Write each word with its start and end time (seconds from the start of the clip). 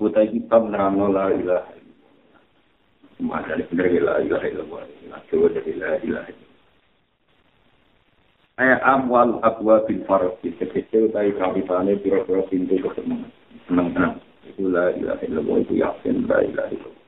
Utai 0.00 0.32
kitab 0.32 0.64
nerangno 0.64 1.12
la 1.12 1.28
ilaha 1.28 1.72
illallah. 1.76 3.40
dari 3.44 3.62
bener 3.68 3.86
la 4.00 4.14
ilaha 4.24 4.46
illallah. 4.48 4.80
Coba 5.28 5.46
dari 5.52 5.72
la 5.76 6.00
ilaha 6.00 6.28
illallah. 6.32 6.58
Ayat 8.56 8.80
amwal 8.80 9.36
abwa 9.44 9.84
bin 9.84 10.00
farasi 10.08 10.56
kecil 10.56 11.12
dari 11.12 11.36
kawitane 11.36 12.00
pira-pira 12.00 12.48
pintu 12.48 12.80
kesenangan. 12.80 13.28
Senang-senang. 13.68 14.16
Itu 14.48 14.72
la 14.72 14.88
ilaha 14.96 15.20
illallah 15.20 15.56
itu 15.68 15.74
yakin 15.84 16.24
la 16.24 16.38
ilaha 16.48 16.72
illallah. 16.72 17.00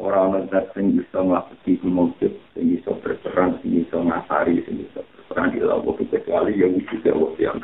Orang 0.00 0.48
orang 0.48 0.64
sing 0.72 0.96
bisa 0.96 1.20
melakukan 1.20 1.88
mungkin, 1.88 2.32
sing 2.56 2.72
bisa 2.72 2.92
berperang, 3.04 3.60
sing 3.60 3.84
bisa 3.84 4.00
ngasari, 4.00 4.64
sing 4.64 4.80
bisa 4.80 5.04
berperang 5.04 5.52
di 5.52 5.60
lawa 5.60 5.92
kecuali 5.96 6.56
yang 6.56 6.72
wujud 6.80 7.04
Allah 7.04 7.32
yang 7.36 7.60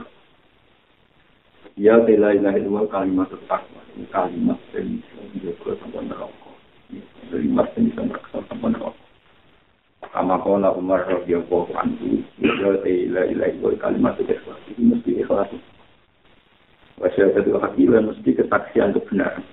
Ya 1.76 2.00
la 2.00 2.32
ilaha 2.32 2.56
illallah 2.56 2.88
kalimat. 2.88 3.28
Ini 3.28 4.08
kalimat 4.08 4.56
yang 4.72 4.96
bisa 4.96 5.12
menjaga 5.28 5.70
sampai 5.84 6.08
neraka. 6.08 6.50
Kalimat 7.28 7.68
yang 7.76 7.84
bisa 7.92 8.00
meraksa 8.00 8.38
sampai 8.48 8.68
neraka. 8.72 9.04
Kama 10.08 10.40
kala 10.40 10.72
Umar 10.72 11.04
radhiyallahu 11.04 11.76
anhu, 11.76 12.24
ya 12.40 12.48
la 12.64 12.80
ilaha 13.28 13.28
illallah 13.28 13.76
kalimat 13.76 14.16
ikhlas. 14.16 14.56
Ini 14.72 14.96
mesti 14.96 15.20
ikhlas. 15.20 15.52
Wasyaratul 16.96 17.60
hakilah 17.60 18.00
mesti 18.08 18.30
kesaksian 18.32 18.96
kebenaran. 18.96 19.44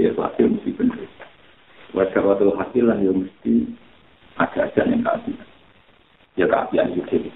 Ya 0.00 0.16
ikhlas 0.16 0.32
mesti 0.40 0.72
benar. 0.72 1.04
Wasyaratul 1.92 2.56
hakilah 2.56 2.96
ya 3.04 3.12
mesti 3.12 3.68
ada 4.40 4.64
aja 4.64 4.88
yang 4.88 5.04
keabian. 5.04 5.48
Ya 6.40 6.48
keabian 6.48 6.96
itu. 6.96 7.28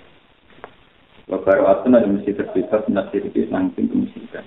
Wabarakatuh 1.25 1.89
ada 1.89 2.05
mesti 2.05 2.37
terbebas 2.37 2.85
nasir 2.93 3.25
di 3.33 3.49
nangking 3.49 3.89
kemusikan. 3.89 4.45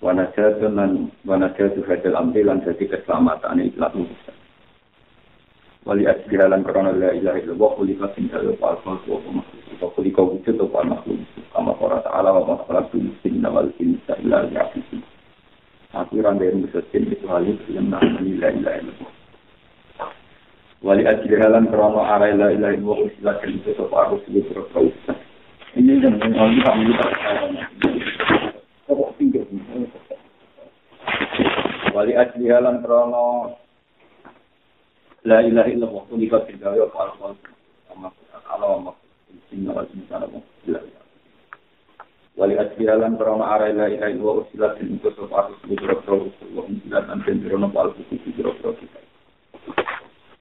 Wanajatun 0.00 0.80
dan 0.80 1.12
wanajatu 1.28 1.84
hadal 1.84 2.16
amri 2.16 2.40
lan 2.40 2.64
jadi 2.64 2.88
keselamatan 2.88 3.60
ikhlas 3.60 3.92
urusan. 3.92 4.36
Wali 5.84 6.08
asbihalan 6.08 6.64
korona 6.64 6.96
la 6.96 7.12
ilaha 7.12 7.36
illallah 7.36 7.70
kulika 7.76 8.08
tinggal 8.16 8.48
wa 8.56 8.72
alfa 8.72 8.96
wa 9.04 9.20
makhluk. 9.28 9.76
Wa 9.76 9.88
kulika 9.92 10.20
wujud 10.24 10.56
wa 10.56 10.82
makhluk. 10.88 11.20
Kama 11.52 11.76
kora 11.76 12.00
ta'ala 12.00 12.32
wa 12.32 12.56
makhluk 12.56 13.12
sinna 13.20 13.52
wal 13.52 13.68
insa 13.76 14.16
illa 14.24 14.48
li'afisi. 14.48 15.04
Aku 15.92 16.16
rantai 16.24 16.56
mususin 16.56 17.12
itu 17.12 17.28
yang. 17.76 17.92
Wali 20.82 21.02
asbihalan 21.06 21.68
korona 21.68 22.16
arai 22.16 22.40
la 22.40 22.48
ilaha 22.56 22.72
illallah 22.72 23.36
kelima 23.44 23.70
sopa 23.76 24.08
aku 24.08 24.16
sebut 24.24 24.50
roh 24.56 24.88
ini 25.72 26.04
yang 26.04 26.20
orang 26.20 26.52
kita 26.52 27.02
wali 31.96 32.12
asli 32.16 32.44
halan 32.48 32.84
krono 32.84 33.56
la 35.24 35.40
ilaha 35.44 35.68
illallah 35.72 36.04
kunika 36.12 36.44
bidayo 36.44 36.92
al-qal 36.92 37.36
sama 37.88 38.12
kalau 38.48 38.84
sama 38.84 38.92
inna 39.52 39.72
wa 39.72 39.84
inna 39.88 40.28
wali 42.36 42.54
asli 42.60 42.84
halan 42.88 43.16
krono 43.16 43.44
ara 43.44 43.72
la 43.72 43.88
ilaha 43.88 44.12
illallah 44.12 44.44
usilat 44.44 44.76
utus 44.76 45.16
of 45.20 45.32
arus 45.32 45.60
bidro-bidro 45.68 46.32
wa 46.52 46.62
usilat 46.68 47.04
dan 47.08 47.20
bidro-bidro 47.24 47.80
al-buku 47.80 48.14
bidro-bidro 48.28 48.76
kita 48.76 49.00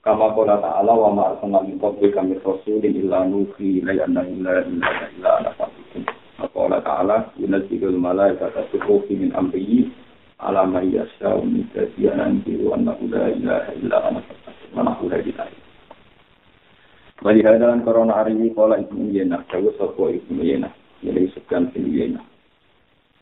Kama 0.01 0.33
kola 0.33 0.57
ta'ala 0.57 0.97
wa 0.97 1.13
ma'asana 1.13 1.61
min 1.61 1.77
qabli 1.77 2.09
kami 2.09 2.33
rasulin 2.41 2.89
illa 2.89 3.21
nuhi 3.21 3.85
ilai 3.85 4.01
anna 4.01 4.25
illa 4.25 4.65
illa 4.65 4.89
illa 5.13 5.29
ala 5.37 5.51
fasikum. 5.53 6.01
Kola 6.49 6.81
ta'ala 6.81 7.29
yunazilul 7.37 8.01
malaikata 8.01 8.65
tuhufi 8.73 9.13
min 9.13 9.29
amrihi 9.37 9.93
ala 10.41 10.65
ma 10.65 10.81
yasha'u 10.81 11.45
min 11.45 11.69
kasiana 11.69 12.33
antiru 12.33 12.73
annahu 12.73 13.13
la 13.13 13.29
ilaha 13.29 13.69
illa 13.77 13.97
ana 14.09 14.19
fasikum. 14.25 14.73
Manahu 14.73 15.05
la 15.05 15.21
ilaha 15.21 15.61
Wali 17.21 17.45
hadalan 17.45 17.85
korona 17.85 18.17
hari 18.17 18.33
ini 18.33 18.49
kola 18.57 18.81
ibnu 18.81 19.13
Yena, 19.13 19.45
jawa 19.53 19.69
sopo 19.77 20.09
ibnu 20.09 20.41
Yena, 20.41 20.73
jadi 21.05 21.29
sukan 21.37 21.69
ibnu 21.69 21.93
Yena. 21.93 22.21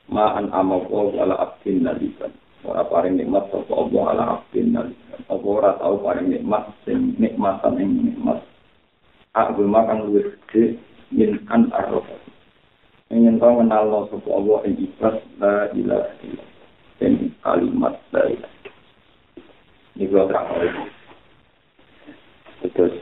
Ma'an 0.08 0.48
amawu 0.56 1.12
ala 1.20 1.36
abdin 1.36 1.84
naliban. 1.84 2.32
Ora 2.66 2.84
paring 2.88 3.16
nikmat 3.20 3.48
sapa 3.52 3.72
Allah 3.72 4.04
ala 4.12 4.24
abdin 4.40 4.76
apa 4.76 5.46
ora 5.46 5.78
tau 5.80 6.00
paring 6.04 6.28
nikmat 6.32 6.64
sing 6.84 7.16
nikmatan 7.20 7.80
ing 7.80 7.92
nikmat? 8.04 8.40
Aku 9.38 9.64
makan 9.64 10.10
luwih 10.10 10.36
gede 10.50 10.80
min 11.14 11.40
an 11.54 11.72
arrofa. 11.72 12.18
Ingin 13.14 13.40
tau 13.40 13.60
mengenal 13.60 14.10
sapa 14.12 14.30
Allah 14.32 14.58
ing 14.68 14.76
ikhlas 14.80 15.18
la 15.40 15.72
ilaha 15.72 16.14
dan 17.00 17.32
kalimat 17.40 17.96
ilaha 18.12 18.60
ini 20.00 20.08
gua 20.08 20.32
terang 20.32 20.48
terus 22.72 22.96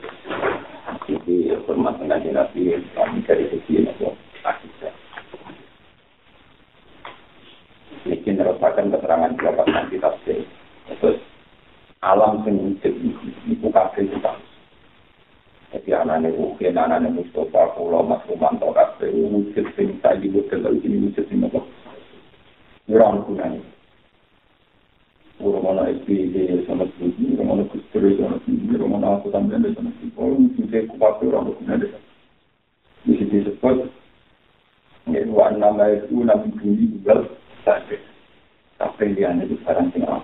ini 1.06 1.53
hormat 1.69 2.01
dengan 2.01 2.41
nabi 2.41 2.73
kami 2.97 3.22
dari 3.22 3.46
segi 3.53 3.85
Allah 3.85 4.17
Ini 4.17 5.06
menerusakan 8.38 8.94
keterangan 8.94 9.34
pendapat 9.34 9.66
nanti 9.74 9.98
kita 9.98 10.14
Terus 11.02 11.18
alam 12.06 12.46
sing 12.46 12.78
itu 13.50 13.68
kafe 13.74 14.06
itu 14.06 14.22
tak. 14.22 14.38
Jadi 15.74 15.90
anaknya 15.98 16.38
mungkin 16.38 16.78
anaknya 16.78 17.09
Mustafa 17.18 17.74
Pulau 17.74 18.06
Mas 18.06 18.22
Rumanto 18.30 18.70
kafe 18.78 19.09
musik 19.09 19.66
sing 19.74 19.97
tadi 20.06 20.30
bukan 20.30 20.62
dari 20.62 20.78
sini 20.86 21.09
musik 21.09 21.26
sing 21.26 21.42
apa? 21.42 21.66
Kurang 22.86 23.26
kurangnya. 23.26 23.66
Romano 25.38 25.86
e 25.86 25.94
Pili 26.02 26.66
sono 26.66 26.90
tutti, 26.97 27.36
Romano 27.36 27.66
Custori 27.66 28.16
sono 28.18 28.40
tutti, 28.42 28.76
Romano 28.76 29.18
Acco 29.18 29.30
también 29.30 29.62
sono 29.76 29.90
tutti, 29.90 30.08
poi 30.08 30.31
un 30.31 30.56
tutti 30.56 30.76
e 30.76 30.86
quattro 30.86 31.30
Romano 31.30 31.53
Cunede. 31.53 31.94
Mi 33.03 33.18
si 33.18 33.28
dice 33.28 33.52
poi, 33.52 33.88
nel 35.03 35.28
1 35.28 35.42
anno 35.44 35.72
mai 35.72 36.02
una 36.09 36.38
più 36.38 36.52
di 36.74 37.02
Google. 37.03 37.30
Tapi 38.78 39.18
dia 39.18 39.34
itu 39.34 39.58
sekarang 39.66 39.90
tinggal. 39.90 40.22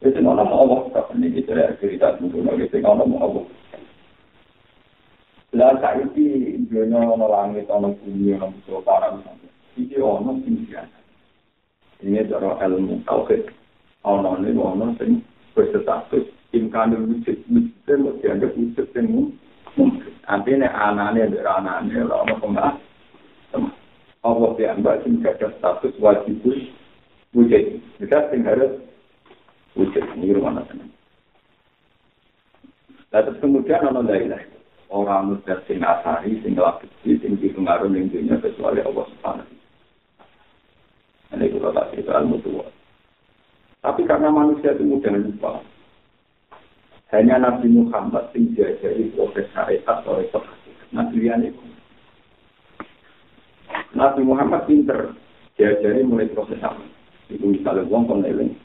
Itu 0.00 0.20
nama 0.22 0.44
Allah, 0.46 0.80
tapi 0.94 1.20
ini 1.20 1.42
kita 1.42 1.52
lihat 1.52 1.76
cerita 1.82 2.16
dulu, 2.16 2.46
lagi 2.46 2.70
tinggal 2.72 2.96
nama 2.96 3.16
Allah. 3.28 3.44
Lah 5.56 5.80
saiki 5.80 6.60
dunia 6.68 7.08
ono 7.08 7.24
langit 7.24 7.72
ono 7.72 7.96
bumi 7.96 8.36
ono 8.36 8.52
musuh 8.52 8.84
para 8.84 9.16
Iki 9.80 9.96
ono 9.96 10.36
sing 10.44 10.68
biasa. 10.68 10.98
Ini 12.04 12.28
cara 12.28 12.60
ilmu 12.68 13.00
tauhid. 13.08 13.48
Ono 14.04 14.36
ne 14.36 14.52
ono 14.52 14.92
sing 15.00 15.24
berstatus 15.56 16.28
imkan 16.52 16.92
wujud 16.92 17.48
wujud 17.48 17.96
mesti 17.96 18.24
ada 18.28 18.46
wujud 18.52 18.86
sing 18.92 19.08
Artinya 20.28 20.68
anaknya 20.68 21.32
dari 21.32 21.48
anaknya 21.48 22.04
ono 22.04 22.34
pembahas. 22.36 22.76
Allah 24.28 24.50
dianggap 24.60 25.00
sing 25.08 25.24
ada 25.24 25.48
status 25.56 25.96
wajib 25.96 26.44
wujud. 27.32 27.64
Kita 27.96 28.28
sing 28.28 28.44
harus 28.44 28.76
wujud. 29.72 30.04
Ini 30.20 30.36
rumah 30.36 30.60
nasi. 30.60 30.84
Lalu 33.08 33.32
kemudian 33.40 33.88
ono 33.88 34.04
lailah. 34.04 34.44
Orang 34.88 35.36
muda 35.36 35.60
sing 35.68 35.84
asari, 35.84 36.40
sing 36.40 36.56
lapis, 36.56 36.88
sing 37.04 37.36
dipengaruhi 37.40 37.92
yang 37.92 38.08
dunia 38.08 38.36
kecuali 38.40 38.80
Allah 38.80 39.04
Subhanahu. 39.04 39.52
Ini 41.36 41.44
kita 41.52 41.68
tak 41.76 41.88
cerita 41.92 42.16
ilmu 42.24 42.40
tua. 42.40 42.64
Tapi 43.84 44.08
karena 44.08 44.32
manusia 44.32 44.72
itu 44.72 44.84
mudah 44.88 45.12
lupa. 45.12 45.60
Hanya 47.12 47.36
Nabi 47.40 47.68
Muhammad 47.68 48.32
sing 48.32 48.56
diajari 48.56 49.12
proses 49.12 49.48
syariat 49.52 50.00
oleh 50.08 50.28
Nabi 50.88 51.28
itu 51.28 51.67
Nabi 53.96 54.20
Muhammad 54.24 54.68
pinter 54.68 55.16
diajari 55.56 56.06
mulai 56.06 56.30
proses 56.30 56.60
apa. 56.60 56.80
Itu 57.28 57.44
misalnya 57.44 57.88
uang 57.88 58.04
kon 58.08 58.24
eling. 58.24 58.56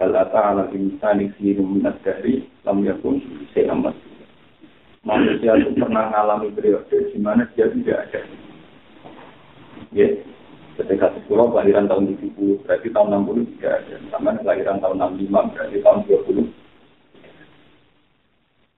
Hal 0.00 0.16
ata 0.16 0.40
ala 0.40 0.64
insani 0.72 1.28
siru 1.36 1.60
minat 1.60 2.00
dari 2.00 2.44
lam 2.64 2.80
yakun 2.84 3.20
seamat. 3.52 3.92
Manusia 5.04 5.56
itu 5.56 5.76
pernah 5.76 6.12
mengalami 6.12 6.52
periode 6.52 6.96
di 7.12 7.18
mana 7.20 7.48
dia 7.56 7.68
tidak 7.72 8.08
ada. 8.08 8.20
Ya, 9.96 10.08
Ketika 10.80 11.12
sekolah 11.12 11.52
kelahiran 11.52 11.92
tahun 11.92 12.16
70, 12.16 12.64
berarti 12.64 12.88
tahun 12.88 13.28
60 13.28 13.52
tidak 13.60 13.84
ada. 13.84 13.96
Sama 14.08 14.32
kelahiran 14.40 14.80
tahun 14.80 14.96
65, 15.20 15.52
berarti 15.52 15.76
tahun 15.84 16.00
20. 16.08 16.48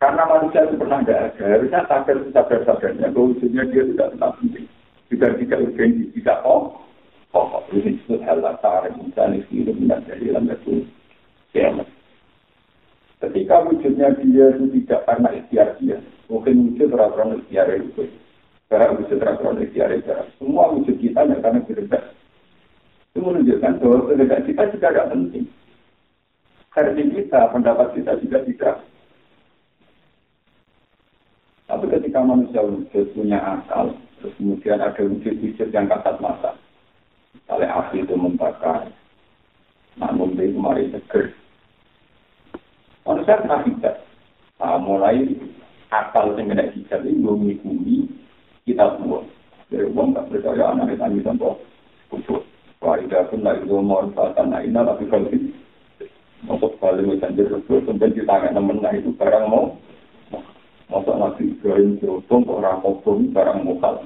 Karena 0.02 0.22
manusia 0.26 0.66
itu 0.66 0.74
pernah 0.82 0.98
tidak 1.06 1.20
ada, 1.30 1.44
harusnya 1.46 1.80
sadar 1.86 2.16
sadar 2.34 2.60
sadarnya 2.66 3.06
bahwa 3.14 3.38
dia 3.38 3.62
tidak 3.70 4.08
tetap 4.18 4.34
penting, 4.42 4.66
juga 5.12 5.36
tidak 5.36 5.60
urgensi, 5.68 6.08
tidak 6.16 6.40
oh, 6.48 6.72
oh, 7.36 7.60
ini 7.68 8.00
disebut 8.00 8.24
hal 8.24 8.40
latar, 8.40 8.88
misalnya 8.96 9.44
hidup 9.52 9.76
dan 9.84 10.00
dari 10.08 10.32
dalam 10.32 10.48
itu 10.48 10.88
kiamat. 11.52 11.84
Ketika 13.20 13.62
wujudnya 13.68 14.16
dia 14.18 14.46
itu 14.56 14.66
tidak 14.82 15.04
karena 15.04 15.28
ikhtiar 15.36 15.68
dia, 15.78 16.00
mungkin 16.26 16.72
wujud 16.72 16.88
peraturan 16.90 17.38
ikhtiar 17.44 17.68
itu. 17.76 18.08
Karena 18.66 18.96
wujud 18.96 19.16
peraturan 19.20 19.62
ikhtiar 19.62 19.92
itu. 19.94 20.10
Semua 20.40 20.72
wujud 20.72 20.96
kita 20.96 21.28
tidak 21.28 21.44
karena 21.44 21.60
berdebat. 21.62 22.02
Itu 23.12 23.18
menunjukkan 23.20 23.72
bahwa 23.78 23.98
berdebat 24.08 24.40
kita 24.48 24.62
juga 24.72 24.88
tidak 24.90 25.08
penting. 25.12 25.46
Versi 26.72 27.02
kita, 27.12 27.40
pendapat 27.52 27.88
kita 27.94 28.12
juga 28.24 28.38
tidak. 28.48 28.76
Tapi 31.68 31.84
ketika 31.88 32.20
manusia 32.24 32.64
wujud 32.64 33.06
punya 33.12 33.38
akal, 33.38 33.92
terus 34.22 34.34
kemudian 34.38 34.78
ada 34.78 35.02
wujud-wujud 35.02 35.68
yang 35.74 35.90
kasat 35.90 36.16
mata. 36.22 36.54
Misalnya 37.34 37.74
api 37.74 38.06
itu 38.06 38.14
membakar, 38.14 38.86
namun 39.98 40.38
dia 40.38 40.48
kemarin 40.54 40.94
seger, 40.94 41.34
Manusia 43.02 43.42
pernah 43.42 43.66
hijab. 43.66 43.96
Nah, 44.62 44.78
mulai 44.78 45.26
akal 45.90 46.38
yang 46.38 46.54
kena 46.54 46.70
hijab 46.70 47.02
ini 47.02 47.18
mengikuti 47.18 48.06
kita 48.62 48.94
semua. 48.94 49.26
Dari 49.66 49.90
uang 49.90 50.14
tak 50.14 50.30
percaya 50.30 50.70
anak 50.70 50.94
kita 50.94 51.10
ini 51.10 51.26
contoh. 51.26 51.58
Kudus. 52.06 52.46
Waridah 52.82 53.30
pun 53.30 53.46
lagi 53.46 53.66
umur 53.70 54.10
saatan 54.10 54.50
naina 54.50 54.82
tapi 54.82 55.06
kalau 55.06 55.30
masuk 56.42 56.74
balik 56.82 57.06
mencari 57.06 57.38
sesuatu 57.46 57.86
sampai 57.86 58.10
di 58.10 58.26
tangan 58.26 58.58
temen 58.58 58.82
nah 58.82 58.90
itu 58.90 59.14
barang 59.14 59.46
mau 59.46 59.78
masuk 60.92 61.16
nasi 61.16 61.42
Ibrahim 61.56 61.96
Jerotong 61.96 62.44
orang 62.52 62.84
kokom 62.84 63.32
barang 63.32 63.64
mokal 63.64 64.04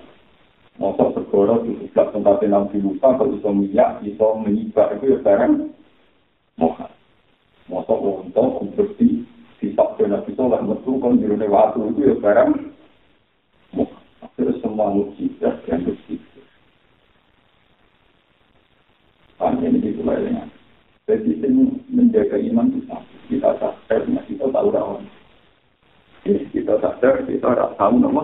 masuk 0.79 1.19
segera 1.19 1.59
di 1.67 1.75
sebelah 1.83 2.07
tempatnya 2.15 2.47
Nabi 2.55 2.79
Musa 2.79 3.19
kalau 3.19 3.35
bisa 3.35 3.51
minyak 3.51 3.99
bisa 4.07 4.27
menyibar 4.39 4.95
itu 4.95 5.13
ya 5.13 5.19
barang 5.27 5.75
mokal 6.57 6.91
Masa 7.67 7.99
untuk 7.99 8.63
untuk 8.63 8.95
di 8.95 9.27
sisa 9.59 9.83
dan 9.99 10.23
bisa 10.23 10.47
lah 10.47 10.63
metu 10.63 11.03
kan 11.03 11.19
di 11.19 11.27
waktu 11.27 11.83
itu 11.91 12.01
ya 12.07 12.15
barang. 12.23 12.51
Terus 14.37 14.61
semua 14.63 14.95
mujizat 14.95 15.67
yang 15.67 15.83
bersih. 15.83 16.21
Panjang 19.35 19.75
ini 19.83 19.99
mulai 19.99 20.23
dengan. 20.23 20.49
Jadi 21.11 21.43
ini 21.43 21.65
menjaga 21.91 22.39
iman 22.39 22.71
kita. 22.71 22.99
Kita 23.27 23.51
sadar, 23.59 24.01
nah 24.07 24.23
kita 24.31 24.47
tahu 24.47 24.69
rawan. 24.71 25.03
Kita 26.87 27.03
sadar, 27.03 27.27
kita 27.27 27.75
tahu 27.75 27.95
nama. 27.99 28.23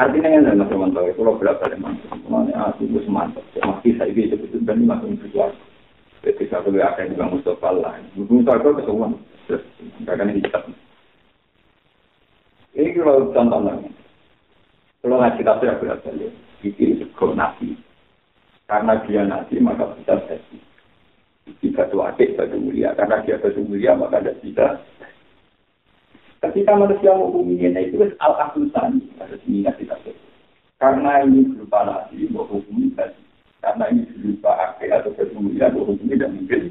Artinya 0.00 0.32
yang 0.32 0.48
dalam 0.48 0.64
teman-teman, 0.64 1.12
kalau 1.12 1.36
berapa 1.36 1.60
teman, 1.68 1.92
teman 2.08 2.48
aku 2.56 2.88
itu 2.88 3.04
semantap. 3.04 3.44
Masih 3.60 4.00
saya 4.00 4.08
bisa 4.16 4.32
betul 4.32 4.64
dan 4.64 4.88
masih 4.88 5.12
berjuang. 5.20 5.52
Jadi 6.24 6.48
satu 6.48 6.72
ada 6.72 7.04
juga 7.04 7.28
Mustafa 7.28 7.68
lah. 7.76 8.00
Mustafa 8.16 8.64
itu 8.64 8.80
kesemuan. 8.80 9.12
Terus 9.44 9.62
mereka 10.00 10.24
ini 10.24 10.40
hitam. 10.40 10.64
Ini 12.72 12.96
kalau 12.96 13.28
contoh 13.36 13.60
lagi. 13.60 13.92
Kalau 15.04 15.16
ngaji 15.20 15.40
tafsir 15.44 15.76
berapa 15.84 16.08
ya? 16.16 16.30
Ini 16.64 16.96
sego 16.96 17.36
nabi. 17.36 17.76
Karena 18.64 19.04
dia 19.04 19.20
nabi 19.28 19.60
maka 19.60 19.92
bisa 20.00 20.16
jadi. 20.24 20.56
Jika 21.60 21.92
itu 21.92 21.96
adik 22.00 22.40
batu 22.40 22.56
mulia. 22.56 22.96
Karena 22.96 23.20
dia 23.20 23.36
batu 23.36 23.60
mulia 23.68 23.92
maka 24.00 24.24
tidak 24.24 24.40
bisa. 24.40 24.80
Ketika 26.40 26.72
manusia 26.72 27.12
mau 27.12 27.28
hukumnya 27.28 27.84
itu 27.84 28.00
al-asusan. 28.16 29.04
Harus 29.20 29.44
ingat 29.44 29.76
kita. 29.76 29.92
Karena 30.80 31.20
ini 31.20 31.44
berupa 31.52 31.84
nabi, 31.84 32.24
mau 32.32 32.48
hukumi 32.48 32.96
tadi. 32.96 33.20
Karena 33.60 33.92
ini 33.92 34.08
berupa 34.16 34.72
akhir 34.72 34.88
atau 35.04 35.12
kemudian 35.12 35.76
hukumnya 35.76 36.16
tidak 36.16 36.32
mungkin. 36.32 36.62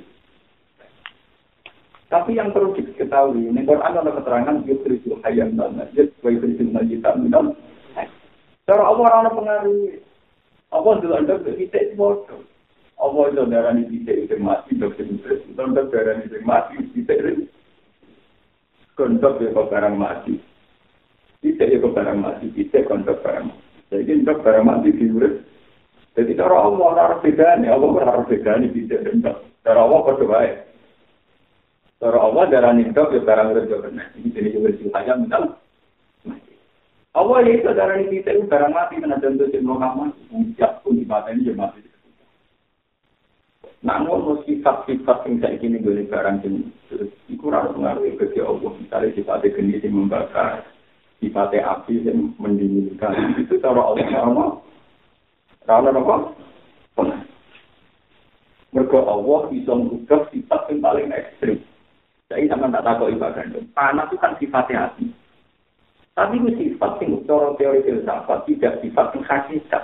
Tapi 2.10 2.42
yang 2.42 2.50
perlu 2.50 2.74
diketahui, 2.74 3.54
ini 3.54 3.62
Quran 3.70 4.02
ada 4.02 4.10
keterangan 4.10 4.66
yusrisul 4.66 5.22
hayyan 5.22 5.54
dan 5.54 5.78
najid, 5.78 6.10
wa 6.26 6.34
yusrisul 6.34 6.74
najitan 6.74 7.22
minal 7.22 7.54
Cara 8.66 8.82
Allah 8.82 9.06
orang 9.06 9.38
pengaruh. 9.38 10.02
Allah 10.74 10.94
dulu 11.02 11.14
ada 11.14 11.34
kita 11.46 11.78
itu 11.78 11.94
bodoh. 11.94 12.42
Allah 12.98 13.24
itu 13.30 13.46
darah 13.46 13.74
ini 13.78 14.02
kita 14.02 14.12
itu 14.26 14.36
mati, 14.42 14.74
dokter 14.74 15.06
itu. 15.06 15.42
Untuk 15.54 15.94
darah 15.94 16.18
ini 16.18 16.34
itu. 16.34 17.50
kontok 19.00 19.40
ya 19.40 19.56
kok 19.56 19.72
barang 19.72 19.96
mati. 19.96 20.36
Bisa 21.40 21.64
ya 21.64 21.80
kok 21.80 21.96
barang 21.96 22.20
mati, 22.20 22.52
bisa 22.52 22.84
kontok 22.84 23.24
barang 23.24 23.48
mati. 23.48 23.64
Jadi 23.96 24.20
kontok 24.20 24.44
barang 24.44 24.66
mati 24.68 24.90
di 24.92 25.06
murid. 25.08 25.36
Jadi 26.20 26.36
cara 26.36 26.68
Allah 26.68 26.90
harus 27.00 27.24
beda 27.24 27.64
Allah 27.64 27.90
harus 28.04 28.28
beda 28.28 28.52
nih 28.60 28.70
bisa 28.76 29.00
kontok. 29.00 29.36
Cara 29.64 29.80
Allah 29.88 30.00
kok 30.04 30.18
coba 30.20 30.38
ya. 30.44 30.56
Cara 32.04 32.20
Allah 32.20 32.44
darah 32.52 32.72
nih 32.76 32.92
kontok 32.92 33.16
ya 33.16 33.22
barang 33.24 33.48
murid 33.56 33.66
juga 33.72 33.88
nih. 33.96 34.08
Jadi 34.36 34.50
juga 34.52 34.70
sih 34.76 34.92
hanya 34.92 35.14
mental. 35.16 35.44
Allah 37.18 37.38
itu 37.48 37.66
darah 37.66 37.96
nih 37.98 38.08
bisa 38.12 38.36
barang 38.36 38.72
mati, 38.76 39.02
mana 39.02 39.18
contoh 39.18 39.48
sih 39.50 39.64
mau 39.66 39.82
kamu? 39.82 40.14
Ya 40.62 40.78
pun 40.86 41.00
dibatasi 41.00 41.48
ya 41.48 41.58
mati. 41.58 41.89
Namun 43.80 44.44
sifat-sifat 44.44 45.18
yang 45.24 45.36
saya 45.40 45.56
ingin 45.56 45.80
boleh 45.80 46.04
barang 46.12 46.44
ini, 46.44 46.68
itu 47.32 47.46
harus 47.48 47.72
mengaruhi 47.80 48.20
ke 48.20 48.36
Allah. 48.44 48.76
Misalnya 48.76 49.16
sifatnya 49.16 49.56
geni 49.56 49.80
yang 49.80 49.96
membakar, 49.96 50.68
sifatnya 51.24 51.64
api 51.80 52.04
yang 52.04 52.36
mendinginkan. 52.36 53.40
Itu 53.40 53.56
cara 53.64 53.80
Allah 53.80 54.08
sama. 54.12 54.46
Karena 55.64 55.96
apa? 55.96 56.16
Mereka 58.70 59.00
Allah 59.02 59.40
bisa 59.48 59.72
mengubah 59.72 60.22
sifat 60.30 60.62
yang 60.70 60.80
paling 60.84 61.10
ekstrim. 61.16 61.58
Jadi 62.30 62.46
sama 62.46 62.70
tak 62.70 62.86
tahu 62.86 63.10
ibadah 63.10 63.42
Panas 63.74 64.12
itu 64.12 64.22
kan 64.22 64.38
sifatnya 64.38 64.86
hati. 64.86 65.10
Tapi 66.14 66.36
itu 66.36 66.52
sifat 66.76 67.00
yang 67.02 67.24
cara 67.26 67.56
teori 67.56 67.82
filsafat 67.82 68.44
tidak 68.46 68.78
sifat 68.84 69.08
yang 69.16 69.24
hakikat. 69.24 69.84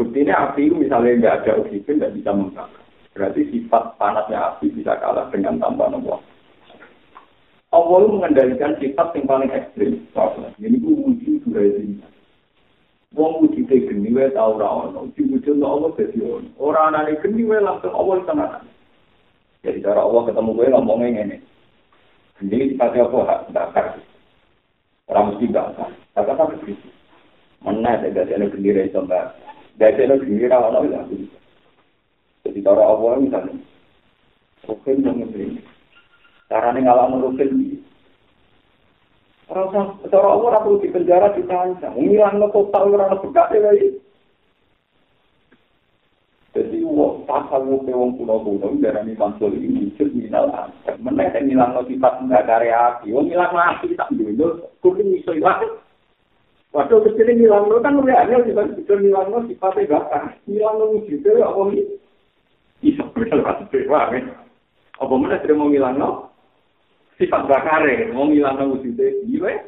Buktinya 0.00 0.48
api 0.48 0.72
itu 0.72 0.80
misalnya 0.80 1.12
nggak 1.20 1.36
ada 1.44 1.60
oksigen 1.60 2.00
nggak 2.00 2.16
bisa 2.16 2.32
membakar. 2.32 2.80
Berarti 3.12 3.52
sifat 3.52 4.00
panasnya 4.00 4.56
api 4.56 4.72
bisa 4.72 4.96
kalah 4.96 5.28
dengan 5.28 5.60
tambahan 5.60 6.00
Allah. 6.00 6.24
Allah 7.68 8.08
mengendalikan 8.08 8.80
sifat 8.80 9.12
yang 9.12 9.28
paling 9.28 9.52
ekstrim. 9.52 10.00
Ini 10.56 10.80
mungkin 10.80 11.44
sudah 11.44 11.60
ini. 11.60 12.00
Wong 13.12 13.44
wujude 13.44 13.76
geni 13.92 14.08
wae 14.16 14.32
tau 14.32 14.56
ora 14.56 14.88
ono. 14.88 15.12
Diwujud 15.12 15.60
Allah 15.60 15.92
dadi 15.92 16.16
ono. 16.24 16.48
Ora 16.56 16.88
anane 16.88 17.20
geni 17.20 17.44
wae 17.44 17.60
langsung 17.60 17.92
Allah 17.92 18.24
tenan. 18.24 18.64
Jadi 19.60 19.84
cara 19.84 20.00
Allah 20.00 20.32
ketemu 20.32 20.56
gue 20.56 20.72
ngomongnya 20.72 21.08
ngene. 21.12 21.36
Geni 22.40 22.72
dipati 22.72 23.04
apa 23.04 23.18
hak 23.28 23.40
bakar. 23.52 23.86
Ora 25.12 25.20
mesti 25.28 25.44
bakar. 25.52 25.92
Bakar 26.16 26.56
sih? 26.64 26.78
Mana 27.60 28.00
ada 28.00 28.08
gak 28.08 28.32
ada 28.32 28.48
geni 28.48 28.72
ra 28.72 28.88
iso. 28.88 29.04
Dasi 29.78 30.08
lo 30.08 30.18
gini 30.18 30.48
rawa 30.48 30.74
lo 30.74 30.86
bilang. 30.86 31.10
Jadi 32.46 32.60
kalau 32.64 32.82
Allah 32.82 33.20
misalnya, 33.20 33.54
Rukin 34.64 35.04
mau 35.04 35.14
ngerti. 35.14 35.60
Caranya 36.48 36.80
ngalamin 36.82 37.24
Rukin. 37.24 37.50
Rasa, 39.50 39.82
cara 40.06 40.28
Allah 40.30 40.48
rapuh 40.56 40.78
di 40.78 40.88
penjara 40.94 41.34
di 41.34 41.42
Tansa. 41.44 41.90
Ngilang 41.94 42.38
lo 42.38 42.48
total, 42.54 42.86
ngilang 42.86 43.10
lo 43.14 43.18
bekas 43.22 43.50
ya 43.50 43.70
Jadi 46.50 46.82
wong 46.82 47.30
pasal 47.30 47.62
wong 47.62 47.86
pe 47.86 47.94
wong 47.94 48.18
kuno 48.18 48.42
kuno 48.42 48.74
darah 48.82 49.06
ini 49.06 49.14
bangsul 49.14 49.54
ini 49.54 49.94
jujur 49.94 50.10
minal 50.10 50.50
aset 50.50 50.98
meneh 50.98 51.30
yang 51.30 51.46
hilang 51.46 51.78
lo 51.78 51.86
sifat 51.86 52.26
nggak 52.26 52.42
dari 52.42 52.74
api 52.74 53.14
wong 53.14 53.30
hilang 53.30 53.54
lo 53.54 53.62
api 53.62 53.94
tak 53.94 54.10
dulu 54.10 54.58
kuring 54.82 55.14
iso 55.14 55.30
ilang. 55.30 55.62
Waktu 56.70 57.02
kecil 57.02 57.26
ini 57.34 57.50
hilang 57.50 57.66
lo 57.66 57.82
kan 57.82 57.98
udah 57.98 58.14
aneh 58.14 58.46
di 58.46 58.54
kan 58.54 58.70
itu 58.78 58.94
hilang 58.94 59.26
lo 59.34 59.42
si 59.50 59.58
pasti 59.58 59.90
bakar 59.90 60.38
hilang 60.46 60.78
lo 60.78 60.94
mesti 60.94 61.18
itu 61.18 61.30
ya 61.34 61.50
om 61.50 61.74
bisa 62.78 63.02
berjalan 63.10 63.42
pasti 63.42 63.64
berubah 63.74 64.04
kan. 64.14 64.24
Apa 65.02 65.14
mana 65.18 65.42
sih 65.42 65.50
mau 65.50 65.66
hilang 65.66 65.98
lo 65.98 66.30
sifat 67.18 67.42
bakar 67.50 67.82
ya 67.90 68.14
mau 68.14 68.30
hilang 68.30 68.54
lo 68.54 68.78
mesti 68.78 68.90
gila 69.26 69.50
ya. 69.50 69.62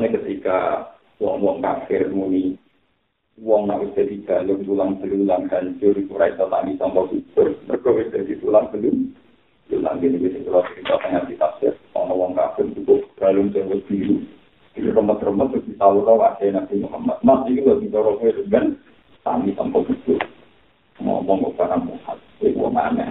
Ketika 0.00 0.90
uang-uang 1.20 1.60
kafir 1.60 2.08
muni 2.08 2.56
Wong 3.40 3.72
nak 3.72 3.80
wis 3.80 3.96
dadi 3.96 4.20
dalem 4.28 4.68
tulang 4.68 5.00
belulang 5.00 5.48
hancur 5.48 5.96
ora 6.12 6.28
iso 6.28 6.44
tak 6.44 6.68
iso 6.68 6.84
mbok 6.92 7.08
sikur. 7.08 7.56
Mergo 7.64 7.96
wis 7.96 8.12
dadi 8.12 8.36
tulang 8.36 8.68
belulang. 8.68 9.16
Tulang 9.70 10.02
gini 10.02 10.18
bisa 10.18 10.42
kalau 10.44 10.66
kita 10.74 10.94
tanya 11.00 11.24
di 11.30 11.38
tafsir, 11.38 11.72
ana 11.94 12.12
wong 12.12 12.34
kafir 12.34 12.66
galung 13.20 13.52
sing 13.54 13.68
wis 13.70 13.84
biru. 13.86 14.18
Iki 14.74 14.96
remet-remet 14.96 15.50
terus 15.52 15.66
tahu-tahu 15.76 16.18
ada 16.24 16.46
Nabi 16.46 16.74
Muhammad. 16.80 17.18
Mas 17.20 17.44
iki 17.46 17.62
lho 17.62 17.78
ditoro 17.82 18.16
kowe 18.16 18.30
ben 18.48 18.78
sami 19.20 19.52
tanpa 19.54 19.84
betul. 19.84 20.18
Ngomong 21.02 21.52
muhat. 21.58 22.18
Iku 22.40 22.56
wong 22.56 22.74
aneh. 22.78 23.06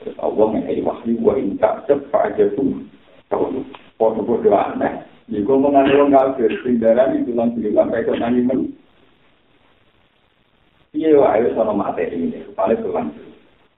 Terus 0.00 0.16
Allah 0.20 0.46
mengenai 0.52 0.84
wahyu 0.84 1.16
wa 1.20 1.32
inka 1.36 1.84
cepat 1.88 2.36
aja 2.36 2.44
tuh. 2.54 2.86
Kalau 3.32 3.64
foto-foto 3.96 4.48
aneh. 4.52 5.04
Iku 5.32 5.58
mengenai 5.58 5.96
wong 5.96 6.12
kafir. 6.12 6.52
Sindaran 6.60 7.24
itu 7.24 7.32
langsung 7.32 7.64
sampai 7.64 8.04
ke 8.04 8.12
nani 8.14 8.40
men. 8.44 8.60
Iya, 10.90 11.22
ayo 11.22 11.54
sama 11.54 11.72
materi 11.72 12.18
ini. 12.18 12.42
Paling 12.52 12.82
tulang. 12.82 13.14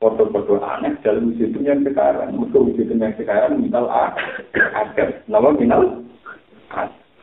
Foto-foto 0.02 0.59
aneh 0.59 0.99
dalam 1.06 1.30
wujud 1.30 1.54
yang 1.62 1.87
sekarang. 1.87 2.35
Musuh 2.35 2.66
wujud 2.66 2.90
yang 2.90 3.14
sekarang 3.14 3.62
minal 3.62 3.87
agar. 3.87 5.23
Nama 5.30 5.49
minal. 5.54 6.02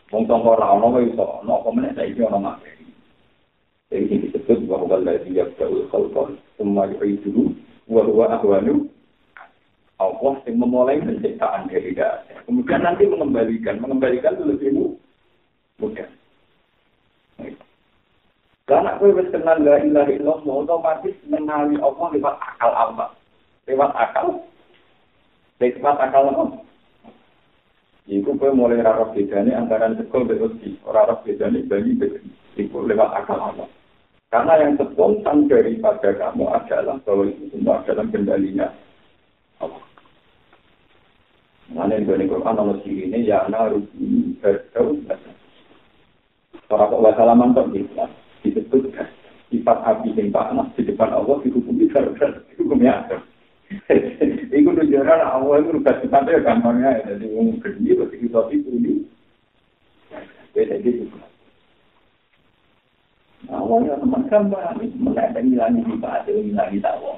Wong 0.09 0.23
tongko 0.25 0.57
rano 0.57 0.95
kok 0.95 1.05
iso 1.05 1.25
ono 1.43 1.59
apa 1.59 1.69
meneh 1.75 1.91
saiki 1.93 2.23
ono 2.23 2.39
materi. 2.39 2.87
Jadi 3.91 4.31
disebut 4.31 4.65
bahwa 4.65 5.03
yang 5.05 5.51
jauh 5.59 5.85
kalkon 5.91 6.39
semua 6.55 6.87
itu 7.03 7.53
wa 7.85 8.01
huwa 8.07 8.25
ahwanu 8.31 8.89
Allah 9.99 10.39
yang 10.47 10.63
memulai 10.63 11.03
penciptaan 11.03 11.67
dari 11.67 11.91
dasar. 11.91 12.39
Kemudian 12.47 12.87
nanti 12.87 13.03
mengembalikan, 13.03 13.83
mengembalikan 13.83 14.39
itu 14.39 14.45
lebih 14.47 14.69
mudah. 15.83 16.07
Karena 18.69 19.01
gue 19.01 19.17
wis 19.17 19.33
kenal 19.33 19.57
la 19.65 19.81
ilaha 19.81 20.13
illallah, 20.13 20.55
otomatis 20.61 21.17
mengenali 21.25 21.81
Allah 21.81 22.07
lewat 22.13 22.35
akal 22.37 22.69
Allah. 22.69 23.09
Lewat 23.65 23.97
akal. 23.97 24.45
Lewat 25.57 25.97
akal 25.97 26.29
apa? 26.29 26.61
Iku 28.05 28.37
gue 28.37 28.53
mulai 28.53 28.85
rara 28.85 29.09
bedanya 29.09 29.57
antara 29.57 29.89
sekol 29.97 30.29
dan 30.29 30.45
uji. 30.45 30.77
Rara 30.85 31.17
bedanya 31.25 31.65
bagi 31.65 31.97
Iku 32.61 32.85
lewat 32.85 33.25
akal 33.25 33.41
Allah. 33.41 33.65
Karena 34.29 34.61
yang 34.61 34.77
spontan 34.77 35.49
daripada 35.49 36.13
kamu 36.13 36.45
adalah 36.53 37.01
bahwa 37.01 37.25
itu 37.25 37.49
semua 37.49 37.81
dalam 37.89 38.13
kendalinya 38.13 38.69
Allah. 39.57 39.81
Mana 41.73 41.97
yang 41.97 42.05
gue 42.05 42.29
Quran 42.29 42.53
nomor 42.53 42.77
ini 42.85 43.25
ya 43.25 43.49
naruhi 43.49 44.37
berkau. 44.37 44.93
Orang 46.69 46.89
kok 46.93 47.01
wasalaman 47.01 47.57
kok 47.57 47.73
disebutkan 48.45 49.07
sifat 49.49 49.77
api 49.81 50.13
yang 50.13 50.29
panas 50.29 50.69
di 50.77 50.85
depan 50.85 51.09
Allah 51.09 51.41
dihukumi 51.41 51.89
gara-gara 51.89 52.37
hukumnya 52.55 53.05
ada. 53.05 53.17
Iku 54.57 54.69
tujuan 54.73 55.05
Allah 55.05 55.61
itu 55.61 55.69
rubah 55.77 55.95
sifatnya 56.01 56.41
gampangnya 56.41 56.89
ya. 57.01 57.13
Jadi 57.13 57.25
umum 57.33 57.61
gede 57.61 57.93
itu 57.93 58.05
kita 58.05 58.41
itu 58.49 58.69
ini. 58.73 58.93
Beda 60.53 60.75
gitu. 60.81 61.05
Awalnya 63.49 64.01
teman 64.01 64.27
gambar 64.29 64.77
ini 64.81 64.93
mengenai 64.99 65.41
ngilangi 65.41 65.81
kita 65.85 66.09
ada 66.09 66.31
ngilangi 66.33 66.79
tahu. 66.83 67.17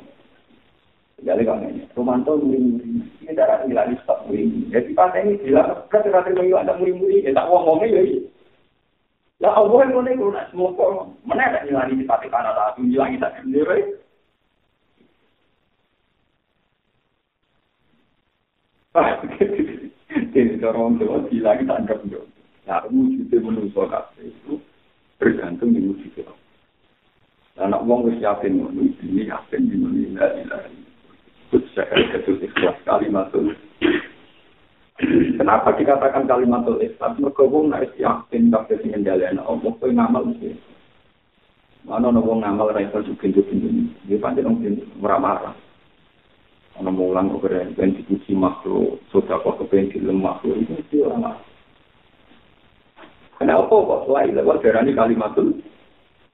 Jadi 1.22 1.46
kalau 1.46 1.70
ini, 1.70 1.86
Romanto 1.94 2.34
muri-muri, 2.34 2.98
ini 3.22 3.32
darah 3.38 3.62
ngilangi 3.62 3.94
stop 4.02 4.26
muri. 4.26 4.50
Jadi 4.74 4.90
pas 4.98 5.14
ini 5.14 5.38
bilang, 5.38 5.86
kan 5.94 6.02
terasa 6.02 6.34
ada 6.34 6.74
muri-muri, 6.82 7.22
ya 7.22 7.30
tak 7.30 7.46
ngomongnya 7.46 7.94
ya. 7.94 8.02
Lah 9.42 9.58
Allah 9.58 9.90
yang 9.90 10.06
iku 10.06 10.30
nek 10.30 10.54
semoga 10.54 11.10
meneh 11.26 11.48
nek 11.50 11.66
nyilangi 11.66 11.98
di 11.98 12.06
pati 12.06 12.30
kana 12.30 12.54
ta 12.54 12.78
nyilangi 12.78 13.18
tak 13.18 13.42
sendiri. 13.42 13.98
Ini 20.32 20.62
orang 20.62 21.02
tua 21.02 21.26
gila 21.26 21.58
kita 21.58 21.74
anggap 21.74 22.00
dong. 22.06 22.30
Nah, 22.70 22.86
wujudnya 22.94 23.42
manusia 23.42 23.84
kabeh 23.90 24.30
itu 24.30 24.62
bergantung 25.18 25.74
di 25.74 25.90
wujud 25.90 26.14
itu. 26.14 26.36
Anak 27.58 27.82
wong 27.90 28.14
wis 28.14 28.22
yakin 28.22 28.62
ngono 28.62 28.86
ini 28.86 29.26
yakin 29.26 29.62
di 29.66 29.76
mana 29.82 30.22
la 30.22 30.28
ilaha 30.38 30.68
illallah. 30.70 31.66
Saya 31.74 31.98
kata 32.14 32.32
ikhlas 32.46 32.78
kalimatul 32.86 33.58
Kenapa 35.42 35.74
dikatakan 35.74 36.30
kalimat 36.30 36.62
Islam? 36.78 37.18
Mereka 37.18 37.44
wong 37.50 37.74
nek 37.74 37.98
yakin 37.98 38.54
kabeh 38.54 38.78
sing 38.86 38.94
ngendhaleni 38.94 39.42
Allah 39.42 39.72
kowe 39.74 39.90
ngamal 39.90 40.30
mesti. 40.30 40.54
Mana 41.82 42.14
ono 42.14 42.22
wong 42.22 42.46
ngamal 42.46 42.70
ra 42.70 42.86
iso 42.86 43.02
jukin-jukin. 43.02 43.90
Dia 44.06 44.22
pancen 44.22 44.46
wong 44.46 44.62
marah-marah. 45.02 45.58
Ono 46.78 46.90
mulang 46.94 47.34
kok 47.34 47.50
keren 47.50 47.74
ben 47.74 47.98
dipuji 47.98 48.38
makhluk, 48.38 49.02
sudah 49.10 49.42
kok 49.42 49.60
kepen 49.66 49.92
dilem 49.92 50.22
makhluk 50.22 50.56
itu 50.56 50.72
mesti 50.72 50.98
ora 51.04 51.34
Kenapa 53.42 53.74
kok 53.74 54.02
selain 54.06 54.38
lewat 54.38 54.62
darani 54.62 54.94
kalimatul? 54.94 55.58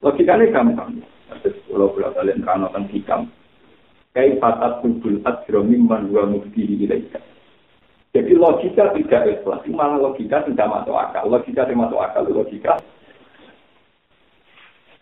Logikanya 0.03 0.51
gampang. 0.51 0.99
Terus 1.39 1.55
kalau 1.71 1.95
bolak 1.95 2.19
kalian 2.19 2.43
ranotan 2.43 2.85
hikam. 2.91 3.31
Kayak 4.11 4.43
patat 4.43 4.83
tubul 4.83 5.23
adromi 5.23 5.79
man 5.79 6.11
wa 6.11 6.27
mukti 6.27 6.67
ilaika. 6.67 7.23
Jadi 8.17 8.33
logika 8.33 8.97
tidak 8.97 9.29
ikhlas, 9.29 9.61
malah 9.69 10.01
logika 10.01 10.41
tidak 10.41 10.65
masuk 10.65 10.97
akal. 10.97 11.29
Logika 11.29 11.69
tidak 11.69 11.85
masuk 11.85 12.01
akal, 12.01 12.25
logika. 12.25 12.73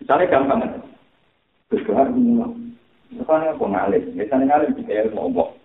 Misalnya 0.04 0.28
gampang 0.28 0.60
kan? 0.60 2.12
Mengulang. 2.12 2.76
Misalnya 3.08 3.56
aku 3.56 3.72
ngalim, 3.72 4.04
misalnya 4.20 4.52
ngalim 4.52 4.76
kita 4.76 4.92
ya 4.92 5.04
ngomong. 5.16 5.56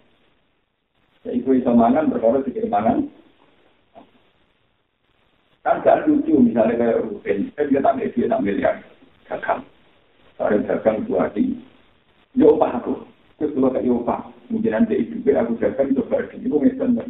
Ya 1.26 1.34
itu 1.34 1.58
bisa 1.58 1.74
mangan, 1.74 2.06
berkorot 2.06 2.46
pikir 2.46 2.70
mangan. 2.70 3.10
Kan 5.66 5.82
gak 5.82 6.06
lucu, 6.06 6.38
misalnya 6.38 6.78
kayak 6.78 7.02
Ruben, 7.02 7.50
kan 7.58 7.66
dia 7.66 7.82
tak 7.82 7.98
dia 7.98 8.30
tak 8.30 8.42
miliar. 8.46 8.78
Gagang. 9.26 9.66
Saya 10.38 10.62
gagang 10.70 11.02
dua 11.10 11.26
hati. 11.26 11.58
Yo 12.38 12.54
pak 12.62 12.78
aku. 12.78 12.94
Terus 13.42 13.58
dua 13.58 13.74
kali 13.74 13.90
yo 13.90 14.06
pak. 14.06 14.22
Mungkin 14.54 14.70
nanti 14.70 15.02
itu 15.02 15.18
aku 15.34 15.58
gagang, 15.58 15.90
itu 15.90 16.06
berarti 16.06 16.38
itu 16.38 16.54
misalnya. 16.54 17.09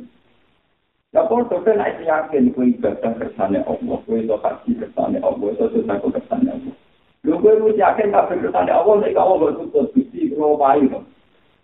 podo 1.31 1.63
kan 1.63 1.79
iki 1.79 2.11
yakin 2.11 2.51
kuwi 2.51 2.75
ibadah 2.75 3.15
kersane 3.15 3.63
Allah, 3.63 3.99
kuwi 4.03 4.27
to 4.27 4.35
kaji 4.43 4.75
kersane 4.83 5.23
Allah, 5.23 5.55
to 5.55 5.71
sing 5.71 5.87
aku 5.87 6.11
kersane 6.11 6.51
Allah. 6.51 6.75
Lho 7.23 7.39
kuwi 7.39 7.63
mung 7.63 7.79
yakin 7.79 8.11
ta 8.11 8.27
kersane 8.27 8.67
Allah 8.75 8.95
nek 8.99 9.15
awak 9.15 9.39
ora 9.39 9.55
kudu 9.55 9.95
suci 9.95 10.35
karo 10.35 10.59
bayi. 10.59 10.91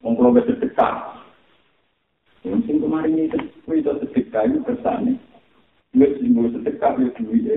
Mung 0.07 0.15
kudu 0.15 0.39
becik 0.39 0.63
tekan. 0.63 1.19
Yen 2.47 2.63
sing 2.63 2.79
kemarin 2.79 3.27
iki 3.27 3.43
kuwi 3.67 3.83
to 3.83 3.99
tekan 4.15 4.55
iki 4.55 4.63
kersane. 4.71 5.19
Nek 5.99 6.15
e. 6.15 6.17
sing 6.23 6.31
mung 6.31 6.55
tekan 6.63 7.03
iki 7.03 7.27
kuwi 7.27 7.43
ya. 7.43 7.57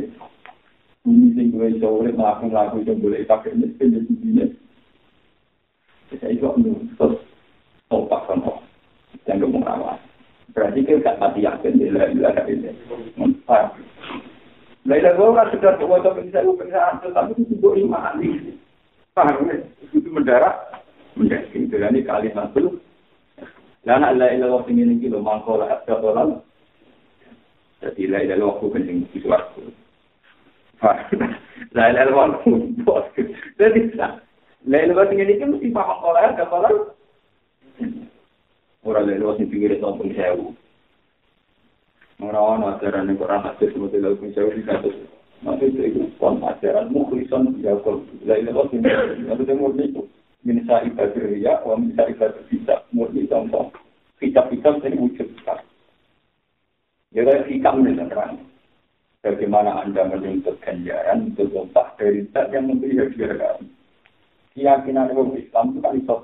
Mung 1.06 1.30
sing 1.38 1.54
kuwi 1.54 1.78
to 1.78 1.94
ora 1.94 2.10
ngaku-ngaku 2.10 2.90
yo 2.90 2.98
boleh 2.98 3.22
tak 3.30 3.46
nek 3.54 3.78
sing 3.78 4.02
iki. 4.02 4.50
Sesuk 6.10 6.58
ndu 6.58 6.74
sop. 6.98 7.22
Oh, 7.94 8.10
pasan 8.10 8.42
kok. 8.42 8.66
Jangan 9.30 9.46
ngomong 9.46 9.66
awak. 9.66 9.99
Berarti 10.60 10.84
kita 10.84 11.16
gak 11.16 11.24
mati 11.24 11.48
yakin 11.48 11.80
di 11.80 11.88
la 11.88 12.12
ilaha 12.12 12.44
illallah. 12.52 13.64
La 14.84 14.94
ilaha 15.00 15.16
illallah 15.16 15.46
sudah 15.56 15.80
buat 15.80 16.04
apa 16.04 16.20
bisa 16.20 16.44
bisa 16.44 17.00
tapi 17.16 17.32
itu 17.40 17.56
juga 17.56 17.80
iman. 17.80 18.20
Paham 19.16 19.48
ya? 19.48 19.56
Itu 19.96 20.12
mendarat. 20.12 20.84
Mendarat. 21.16 21.48
Itu 21.56 21.80
ini 21.80 22.04
kalimat 22.04 22.52
itu. 22.52 22.76
Dan 23.88 24.04
la 24.04 24.12
ilaha 24.12 24.36
illallah 24.36 24.64
ini 24.68 25.00
kilo 25.00 25.24
mangkola 25.24 25.80
asya 25.80 25.96
tolal. 26.04 26.44
Jadi 27.80 28.12
la 28.12 28.20
ilaha 28.20 28.36
illallah 28.36 28.60
aku 28.60 28.68
penting 28.76 29.08
di 29.16 29.24
suatu. 29.24 29.64
La 31.72 31.88
ilaha 31.88 32.04
illallah 32.04 32.28
bos. 32.84 33.08
Jadi 33.56 33.96
la 33.96 34.20
ilaha 34.68 35.08
illallah 35.08 35.24
ini 35.24 35.40
mesti 35.40 35.72
paham 35.72 36.04
kola 36.04 36.20
asya 36.36 36.52
tolal. 36.52 36.76
Ora 38.84 39.04
lek 39.04 39.20
wis 39.20 39.50
pinggir 39.50 39.76
to 39.80 39.90
pun 39.96 40.10
sewu. 40.16 40.46
Ora 42.20 42.40
ono 42.40 42.76
ajaran 42.76 43.08
nek 43.08 43.22
ora 43.22 43.44
hadis 43.44 43.76
mesti 43.76 44.00
lek 44.00 44.20
pun 44.20 44.32
sewu 44.32 44.50
dikatus. 44.56 44.96
Mati 45.40 45.72
itu 45.72 46.08
kon 46.20 46.44
ajaran 46.44 46.92
mukhlison 46.92 47.60
ya 47.64 47.76
kok 47.80 48.04
la 48.28 48.36
ilaha 48.40 48.68
illallah. 48.72 49.36
Ada 49.36 49.44
temu 49.44 49.72
itu. 49.76 50.04
Minsa 50.40 50.88
ibadah 50.88 51.36
ya, 51.36 51.60
wa 51.68 51.76
minsa 51.76 52.08
ibadah 52.08 52.40
bisa 52.48 52.88
murni 52.96 53.28
contoh. 53.28 53.76
Kitab-kitab 54.24 54.80
ini 54.88 54.96
wujud. 54.96 55.28
Jadi 57.12 57.34
hikam 57.52 57.84
ini 57.84 58.00
terang. 58.08 58.40
Bagaimana 59.20 59.84
Anda 59.84 60.08
menuntut 60.08 60.64
ganjaran 60.64 61.36
untuk 61.36 61.52
lepas 61.52 61.92
dari 62.00 62.24
zat 62.32 62.56
yang 62.56 62.72
memberi 62.72 63.04
hadiah 63.04 63.60
Keyakinan 64.56 65.12
orang 65.12 65.36
Islam 65.36 65.76
itu 65.76 65.80
kan 65.84 66.00
iso 66.00 66.16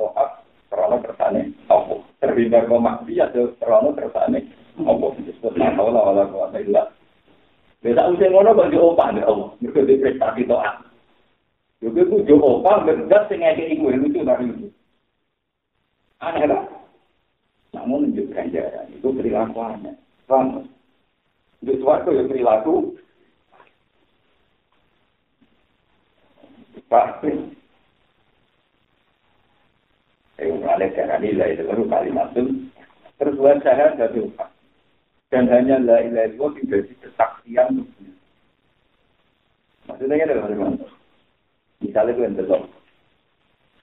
krono 0.71 1.01
kersane 1.01 1.53
opo 1.69 2.05
terhindar 2.21 2.65
kok 2.65 2.81
mati 2.81 3.17
ya 3.17 3.29
krono 3.33 3.93
kersane 3.93 4.45
opo 4.79 5.15
disebut 5.21 5.53
nah 5.57 5.73
wala 5.77 6.01
wala 6.11 6.23
kuat 6.29 6.55
illa 6.57 6.89
beda 7.85 8.09
usia 8.11 8.31
ngono 8.31 8.57
kok 8.57 8.69
di 8.71 8.77
opah 8.77 9.09
deh 9.13 9.25
opo 9.25 9.55
mereka 9.61 9.85
di 9.85 10.01
prestasi 10.01 10.43
doa 10.47 10.71
juga 11.83 12.01
itu 12.01 12.17
di 12.25 12.33
opah 12.33 12.83
berbeda 12.85 13.29
sehingga 13.29 13.53
ada 13.53 13.63
ibu 13.67 13.85
yang 13.91 14.01
lucu 14.03 14.21
dari 14.23 14.45
itu 14.49 14.67
aneh 16.25 16.45
lah. 16.47 16.63
Namun 17.75 18.09
menunjukkan 18.09 18.53
jarak 18.55 18.85
itu 18.89 19.07
perilaku 19.11 19.59
aneh. 19.59 19.95
Kamu 20.25 20.63
di 21.65 21.73
suatu 21.81 22.09
yang 22.15 22.27
perilaku. 22.31 22.95
Pasti 26.85 27.31
Eh, 30.35 30.51
ada 30.51 30.87
cara 30.91 31.15
nilai 31.23 31.55
itu 31.55 31.63
baru 31.63 31.87
kalimat 31.87 32.35
itu. 32.35 32.67
Terus 33.15 33.39
saya 33.63 33.95
ada 33.95 34.11
lupa. 34.11 34.51
Dan 35.31 35.47
hanya 35.47 35.79
la 35.79 36.03
ilaha 36.03 36.27
illallah 36.27 36.51
menjadi 36.59 36.93
kesaksian 37.01 37.87
Maksudnya 39.85 40.15
kan 40.17 40.29
ada 40.33 40.67
Misalnya 41.83 42.11
itu 42.11 42.21
yang 42.25 42.35
belum. 42.35 42.63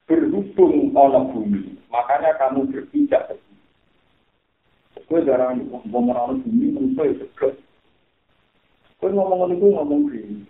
Berhubung 0.03 0.75
ono 0.93 1.21
bumi, 1.31 1.79
makanya 1.89 2.35
kamu 2.37 2.69
berpijak 2.69 3.31
ke 3.31 3.35
bumi. 3.39 3.63
Gue 5.07 5.21
jarang 5.25 5.63
ngomong 5.71 6.11
orang 6.11 6.43
bumi, 6.43 6.75
menurut 6.75 7.17
itu 7.17 7.23
seger. 7.23 7.53
Gue 8.99 9.11
ngomong 9.15 9.55
itu 9.55 9.67
ngomong 9.71 10.01
gini. 10.11 10.43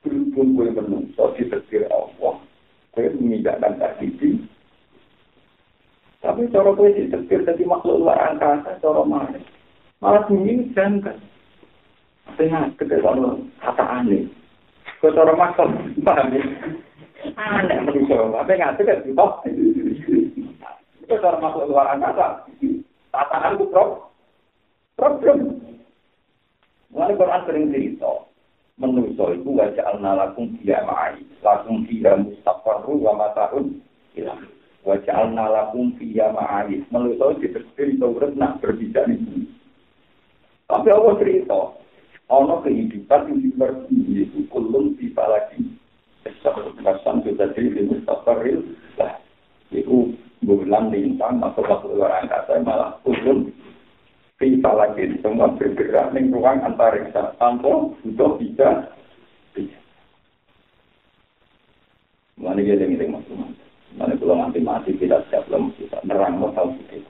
Berhubung 0.00 0.54
gue 0.54 0.70
menungso 0.70 1.34
di 1.34 1.44
setir 1.50 1.90
Allah, 1.90 2.38
gue 2.94 3.10
memindahkan 3.18 3.76
tadi 3.76 4.06
Tapi 6.20 6.52
cara 6.52 6.70
gue 6.76 6.88
di 6.92 7.08
setir 7.08 7.40
jadi 7.48 7.64
makhluk 7.64 8.04
luar 8.04 8.36
angkasa, 8.36 8.76
cara 8.84 9.02
mana? 9.08 9.40
Malah 10.04 10.28
bumi 10.28 10.52
ini 10.52 10.64
jangka. 10.76 11.16
Tengah, 12.36 12.76
ketika 12.76 13.16
kata 13.64 13.84
aneh. 13.88 14.28
Gue 15.00 15.16
cara 15.16 15.32
makhluk, 15.32 15.72
paham 16.04 16.36
ya? 16.36 16.44
Aneh 17.40 17.78
manusia, 17.84 18.20
apa 18.20 18.52
yang 18.52 18.60
ngasih 18.76 18.84
kan 18.84 18.98
gitu. 19.04 19.24
Itu 21.10 21.14
cara 21.18 21.42
masuk 21.42 21.66
luar 21.66 21.90
angkasa. 21.90 22.46
Tatanan 23.10 23.58
itu 23.58 23.66
prop. 23.74 24.14
Problem. 24.94 25.58
Mulai 26.94 27.18
Quran 27.18 27.42
sering 27.50 27.66
cerita. 27.74 28.30
Manusia 28.78 29.34
itu 29.34 29.50
wajah 29.50 29.84
al-nalakum 29.90 30.54
dia 30.62 30.80
ma'ai. 30.86 31.18
Lakum 31.42 31.82
dia 31.90 32.14
mustafarru 32.14 33.02
wa 33.02 33.18
mata'un. 33.18 33.82
Hilang. 34.14 34.46
Wajah 34.80 35.28
al-nalakum 35.28 35.92
dia 36.00 36.32
ma'ai. 36.32 36.80
Manusia 36.88 37.36
itu 37.36 37.52
berdiri 37.52 38.00
urut 38.00 38.32
nak 38.32 38.64
berbicara 38.64 39.12
ini. 39.12 39.44
Tapi 40.70 40.88
Allah 40.88 41.14
cerita. 41.20 41.60
Ono 42.30 42.62
kehidupan 42.62 43.26
yang 43.26 43.38
dipercaya 43.42 43.90
itu 44.14 44.46
kulung 44.54 44.94
di 44.94 45.10
lagi 45.18 45.66
Kasan 46.80 47.26
kita 47.26 47.50
jadi 47.58 47.90
mustafaril 47.90 48.62
lah. 48.96 49.18
Itu 49.74 50.14
bulan 50.46 50.94
lintang 50.94 51.42
atau 51.42 51.66
waktu 51.66 51.90
luar 51.90 52.22
angkasa 52.22 52.62
malah 52.62 52.96
turun. 53.02 53.50
Kita 54.40 54.72
lagi 54.72 55.20
semua 55.20 55.52
bergerak 55.52 56.16
di 56.16 56.32
ruang 56.32 56.64
antariksa 56.64 57.36
tanpa 57.36 57.92
untuk 58.00 58.40
bisa 58.40 58.88
Mana 62.40 62.64
dia 62.64 62.72
yang 62.72 63.20
maksudnya? 63.20 63.59
Mana 63.98 64.14
kalau 64.18 64.38
nanti 64.38 64.60
mati 64.62 64.94
tidak 64.98 65.26
siap 65.30 65.48
belum 65.50 65.74
kita 65.74 65.98
nerang 66.06 66.38
mau 66.38 66.54
tahu 66.54 66.74
itu. 66.90 67.00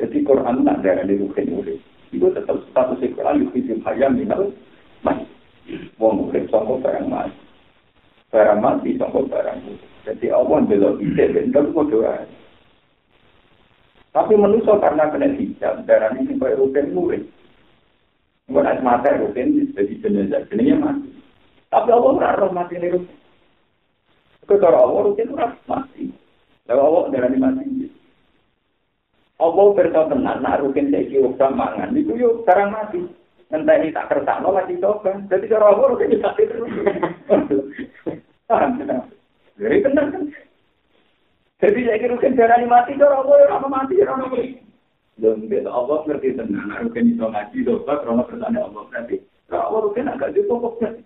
Jadi 0.00 0.24
Quran 0.24 0.64
nak 0.64 0.80
darah 0.80 1.04
di 1.04 1.20
rukin 1.20 1.52
urip. 1.52 1.80
Itu 2.12 2.32
tetap 2.32 2.60
status 2.72 3.00
Quran 3.00 3.48
itu 3.48 3.76
hayam 3.84 4.16
minal 4.16 4.52
mati. 5.04 5.28
Wong 6.00 6.32
urip 6.32 6.48
sangko 6.48 6.80
barang 6.80 7.06
mati 7.08 7.42
barang 8.32 8.58
mati 8.64 8.96
sama 8.96 9.28
barang 9.28 9.60
Jadi 10.02 10.26
Allah 10.34 10.58
belok 10.66 10.98
ide 10.98 11.30
dan 11.30 11.54
mau 11.54 11.86
doa. 11.86 12.26
Tapi 14.12 14.34
manusia 14.34 14.74
karena 14.82 15.08
kena 15.08 15.30
hijab, 15.38 15.86
darah 15.86 16.10
ini 16.18 16.36
kayak 16.36 16.58
rutin 16.58 16.90
murid. 16.90 17.22
Bukan 18.50 18.82
mata 18.82 19.14
rutin 19.14 19.70
jadi 19.72 19.94
jenazah, 20.02 20.42
jenazah 20.50 20.74
mati. 20.82 21.08
Tapi 21.70 21.88
Allah 21.94 22.12
berarti 22.18 22.50
mati 22.50 22.74
ini 22.82 22.98
rutin. 24.42 24.58
Ketika 24.58 24.78
Allah 24.78 25.00
rutin 25.06 25.26
itu 25.30 25.34
mati. 25.66 26.04
Lalu 26.68 26.80
Allah 26.82 27.02
ini 27.30 27.38
mati. 27.38 27.86
Allah 29.42 29.74
bertahu 29.74 30.06
tenang, 30.06 30.38
nak 30.38 30.62
rutin 30.62 30.94
saya 30.94 31.02
kira 31.10 31.50
mangan, 31.50 31.98
itu 31.98 32.14
yuk 32.14 32.46
sekarang 32.46 32.70
mati. 32.70 33.02
Entah 33.50 33.74
ini 33.74 33.90
tak 33.90 34.08
kertas, 34.08 34.38
lo 34.38 34.54
masih 34.54 34.78
coba. 34.78 35.18
Jadi 35.26 35.50
cara 35.50 35.74
Allah 35.74 35.86
rutin 35.90 36.22
mati 36.22 36.42
terus. 36.46 36.70
Jadi 39.58 39.76
benar 39.82 40.06
kan? 40.14 40.22
Jadi 41.58 41.80
saya 41.86 41.98
kira 41.98 42.14
kan 42.22 42.38
darah 42.38 42.58
mati, 42.70 42.94
cara 42.94 43.18
Allah 43.18 43.34
ya 43.42 43.58
mati, 43.66 43.94
orang 43.98 44.30
apa? 44.30 44.38
Dan 45.18 45.44
beda 45.50 45.68
Allah 45.68 46.06
ngerti 46.08 46.38
tenang, 46.38 46.88
rukin 46.88 47.12
itu 47.12 47.20
ngaji, 47.20 47.58
dosa, 47.68 47.92
karena 48.00 48.24
bertanya 48.24 48.64
Allah 48.64 48.82
berarti. 48.88 49.16
Kalau 49.50 49.90
rukin 49.90 50.08
agak 50.08 50.32
cukup 50.38 50.80
kan? 50.80 51.04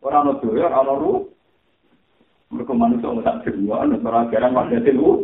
Orang 0.00 0.38
itu 0.38 0.54
ya, 0.54 0.70
orang 0.70 1.02
itu 1.02 1.12
Mereka 2.50 2.72
manusia 2.74 3.06
mau 3.06 3.22
tak 3.22 3.46
berdua, 3.46 3.86
nanti 3.86 4.06
orang 4.10 4.30
jarang 4.34 4.58
pada 4.58 4.78
telu. 4.82 5.22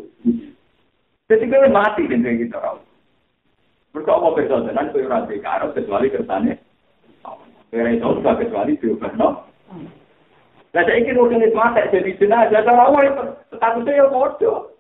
Jadi 1.27 1.45
kita 1.51 1.67
mati 1.75 2.07
dengan 2.07 2.39
kita 2.39 2.55
orang. 2.63 2.87
Mereka 3.91 4.13
apa 4.15 4.29
berdoa 4.31 4.63
dengan 4.63 4.87
kau 4.95 5.03
orang 5.03 5.27
dekat 5.27 5.51
Arab 5.51 5.71
kecuali 5.75 6.07
kertasnya. 6.13 6.55
Kira 7.67 7.91
itu 7.91 8.07
juga 8.07 8.39
kecuali 8.39 8.79
diubah, 8.79 9.13
no? 9.19 9.43
Nah, 10.71 10.83
saya 10.87 11.03
ingin 11.03 11.19
urusan 11.19 11.51
mati 11.51 11.83
jadi 11.91 12.15
jenazah. 12.15 12.63
Jadi 12.63 12.71
orang 12.71 13.05
yang 13.09 13.17
tetap 13.51 13.73
itu 13.81 13.91
yang 13.91 14.13
bodoh. 14.15 14.71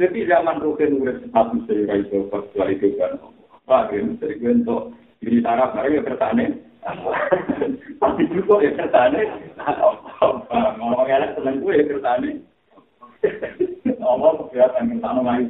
Jadi 0.00 0.26
zaman 0.26 0.58
rukun 0.58 0.98
murid 0.98 1.22
sepatu 1.22 1.62
saya 1.70 2.02
itu 2.02 2.26
kecuali 2.26 2.74
diubah, 2.82 3.08
no? 3.22 3.30
Bagian 3.68 4.18
dari 4.18 4.42
kita 4.42 4.64
untuk 4.64 4.96
diri 5.22 5.38
Arab, 5.46 5.78
mereka 5.78 6.16
kertasnya. 6.16 6.46
Tapi 8.02 8.22
juga 8.32 8.54
ya 8.64 8.70
kertasnya. 8.74 9.22
Tidak 9.54 10.07
ngomong 10.18 11.06
elek 11.06 11.34
tenan 11.38 11.62
kuwi 11.62 11.86
kertane. 11.86 12.30
Ngomong 13.98 14.50
ya 14.54 14.66
tak 14.74 14.82
minta 14.86 15.14
nang 15.14 15.26
ayu. 15.30 15.46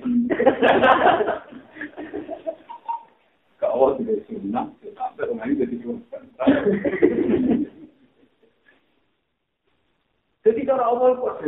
Kau 3.61 3.97
wis 3.97 4.21
sing 4.29 4.53
nang 4.53 4.77
tak 4.93 5.09
perlu 5.17 5.37
ngene 5.41 5.65
dadi 5.65 5.77
Jadi 10.45 10.65
cara 10.65 10.85
awal 10.89 11.17
kok 11.21 11.45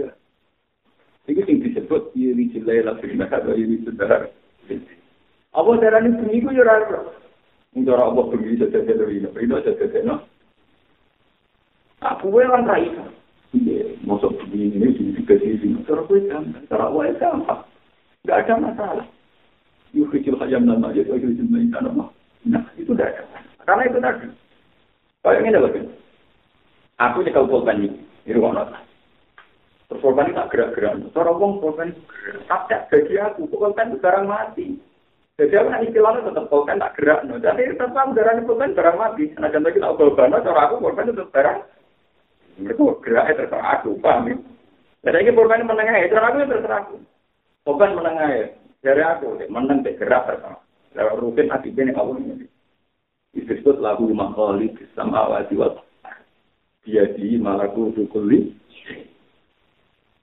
Iki 1.29 1.47
sing 1.47 1.57
disebut 1.63 2.11
yuri 2.17 2.51
jelela 2.51 2.99
fitnah 2.99 3.31
atau 3.31 3.55
yuri 3.55 3.85
sedar. 3.87 4.33
Apa 5.51 5.71
darah 5.79 6.03
ini 6.03 6.19
seminggu 6.19 6.51
ya 6.55 6.63
rakyat? 6.67 7.05
Untuk 7.71 7.95
Allah 7.95 8.25
pergi 8.35 8.59
saja 8.59 8.83
ke 8.83 8.99
dunia, 8.99 9.31
pergi 9.31 9.51
saja 9.51 9.71
ke 9.79 9.87
dunia. 9.95 10.19
Aku 12.01 12.33
kan 12.33 12.65
raisa. 12.65 13.05
Iya, 13.51 13.99
masuk 14.07 14.39
begini 14.47 14.79
ini 14.79 14.89
di 14.95 15.13
tiga 15.21 15.37
sisi. 15.43 15.75
Cara 15.85 16.07
gue 16.07 16.23
gampang, 16.31 16.65
cara 16.71 16.87
Allah 16.87 17.13
gampang. 17.19 17.61
Gak 18.25 18.47
ada 18.47 18.55
masalah. 18.57 19.07
Yuk 19.91 20.09
kecil 20.15 20.39
hayam 20.39 20.65
nama 20.65 20.95
aja, 20.95 21.03
yuk 21.03 21.19
kecil 21.19 21.51
main 21.51 21.69
tanah 21.75 22.09
Nah, 22.47 22.65
itu 22.81 22.95
tidak 22.97 23.21
ada. 23.21 23.43
Karena 23.69 23.83
itu 23.85 23.99
tadi. 24.01 24.27
Kayak 25.21 25.41
ini 25.45 25.59
lagi. 25.61 25.81
Aku 26.97 27.19
nyekal 27.21 27.45
pulpen 27.51 27.85
ini. 27.85 27.99
Ini 28.25 28.39
ruang 28.39 28.57
Terus 29.91 30.01
korban 30.07 30.31
tak 30.31 30.55
gerak-gerak. 30.55 31.03
Cara 31.11 31.35
wong 31.35 31.59
korban 31.59 31.91
gerak. 32.07 32.71
Tapi 32.71 32.87
bagi 32.89 33.15
aku, 33.19 33.51
korban 33.51 33.91
itu 33.91 33.99
barang 33.99 34.27
mati. 34.31 34.67
Jadi 35.37 35.53
aku 35.59 35.69
nanti 35.69 35.89
istilahnya 35.91 36.31
tetap 36.31 36.47
korban 36.47 36.79
tak 36.79 36.95
gerak. 36.95 37.27
Jadi 37.27 37.75
tetap 37.75 38.09
darah 38.15 38.39
korban 38.47 38.73
barang 38.73 38.97
mati. 38.97 39.25
Nah 39.37 39.51
contoh 39.51 39.71
kita 39.75 39.99
korban, 39.99 40.33
cara 40.39 40.61
aku 40.71 40.75
itu 40.79 41.13
tetap 41.13 41.35
barang. 41.35 41.59
Mereka 42.61 43.01
geraknya 43.01 43.39
terserah 43.45 43.81
aku, 43.81 43.97
paham 44.05 44.29
ya? 44.29 44.37
Jadi 45.01 45.17
ini 45.25 45.33
korban 45.33 45.65
menengah 45.65 45.97
ya, 45.97 46.13
cara 46.13 46.27
aku 46.29 46.37
ya 46.45 46.49
terserah 46.53 46.79
aku. 46.85 46.97
Korban 47.65 47.97
menengah 47.97 48.29
ya, 48.29 48.47
dari 48.85 49.03
aku, 49.03 49.27
meneng 49.49 49.81
gerak 49.83 50.29
terserah. 50.29 50.61
Lewat 50.93 51.19
rutin 51.23 51.49
hati 51.49 51.73
ini 51.73 51.93
aku 51.97 52.21
ini. 52.21 52.47
Disebut 53.31 53.79
lagu 53.79 54.11
makhali 54.11 54.75
sama 54.99 55.31
awati 55.31 55.55
wa 55.55 55.71
dia 56.83 57.07
di 57.15 57.37
malaku 57.37 57.93
dukuli 57.95 58.57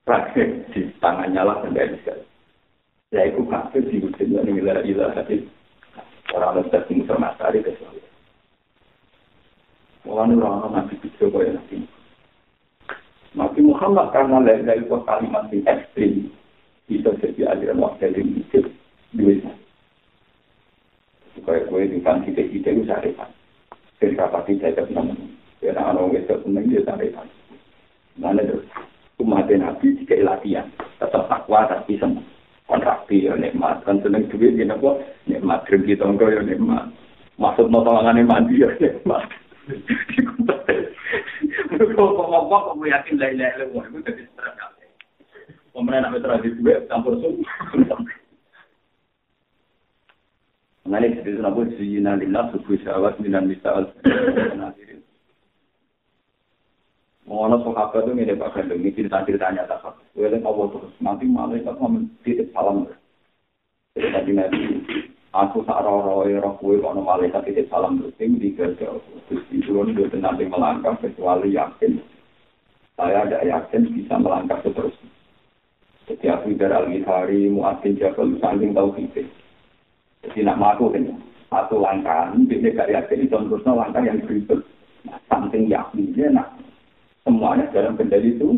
praktek 0.03 0.67
di 0.73 0.91
tangannya 0.99 1.39
lah 1.39 1.63
kendali 1.63 1.95
sekali. 2.01 2.25
Ya 3.15 3.23
itu 3.31 3.47
kafir 3.47 3.87
di 3.87 4.03
wujud 4.03 4.27
yang 4.27 4.51
ilah 4.51 4.83
ilah 4.83 5.15
hati 5.15 5.47
orang 6.35 6.59
orang 6.59 6.67
tertinggi 6.73 7.07
sama 7.07 7.31
sekali 7.39 7.63
kecuali. 7.63 8.01
Orang 10.07 10.35
orang 10.39 10.71
masih 10.75 10.97
bisa 10.99 11.23
kaya 11.31 11.55
nanti. 11.55 11.77
Nabi 13.37 13.61
Muhammad 13.61 14.09
karena 14.09 14.41
lain 14.41 14.65
dari 14.65 14.83
kalimat 14.89 15.45
yang 15.53 15.61
ekstrim 15.69 16.33
bisa 16.89 17.13
jadi 17.21 17.53
aliran 17.53 17.85
wakil 17.85 18.09
yang 18.09 18.27
mikir 18.33 18.65
duitnya. 19.13 19.53
Supaya 21.37 21.61
gue 21.69 21.93
di 21.93 22.01
kan 22.01 22.25
kita 22.25 22.41
kita 22.49 22.73
itu 22.73 22.89
syarifan. 22.89 23.29
Dari 24.01 24.17
rapat 24.17 24.49
tidak 24.49 24.73
ada 24.73 24.83
namanya. 24.89 25.29
Ya, 25.61 25.73
orang-orang 25.77 26.25
itu 26.25 26.35
senang 26.41 26.65
dia 26.65 26.81
syarifan. 26.81 27.27
Mana 28.17 28.41
terus? 28.41 28.65
umat 29.17 29.49
Nabi 29.49 29.97
jika 29.97 30.17
latihan 30.21 30.65
tetap 31.01 31.25
takwa 31.25 31.65
tapi 31.65 31.97
senang. 31.97 32.25
kontrakti 32.67 33.23
ya 33.23 33.33
nikmat 33.39 33.79
kan 33.87 33.95
seneng 34.03 34.27
duit 34.27 34.59
ya 34.59 34.67
apa 34.67 34.99
nikmat 35.23 35.63
kerja 35.71 35.95
tonggo 36.03 36.27
ya 36.27 36.43
nikmat 36.43 36.91
maksud 37.39 37.71
notongannya 37.71 38.27
mandi 38.27 38.59
ya 38.59 38.67
nikmat 38.75 39.23
Kok 42.57 42.73
kok 42.73 42.89
yakin 42.89 43.21
lah 43.21 43.29
ilah 43.29 43.49
ilah 43.53 43.85
itu 43.85 44.01
jadi 44.01 44.23
stres 44.33 44.53
kabeh. 44.57 44.89
Pemenang 45.77 46.09
nak 46.09 46.25
terus 46.25 46.57
duit 46.57 46.89
campur 46.89 47.13
sup. 47.21 47.37
Mengenai 50.89 51.21
jadi 51.21 51.37
kenapa 51.37 51.69
zina 51.77 52.17
lillah 52.17 52.49
subuh 52.49 52.81
syawat 52.81 53.21
minan 53.21 53.45
misal. 53.45 53.93
Mengenai 57.29 57.61
sahabat 57.61 58.09
itu 58.09 58.11
mirip 58.17 58.41
Pak 58.41 58.57
Gandung, 58.57 58.81
ini 58.81 58.95
cerita-ceritanya 58.97 59.69
tak 59.69 59.85
apa. 59.85 60.01
Gue 60.17 60.33
Allah 60.33 60.65
terus, 60.73 60.95
nanti 60.97 61.29
malaikat 61.29 61.77
ngomong 61.77 62.09
titip 62.25 62.49
salam. 62.57 62.89
Jadi 63.93 64.09
tadi 64.17 64.31
nanti 64.33 64.61
aku 65.29 65.61
sak 65.61 65.85
roh 65.85 66.25
roh 66.25 66.57
kono 66.57 67.05
malaikat 67.05 67.45
titip 67.45 67.69
salam 67.69 68.01
terus 68.01 68.17
sing 68.17 68.41
dikerja. 68.41 68.97
Terus 69.29 69.45
turun 69.61 69.93
dia 69.93 70.09
nanti 70.17 70.49
melangkah 70.49 70.97
kecuali 70.97 71.53
yakin. 71.53 72.16
Saya 72.97 73.29
ada 73.29 73.45
yakin 73.45 73.93
bisa 73.93 74.17
melangkah 74.17 74.57
seterusnya. 74.65 75.09
Jadi 76.09 76.25
aku 76.33 76.57
dari 76.57 76.73
Al-Ghifari, 76.73 77.45
Mu'adzin 77.53 77.93
Jabal, 78.01 78.41
saking 78.41 78.73
tahu 78.73 78.89
kita. 78.97 79.21
Jadi 80.25 80.39
nak 80.41 80.57
maku 80.57 80.89
kan, 80.89 81.05
satu 81.53 81.77
langkah, 81.77 82.33
dia 82.49 82.73
gak 82.73 82.89
yakin, 82.89 83.29
terusnya 83.29 83.77
langkah 83.77 84.01
yang 84.01 84.17
berikut. 84.25 84.65
Nah, 85.05 85.21
samping 85.29 85.69
yakinnya, 85.69 86.41
nah, 86.41 86.47
semuanya 87.21 87.69
dalam 87.69 87.93
kendali 87.93 88.33
itu. 88.33 88.57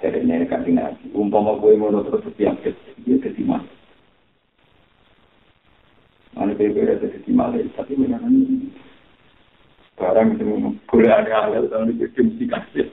Jadi 0.00 0.18
ini 0.24 0.48
kan 0.48 0.64
nabi. 0.64 1.12
Umpama 1.12 1.60
gue 1.60 1.76
mau 1.76 1.92
terus 2.06 2.24
setiap 2.24 2.56
dia 2.62 3.16
jadi 3.20 3.42
mas. 3.44 3.66
Mana 6.32 6.56
berbeda 6.56 7.02
jadi 7.02 7.30
malah, 7.34 7.60
tapi 7.76 7.98
memang 7.98 8.24
barang 10.00 10.40
itu 10.40 10.72
boleh 10.88 11.12
ada 11.12 11.44
hal 11.44 11.52
yang 11.52 11.92
mesti 11.92 12.44
kasih. 12.48 12.88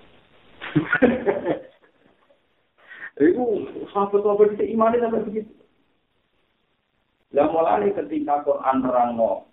Itu 3.18 3.46
sahabat-sahabat 3.96 4.60
itu 4.60 4.78
iman 4.78 4.94
sampai 4.94 5.26
begitu. 5.26 5.54
Lah 7.34 7.48
mulai 7.50 7.90
ketika 7.96 8.44
Quran 8.44 8.84
terangno 8.84 9.48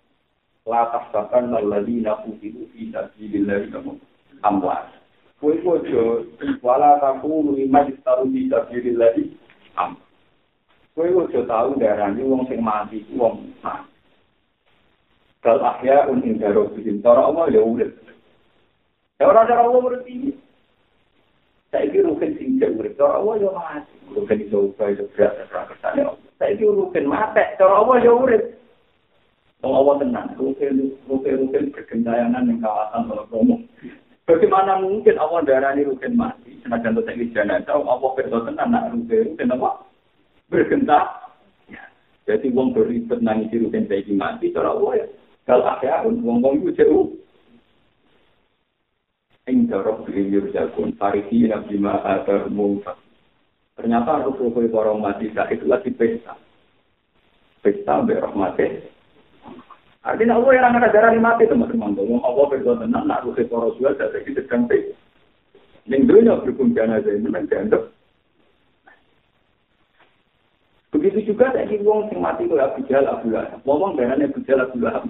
la 0.67 0.85
tahsaban 0.91 1.55
alladziina 1.55 2.21
qutilu 2.27 2.67
fi 2.75 2.91
sabilillahi 2.91 3.71
amwat. 4.43 4.91
Kowe 5.41 5.51
ojo 5.51 6.29
wala 6.61 6.99
takunu 7.01 7.55
lima 7.55 7.87
taru 8.05 8.29
fi 8.29 8.51
sabilillahi 8.51 9.23
am. 9.81 9.97
Kowe 10.93 11.09
ojo 11.25 11.39
tau 11.49 11.73
darani 11.79 12.21
wong 12.21 12.45
sing 12.51 12.61
mati 12.61 13.01
wong 13.17 13.49
mati. 13.63 13.94
Kal 15.45 15.61
ahya 15.61 16.09
un 16.09 16.25
indaro 16.25 16.73
bikin 16.73 17.05
tora 17.05 17.29
Allah 17.29 17.53
ya 17.53 17.61
urip. 17.61 17.93
Ya 19.21 19.29
ora 19.29 19.45
cara 19.45 19.61
Allah 19.61 19.77
urip 19.77 20.01
iki. 20.09 20.33
Saiki 21.69 22.01
rukin 22.01 22.33
sing 22.41 22.57
jek 22.57 22.73
urip 22.73 22.97
tora 22.97 23.21
Allah 23.21 23.37
ya 23.37 23.53
mati. 23.53 23.93
Rukin 24.09 24.41
iso 24.49 24.73
upaya 24.73 24.97
iso 24.97 25.05
berat 25.13 25.37
ora 25.53 25.69
kersane. 25.69 26.01
Saiki 26.41 26.65
rukin 26.65 27.05
mati 27.05 27.45
tora 27.61 27.77
Allah 27.77 28.01
ya 28.01 28.09
urip. 28.17 28.57
Wong 29.61 29.73
Allah 29.77 29.93
tenang, 30.01 30.29
rukin 30.33 30.97
rukin 31.05 31.45
rukin 31.45 31.63
bergentayangan 31.69 32.49
yang 32.49 32.57
kawasan 32.65 33.05
kalau. 33.05 33.57
Bagaimana 34.25 34.81
mungkin 34.81 35.21
Allah 35.21 35.45
darani 35.45 35.85
rukin 35.85 36.17
mati? 36.17 36.57
Senajan 36.65 36.97
tuh 36.97 37.05
saiki 37.05 37.29
jenazah, 37.29 37.77
Allah 37.77 38.09
perdo 38.17 38.49
tenang 38.49 38.73
nak 38.73 38.89
rukin 38.97 39.37
rukin 39.37 39.53
apa? 39.53 39.69
Bergenta. 40.49 41.01
Jadi 42.25 42.49
wong 42.49 42.73
beribet 42.73 43.21
nangis 43.21 43.53
rukin 43.53 43.85
saiki 43.85 44.17
mati, 44.17 44.49
cara 44.49 44.73
Allah 44.73 45.05
ya. 45.05 45.07
Kalau 45.45 45.65
ada 45.65 46.01
wong 46.09 46.41
wong 46.41 46.53
itu 46.65 46.73
jauh. 46.81 47.13
Ing 49.45 49.69
darok 49.69 50.09
beliau 50.09 50.49
jagun, 50.49 50.97
farisi 50.97 51.45
nabi 51.45 51.77
ma 51.77 52.01
ada 52.01 52.49
mufa. 52.49 52.97
Ternyata 53.77 54.25
ruh-ruh 54.25 54.65
para 54.73 54.97
mati 54.97 55.29
itu 55.29 55.65
lagi 55.69 55.93
pesta. 55.93 56.33
Pesta 57.61 58.01
berahmati. 58.01 58.89
Artinya 60.01 60.37
Allah 60.41 60.51
yang 60.53 60.73
akan 60.73 60.89
darah 60.89 61.13
mati 61.21 61.45
teman-teman. 61.45 61.93
Ngomong 61.93 62.25
Allah 62.25 62.45
berdoa 62.49 62.81
tenang, 62.81 63.05
nak 63.05 63.21
ruh 63.21 63.37
para 63.37 63.69
jual 63.77 63.93
kita 63.93 64.41
sedang 64.41 64.65
pesta. 64.65 64.97
Ning 65.85 66.09
dunia 66.09 66.41
berhukum 66.41 66.73
jenazah 66.73 67.13
ini 67.13 67.29
dianggap 67.45 67.93
Begitu 70.89 71.35
juga 71.35 71.51
tadi 71.53 71.77
wong 71.83 72.09
sing 72.09 72.23
mati 72.23 72.47
kaya 72.47 72.71
Abu 72.71 72.81
Jahal 72.87 73.05
Abu 73.05 73.27
Lahab. 73.29 73.59
Wong 73.67 73.99
darane 73.99 74.31
Abu 74.31 74.39
Jahal 74.47 74.65
Abu 74.65 74.79
Lahab. 74.79 75.03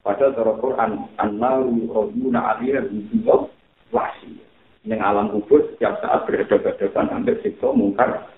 Padahal 0.00 0.32
cara 0.32 0.52
Quran 0.56 0.90
annaru 1.20 1.76
aliyah 2.32 2.88
bisu 2.88 3.52
wasi. 3.92 4.40
Yang 4.80 5.00
alam 5.04 5.28
kubur 5.28 5.60
setiap 5.68 6.00
saat 6.00 6.24
berhadapan-hadapan 6.24 7.12
hampir 7.12 7.36
siksa 7.44 7.68
mungkar. 7.68 8.32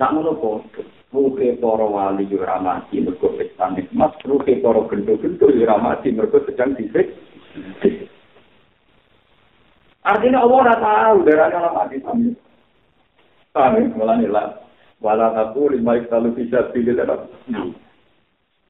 Nak 0.00 0.12
menapa? 0.16 0.64
Ruhe 1.08 1.56
para 1.56 1.88
wali 1.88 2.28
yo 2.28 2.44
ora 2.44 2.60
mati 2.60 3.00
mergo 3.00 3.32
pesta 3.36 3.72
nikmat, 3.72 4.16
ruhe 4.28 4.60
para 4.60 4.80
gendo-gendo 4.92 5.48
yo 5.52 5.64
ora 5.64 5.76
mati 5.76 6.12
mergo 6.12 6.40
sedang 6.44 6.76
disik. 6.76 7.16
Artinya 10.04 10.44
Allah 10.44 10.58
ora 10.64 10.76
tahu 10.76 11.16
darah 11.24 11.48
kalau 11.52 11.72
mati 11.76 11.96
sami. 12.00 12.32
Sami 13.52 13.80
mulane 13.92 14.28
lah. 14.28 14.48
Wala 15.04 15.36
aku 15.36 15.72
lima 15.72 16.00
iktalu 16.00 16.32
bisa 16.32 16.72
pilih 16.72 16.96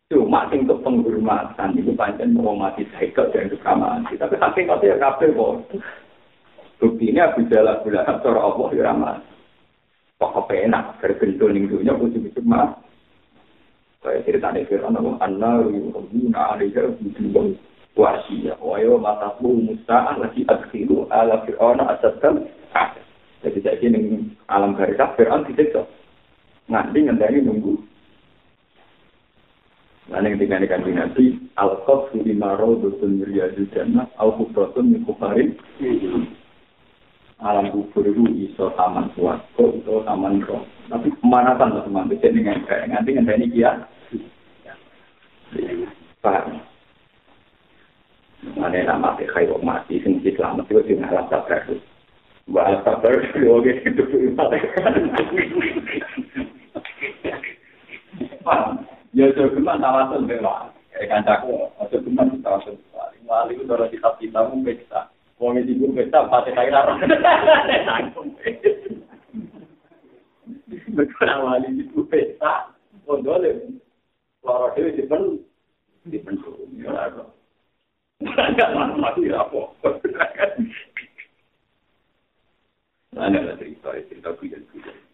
Cuma 0.08 0.48
untuk 0.48 0.80
penghormatan 0.80 1.76
itu 1.76 1.92
pancen 1.92 2.32
mau 2.32 2.56
mati 2.56 2.80
saya 2.96 3.28
dan 3.28 3.52
mati. 3.76 4.16
Tapi 4.16 4.40
saking 4.40 4.64
kau 4.64 4.80
ya 4.80 4.96
kabel 4.96 5.36
kok. 5.36 5.84
Buktinya 6.80 7.28
Abu 7.28 7.44
Jalal 7.52 7.84
bulan 7.84 8.16
cara 8.24 8.40
Allah 8.40 8.68
ya 8.72 8.82
ramah. 8.88 9.20
Kok 10.16 10.48
enak 10.48 10.96
berbentuk 11.04 11.52
ning 11.52 11.68
kudu 11.68 12.24
bisa 12.24 12.40
mah. 12.40 12.80
Kayak 14.00 14.24
cerita 14.24 14.48
nih 14.48 14.64
Firman 14.64 14.96
Allah, 14.96 15.14
Anna 15.20 15.60
yurubuna 15.68 16.56
alaiha 16.56 16.88
bidulung 17.04 17.60
wasiya. 17.92 18.56
Wayo 18.64 18.96
mataku 18.96 19.60
musta'ah 19.60 20.16
lagi 20.24 20.48
adkhiru 20.48 21.04
ala 21.12 21.44
fir'auna 21.44 21.98
asadkan 21.98 22.48
Jadi 23.44 23.58
saya 23.60 23.76
ini 23.84 24.24
alam 24.48 24.72
garisah 24.72 25.12
Fir'aun 25.20 25.44
tidak 25.52 25.84
Nganti 26.72 26.98
ngenteni 27.06 27.38
nunggu 27.44 27.87
Lalu 30.08 30.40
ketika 30.40 30.56
ini 30.80 30.92
Nabi, 30.96 31.24
Al-Qaf 31.60 32.16
lima 32.16 32.56
rawdutun 32.56 33.28
riyadul 33.28 33.68
jannah, 33.76 34.08
Al-Qufratun 34.16 34.96
min 34.96 35.04
kufarin. 35.04 35.52
Alam 37.38 37.70
kubur 37.70 38.02
itu 38.02 38.26
iso 38.50 38.72
taman 38.74 39.12
suwargo, 39.14 39.70
iso 39.78 40.02
taman 40.02 40.42
roh. 40.42 40.64
Tapi 40.90 41.12
pemanasan 41.22 41.70
lah 41.70 41.84
teman, 41.84 42.10
bisa 42.10 42.34
dengan 42.34 42.64
kayak 42.66 42.88
nganti 42.90 43.10
ngendani 43.14 43.46
kia. 43.52 43.84
Paham? 46.18 46.66
Mana 48.58 48.80
nama 48.80 49.14
mati 49.14 49.28
kaya 49.28 49.54
mati, 49.60 50.02
sing 50.02 50.24
selamat 50.24 50.66
itu 50.72 50.82
sing 50.88 50.98
alam 51.04 51.28
sabar. 51.30 51.62
Mbak 52.48 52.64
alam 52.64 52.80
sabar, 52.82 53.12
oke, 53.20 53.72
itu 53.86 54.02
Paham? 58.42 58.87
Ya 59.18 59.34
aja 59.34 59.50
geman 59.50 59.82
tawasul 59.82 60.30
bela. 60.30 60.70
Kayak 60.94 61.26
kancaku, 61.26 61.66
aja 61.82 61.98
geman 61.98 62.38
tawasul. 62.38 62.78
Wali 63.26 63.58
itu 63.58 63.66
ora 63.66 63.90
kitab 63.90 64.14
kita 64.22 64.46
mau 64.46 64.62
pesta. 64.62 65.10
Wong 65.42 65.58
iki 65.58 65.74
ibu 65.74 65.90
pesta 65.90 66.30
pate 66.30 66.54
kaya 66.54 66.70
ora. 66.70 66.94
Mereka 70.94 71.34
wali 71.42 71.82
itu 71.82 72.06
pesta, 72.06 72.70
kondole. 73.02 73.82
Lara 74.46 74.70
dhewe 74.78 74.94
dipen 74.94 75.42
dipen 76.06 76.38
ya 76.78 76.94
ora. 76.94 77.26
Enggak 78.22 78.70
mati 79.02 79.34
apa. 79.34 79.62
Ada 83.18 83.58
cerita, 83.58 83.98
cerita 84.06 84.30
kuya-kuya. 84.38 85.07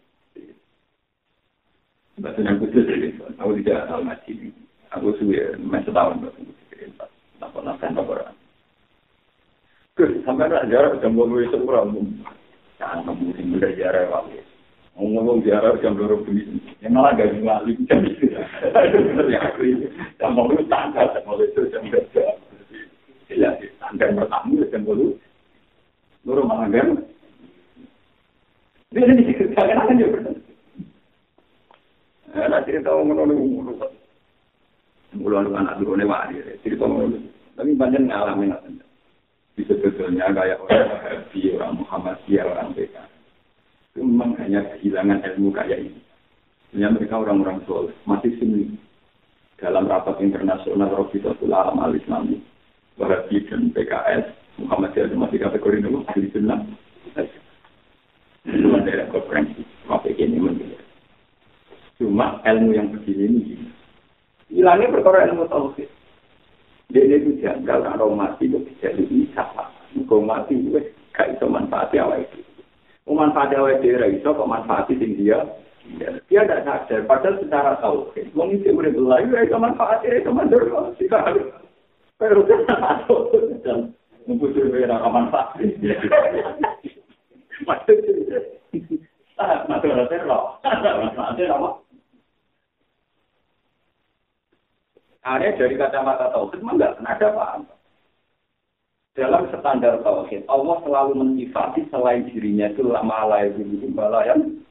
Batu 2.15 2.39
yang 2.47 2.63
putus 2.63 2.87
dari 2.87 3.11
Lisbon. 3.11 3.35
Aku 3.43 3.59
tidak 3.59 3.91
tahu 3.91 3.99
ngaji 4.07 4.31
ini. 4.31 4.49
Aku 4.95 5.11
sudah 5.19 5.59
main 5.59 5.83
setahun 5.83 6.23
batu 6.23 6.39
yang 6.39 6.47
putus 6.47 6.65
dari 6.71 6.83
Lisbon. 6.87 7.09
Tak 7.43 7.49
pernah 7.51 7.75
kan 7.75 7.91
tak 7.91 8.05
pernah. 8.07 8.33
Kau 9.95 10.07
sampai 10.23 10.47
nak 10.51 10.67
jarak 10.71 10.99
jam 11.03 11.15
dua 11.15 11.27
puluh 11.27 11.47
satu 11.51 11.67
malam. 11.67 11.95
Jangan 12.79 13.07
kamu 13.07 13.31
tinggal 13.35 13.67
di 13.67 13.79
jarak 13.79 14.11
waktu. 14.11 14.43
Mau 14.95 15.11
ngomong 15.11 15.43
di 15.43 15.51
jarak 15.51 15.79
jam 15.83 15.95
dua 15.99 16.15
puluh 16.15 16.23
satu. 16.23 16.55
Yang 16.79 16.91
malah 16.95 17.11
gak 17.19 17.27
jam 17.35 17.43
lalu 17.43 17.71
jam 17.83 17.99
itu. 18.07 18.25
Aduh, 18.75 18.99
benar 19.11 19.27
yang 19.27 19.43
aku 19.51 19.61
ini. 19.67 19.87
Jam 20.15 20.29
dua 20.35 20.45
puluh 20.47 20.65
tangga, 20.71 21.01
jam 21.11 21.23
dua 21.27 21.35
puluh 21.51 21.67
jam 21.67 21.83
kerja. 21.91 22.25
Iya, 23.27 23.49
tangga 23.83 24.05
bertamu 24.15 24.63
jam 24.71 24.81
dua 24.87 24.95
puluh. 24.95 25.11
Nurul 26.23 26.47
malah 26.47 26.67
gak. 26.71 26.87
Dia 28.95 29.03
ini 29.03 29.27
dikerjakan 29.27 29.91
aja, 29.91 30.05
benar. 30.07 30.35
Nah, 32.35 32.59
cerita 32.67 32.91
ngono 32.91 33.23
ngono. 33.23 33.71
Mulan 35.15 35.55
anak 35.55 35.79
dulu 35.79 35.95
nih 35.95 36.03
wali, 36.03 36.43
cerita 36.59 36.83
ngono. 36.83 37.15
Tapi 37.55 37.71
banyak 37.79 38.11
ngalamin 38.11 38.51
apa? 38.51 38.67
Di 39.55 39.63
sebetulnya 39.63 40.27
kayak 40.35 40.59
orang 40.59 40.91
Wahabi, 40.91 41.55
orang 41.55 41.79
Muhammadiyah, 41.79 42.43
orang 42.43 42.75
PK. 42.75 42.95
Itu 43.95 44.03
memang 44.03 44.35
hanya 44.43 44.67
kehilangan 44.75 45.23
ilmu 45.23 45.55
kayak 45.55 45.79
ini. 45.79 46.01
Sebenarnya 46.67 46.91
mereka 46.99 47.15
orang-orang 47.23 47.59
soleh, 47.63 47.95
masih 48.03 48.35
sini. 48.35 48.75
Dalam 49.55 49.87
rapat 49.87 50.19
internasional 50.19 50.91
Robitul 50.91 51.55
Alam 51.55 51.79
Al-Islami, 51.79 52.43
Wahabi 52.99 53.47
dan 53.47 53.71
PKS, 53.71 54.27
Muhammadiyah 54.59 55.07
itu 55.07 55.15
masih 55.15 55.39
kategori 55.39 55.77
nomor 55.87 56.03
ahli 56.11 56.27
sunnah. 56.35 56.59
Itu 58.43 58.67
daerah 58.83 59.07
konferensi, 59.15 59.63
apa 59.87 60.11
ini 60.11 60.37
menjadi. 60.37 60.84
Cuma 61.95 62.43
ilmu 62.43 62.75
yang 62.75 62.91
begini 62.91 63.23
ini 63.27 63.41
hilangnya 64.51 64.93
perkara 64.93 65.27
ilmu 65.31 65.47
tauhid. 65.49 65.89
Dia 66.93 67.17
itu 67.17 67.41
janggal 67.41 67.81
kalau 67.81 68.13
mati 68.13 68.45
itu 68.45 68.61
bisa 68.61 68.93
bisa 68.93 69.43
Kalau 70.05 70.21
mati 70.21 70.53
itu 70.53 70.75
gak 71.15 71.33
bisa 71.33 71.45
manfaatnya 71.47 72.05
awal 72.05 72.21
itu. 72.21 72.39
Manfaatnya 73.09 73.57
awal 73.63 73.79
itu 73.79 73.95
bisa 73.95 74.29
kok 74.31 74.49
manfaatnya 74.49 75.07
dia. 75.15 75.39
Dia 76.29 76.41
tidak 76.41 76.65
sadar, 76.65 77.05
padahal 77.05 77.37
secara 77.41 77.77
tauhid. 77.77 78.33
Wong 78.33 78.57
itu 78.57 78.73
udah 78.73 78.89
belayu, 78.89 79.37
ya 79.37 79.45
itu 79.45 79.57
manfaatnya, 79.57 80.17
itu 80.17 80.31
manfaatnya. 80.33 80.97
Jika 80.97 81.17
harus. 81.21 81.45
Pero 82.17 82.41
kan 82.47 82.61
tahu. 82.65 83.15
Mungkin 84.25 84.73
dia 84.73 84.89
manfaat. 84.89 85.61
Maksudnya, 87.65 88.39
ah, 89.37 89.63
maksudnya 89.69 90.25
loh. 90.25 90.57
Maksudnya 90.65 91.53
apa? 91.53 91.84
Aneh 95.25 95.57
dari 95.57 95.73
kacamata 95.73 96.29
tauhid 96.29 96.61
memang 96.61 96.77
nggak 96.77 96.93
pernah 97.01 97.13
ada 97.17 97.27
apa-apa. 97.33 97.73
Dalam 99.17 99.49
standar 99.49 99.97
tauhid, 100.05 100.45
Allah 100.45 100.77
selalu 100.85 101.11
mensifati 101.17 101.81
selain 101.89 102.29
dirinya 102.29 102.69
itu 102.69 102.85
lama 102.85 103.33
layak 103.33 103.57
dulu 103.57 103.89
balayan. 103.97 104.61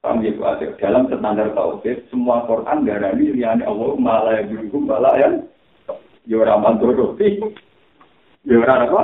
Paham 0.00 0.24
ya 0.24 0.32
Dalam 0.80 1.12
standar 1.12 1.52
tauhid, 1.52 2.08
semua 2.08 2.48
Quran 2.48 2.88
darani 2.88 3.36
liane 3.36 3.68
Allah 3.68 4.00
malah 4.00 4.40
dulu 4.48 4.88
balayan. 4.88 5.44
Yora 6.24 6.56
manturuti. 6.56 7.36
Yora 8.48 8.88
apa? 8.88 9.02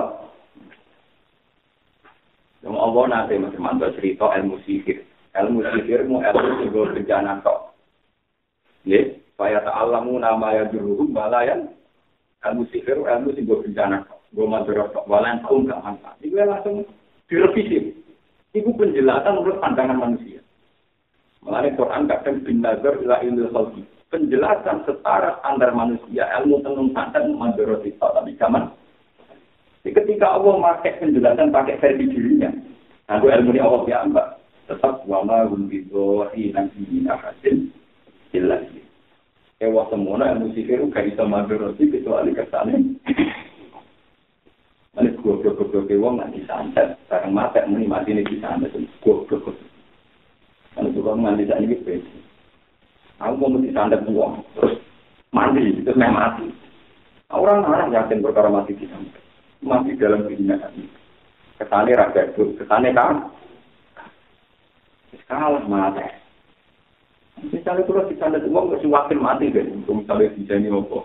Yang 2.64 2.76
Allah 2.80 3.04
nanti 3.12 3.34
masih 3.36 3.60
mantul 3.60 3.92
cerita 4.00 4.32
ilmu 4.40 4.56
sihir. 4.64 5.04
Ilmu 5.36 5.60
sihir 5.76 6.08
mu 6.08 6.24
ilmu 6.24 6.64
sebuah 6.64 6.96
bencana 6.96 7.44
kok. 7.44 7.76
Ya, 8.88 9.04
Faya 9.36 9.60
ta'alamu 9.60 10.16
nama 10.16 10.48
ya 10.56 10.64
juruhum 10.72 11.12
balayan. 11.12 11.68
Ilmu 12.40 12.64
sihir, 12.72 13.04
ilmu 13.04 13.36
sih 13.36 13.44
gue 13.44 13.60
bencana. 13.68 14.08
Gue 14.32 14.48
madura 14.48 14.88
tok, 14.96 15.04
balayan 15.04 15.44
tahun 15.44 15.68
gak 15.68 15.82
manfaat. 15.84 16.16
Itu 16.24 16.34
langsung 16.40 16.76
direvisi. 17.28 17.92
Itu 18.56 18.72
penjelasan 18.72 19.36
menurut 19.36 19.60
pandangan 19.60 20.00
manusia. 20.00 20.40
Mengenai 21.44 21.76
Quran 21.76 22.08
kadang 22.08 22.36
bin 22.48 22.64
nazar 22.64 22.96
ila 22.96 23.20
ilmu 23.20 23.52
khalqi. 23.52 23.82
Penjelasan 24.08 24.86
setara 24.88 25.36
standar 25.44 25.76
manusia, 25.76 26.24
ilmu 26.40 26.64
tenung 26.64 26.90
santan 26.96 27.36
madura 27.36 27.76
tok, 27.84 28.12
tapi 28.16 28.32
zaman. 28.40 28.72
Ketika 29.84 30.26
Allah 30.40 30.58
pakai 30.58 30.98
penjelasan 30.98 31.54
pakai 31.54 31.78
versi 31.78 32.10
dirinya, 32.10 32.50
aku 33.06 33.30
ilmu 33.30 33.54
ini 33.54 33.60
Allah 33.62 33.82
ya 33.86 34.02
mbak, 34.02 34.28
tetap 34.66 35.06
wama 35.06 35.46
hum 35.46 35.70
bidhohi 35.70 36.50
nanti 36.50 37.06
hasil 37.06 37.70
jelas. 38.34 38.66
Ewa 39.56 39.88
semuanya 39.88 40.36
ilmu 40.36 40.52
sihir 40.52 40.84
gak 40.92 41.08
bisa 41.08 41.24
roti 41.24 41.88
kecuali 41.88 42.36
kesana. 42.36 42.76
Ini 44.96 45.12
goblok-goblok 45.20 45.92
wong 45.92 46.16
nggak 46.16 46.32
disantet, 46.32 46.96
bareng 47.08 47.32
mati 47.36 47.60
muni 47.68 47.84
mati 47.84 48.16
ini 48.16 48.24
disantet, 48.24 48.72
goblok. 49.04 49.52
Kalau 50.72 50.92
juga 50.92 51.16
mandi 51.16 51.48
saat 51.48 51.64
ini 51.64 51.76
beda. 51.84 52.16
Aku 53.24 53.36
mau 53.36 53.60
disantet 53.60 54.04
uang, 54.08 54.44
terus 54.56 54.76
mandi, 55.32 55.84
terus 55.84 55.96
main 56.00 56.12
mati. 56.12 56.48
Orang-orang 57.32 57.92
yakin 57.96 58.24
perkara 58.24 58.52
mati 58.52 58.76
disantet. 58.76 59.20
Mati 59.64 59.96
dalam 59.96 60.28
ini. 60.28 60.52
Kesane 61.56 61.96
raga 61.96 62.28
itu, 62.28 62.56
kesane 62.60 62.92
kan? 62.92 63.32
Kalah 65.28 65.64
mati. 65.64 66.25
Misalnya 67.36 67.84
kalau 67.84 68.08
kita 68.08 68.24
ada 68.32 68.40
uang, 68.48 68.72
nggak 68.72 68.88
wakil 68.88 69.18
mati 69.20 69.52
kan? 69.52 69.68
Misalnya 69.84 70.32
di 70.32 70.42
sini 70.48 70.72
apa? 70.72 70.98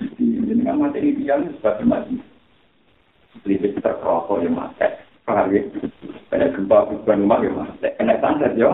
Jadi 0.00 0.62
kan 0.64 0.76
mati 0.80 0.98
ini 1.04 1.20
dia 1.20 1.36
sebagai 1.36 1.84
mati. 1.84 2.16
Listrik 3.44 3.76
terkerokok 3.84 4.40
ya 4.40 4.48
mati. 4.48 4.88
Paham 5.28 5.52
ya? 5.52 5.60
Kena 6.32 6.48
gempa 6.56 6.88
bukan 6.88 7.28
rumah 7.28 7.44
ya 7.44 7.50
mati. 7.52 7.88
Kena 8.00 8.16
santet 8.24 8.56
ya. 8.56 8.72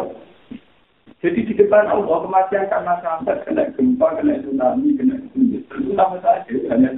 Jadi 1.24 1.42
di 1.42 1.52
depan 1.58 1.90
Allah 1.90 2.22
kematian 2.22 2.70
karena 2.70 2.94
santet, 3.02 3.42
kena 3.42 3.66
gempa, 3.74 4.06
kena 4.22 4.38
tsunami, 4.46 4.94
kena 4.94 5.14
itu 5.34 5.90
sama 5.98 6.16
saja. 6.22 6.54
Hanya 6.70 6.94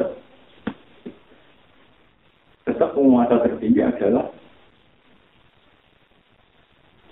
tetap 2.68 2.92
penguasa 2.92 3.40
tertinggi 3.40 3.80
adalah 3.80 4.28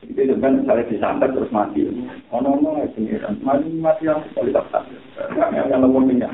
itu 0.06 0.38
kan 0.38 0.62
misalnya 0.62 0.86
disantet 0.86 1.30
terus 1.34 1.50
mati. 1.50 1.86
Oh 2.30 2.38
no 2.38 2.54
no, 2.62 2.78
ini 2.96 3.18
kan 3.18 3.34
mati 3.42 3.66
mati 3.76 4.06
yang 4.06 4.22
kualitas. 4.32 4.66
Yang 5.34 5.82
lemah 5.82 6.02
minyak. 6.06 6.32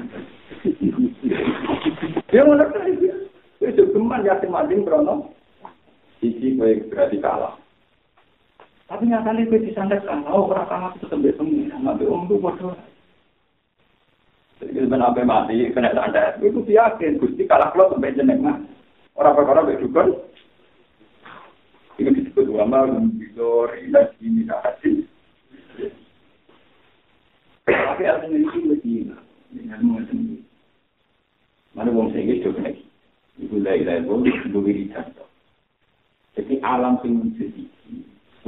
Dia 2.29 2.45
mana 2.45 2.69
kan 2.69 2.87
itu? 2.93 3.83
Geman 3.93 4.27
yakin 4.29 4.51
mati 4.53 4.77
krono. 4.85 5.33
Sisi 6.21 6.55
baik 6.55 6.93
berarti 6.93 7.19
kalah. 7.19 7.57
Tapi 8.87 9.09
nyatanya 9.09 9.49
gue 9.49 9.65
disantet 9.65 10.05
kan, 10.05 10.21
oh 10.29 10.53
orang 10.53 10.69
kalah 10.69 10.93
itu 10.93 11.09
sampai 11.09 11.33
semua, 11.41 11.81
nabi 11.81 12.05
om 12.05 12.29
bodoh. 12.29 12.77
Jadi 14.61 14.85
sampai 14.85 15.25
mati 15.25 15.73
kena 15.73 15.97
santet, 15.97 16.37
itu 16.45 16.61
yakin 16.69 17.17
gusti 17.17 17.49
kalah 17.49 17.73
kalau 17.73 17.89
sampai 17.91 18.13
jeneng 18.13 18.45
mah. 18.45 18.61
Orang 19.17 19.37
perkara 19.37 19.65
berdukun, 19.65 20.17
disebut 22.33 22.49
ulama 22.49 22.89
mengkisor 22.89 23.77
imajinasi. 23.77 25.05
Tapi 27.69 28.03
artinya 28.09 28.41
itu 28.41 28.59
Medina. 28.65 29.21
Mana 31.77 31.93
wong 31.93 32.09
saya 32.17 32.25
gitu 32.25 32.57
kan? 32.57 32.73
Ibu 33.37 33.61
lain 33.61 33.85
lain 33.85 34.09
wong 34.09 34.25
itu 34.25 34.49
lebih 34.49 34.89
dicantok. 34.89 35.29
Jadi 36.41 36.57
alam 36.65 36.97
sing 37.05 37.37
sedih. 37.37 37.69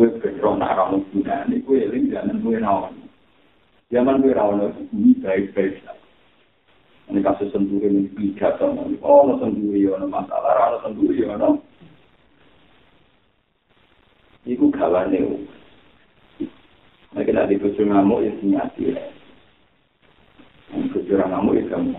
Gue 0.01 0.09
berong 0.17 0.65
narong 0.65 1.05
guna. 1.13 1.45
Ini 1.45 1.61
gue 1.61 1.85
eling 1.85 2.09
jangan 2.09 2.41
gue 2.41 2.57
nawan. 2.57 2.97
Zaman 3.93 4.25
gue 4.25 4.33
rawan 4.33 4.65
itu 4.65 4.81
bumi 4.89 5.13
baik 5.21 5.53
baik 5.53 5.77
Ini 7.13 7.21
kasus 7.21 7.53
senduri 7.53 7.93
ini 7.93 8.09
tiga 8.17 8.57
tahun. 8.57 8.97
Oh, 9.05 9.29
senduri 9.37 9.85
ya, 9.85 10.01
masalah. 10.09 10.73
Ada 10.73 10.89
senduri 10.89 11.21
ya, 11.21 11.37
Iku 14.45 14.69
gawane. 14.69 15.21
Nek 17.15 17.29
nek 17.31 17.49
di 17.49 17.57
bojo 17.57 17.83
ngamuk 17.85 18.23
ya 18.25 18.33
sinyati. 18.41 18.83
Bojo 20.93 21.13
ora 21.17 21.27
ngamuk 21.33 21.57
ya 21.57 21.65
kamu. 21.73 21.97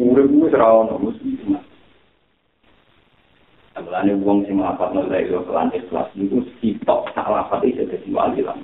Urip 0.00 0.26
ku 0.32 0.46
ora 0.48 0.68
ono 0.72 0.94
mesti 0.96 1.36
cuma. 1.44 1.60
Abalane 3.76 4.16
wong 4.24 4.48
sing 4.48 4.56
nglapat 4.56 4.96
nang 4.96 5.12
lek 5.12 5.28
yo 5.28 5.44
kelan 5.44 5.72
ikhlas 5.76 6.08
niku 6.16 6.40
sitok 6.58 7.12
sak 7.12 7.28
lapat 7.28 7.68
iki 7.68 7.84
dadi 7.84 8.08
wali 8.10 8.40
lah. 8.40 8.56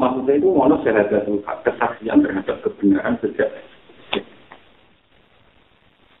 Maksudnya 0.00 0.40
itu 0.40 0.48
ono 0.50 0.80
sehat 0.82 1.12
kesaksian 1.62 2.24
terhadap 2.24 2.56
kebenaran 2.64 3.20
sejak 3.20 3.52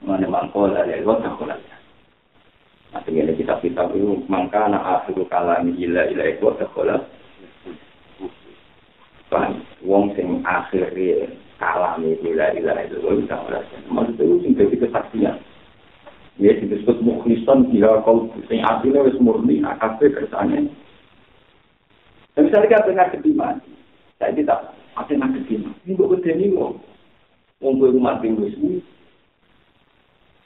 mana 0.00 0.26
mangkol 0.26 0.72
dari 0.72 1.04
Allah 1.04 1.16
tak 1.20 1.79
Nah, 2.90 3.00
dengan 3.06 3.30
kitab-kitab 3.38 3.94
itu, 3.94 4.26
maka 4.26 4.66
anak 4.66 5.06
akhir 5.06 5.22
kalam 5.30 5.70
ila 5.78 6.02
ila 6.10 6.24
itu 6.26 6.46
sekolah. 6.58 6.98
Paham? 9.30 9.62
Wong 9.86 10.10
sing 10.18 10.42
akhir 10.42 10.90
kalam 11.62 12.02
ila 12.02 12.46
ila 12.50 12.72
itu 12.82 12.98
bisa 12.98 13.38
merasakan. 13.46 13.94
Maksudnya 13.94 14.22
itu 14.26 14.36
sing 14.42 14.52
jadi 14.58 14.76
kesaksian. 14.82 15.36
Ya, 16.40 16.56
disebut 16.56 16.98
mukhlisan 17.04 17.68
dia 17.70 18.00
kau 18.02 18.26
sing 18.50 18.58
akhirnya 18.66 19.06
wis 19.06 19.20
murni 19.22 19.62
akabe 19.62 20.10
kersane. 20.10 20.72
Dan 22.34 22.48
misalnya 22.48 22.74
kita 22.74 22.88
dengar 22.90 23.08
kediman, 23.14 23.56
saya 24.18 24.34
tidak 24.34 24.72
ada 24.98 25.12
nak 25.14 25.30
kediman. 25.36 25.76
Ini 25.86 25.94
bukan 25.94 26.26
ini 26.26 26.56
wong. 26.58 26.74
Wong 27.62 27.72
gue 27.78 27.92
mati 27.94 28.34
wis 28.34 28.56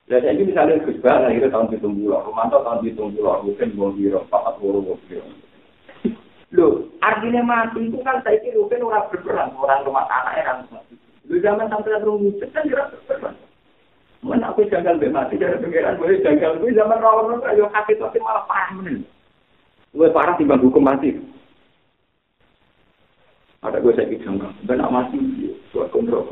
Lah 0.04 0.20
saiki 0.20 0.44
misalnya 0.44 0.84
Gus 0.84 1.00
Bah 1.00 1.16
lahir 1.16 1.48
tahun 1.48 1.72
70, 1.72 1.80
Romanto 2.12 2.60
tahun 2.60 2.84
70, 2.84 3.16
mungkin 3.16 3.68
wong 3.72 3.96
biro, 3.96 4.20
papat 4.28 4.60
woro 4.60 4.84
wong 4.84 5.00
biro. 5.08 5.24
Lho, 6.52 6.84
artinya 7.08 7.40
mati 7.40 7.88
itu 7.88 7.96
kan 8.04 8.20
saya 8.20 8.36
kira 8.44 8.60
mungkin 8.60 8.84
orang 8.84 9.08
berperan, 9.08 9.56
orang 9.56 9.80
rumah 9.88 10.04
anaknya 10.12 10.42
kan. 10.44 10.56
Lu 11.24 11.40
zaman 11.40 11.72
sampai 11.72 12.04
rumah 12.04 12.36
kan 12.52 12.68
kira 12.68 12.84
berperan. 12.92 13.34
Mana 14.24 14.52
aku 14.52 14.68
janggal 14.68 14.96
be 14.96 15.08
mati 15.12 15.36
dari 15.36 15.60
pengiran 15.60 16.00
boleh 16.00 16.16
janggal 16.24 16.56
gue 16.56 16.72
zaman 16.72 16.96
rawon 16.96 17.36
itu 17.36 17.44
ayo 17.44 17.68
kaki 17.68 18.00
tapi 18.00 18.16
malah 18.24 18.48
parah 18.48 18.72
men. 18.80 19.04
Gue 19.92 20.08
parah 20.08 20.32
timbang 20.40 20.64
hukum 20.64 20.80
mati. 20.80 21.12
Ada 23.60 23.84
gue 23.84 23.92
saya 23.96 24.12
janggal, 24.16 24.52
ben 24.64 24.80
mati, 24.80 25.16
gue 25.72 25.84
kontrol, 25.92 26.24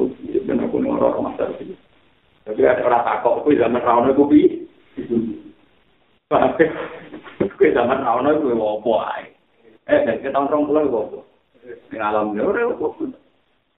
ben 0.45 0.61
aku 0.61 0.77
ngorok 0.81 1.21
masa 1.21 1.53
itu. 1.61 1.77
Tapi 2.43 2.61
ada 2.67 2.83
orang 2.83 3.07
takut, 3.07 3.47
kuih 3.47 3.55
zaman 3.55 3.83
rawon 3.83 4.11
itu 4.11 4.25
bi. 4.27 4.41
Tapi 6.27 6.65
kuih 7.55 7.71
zaman 7.71 8.03
rawon 8.03 8.35
itu 8.35 8.51
opo 8.51 8.99
ae? 8.99 9.31
Eh, 9.87 10.01
nek 10.07 10.23
kita 10.23 10.39
orang 10.39 10.67
pulang 10.67 10.87
gue 10.87 10.95
wopo. 10.95 11.21
Alam 11.95 12.35
gue 12.35 12.43
udah 12.43 12.75
wopo. 12.79 13.07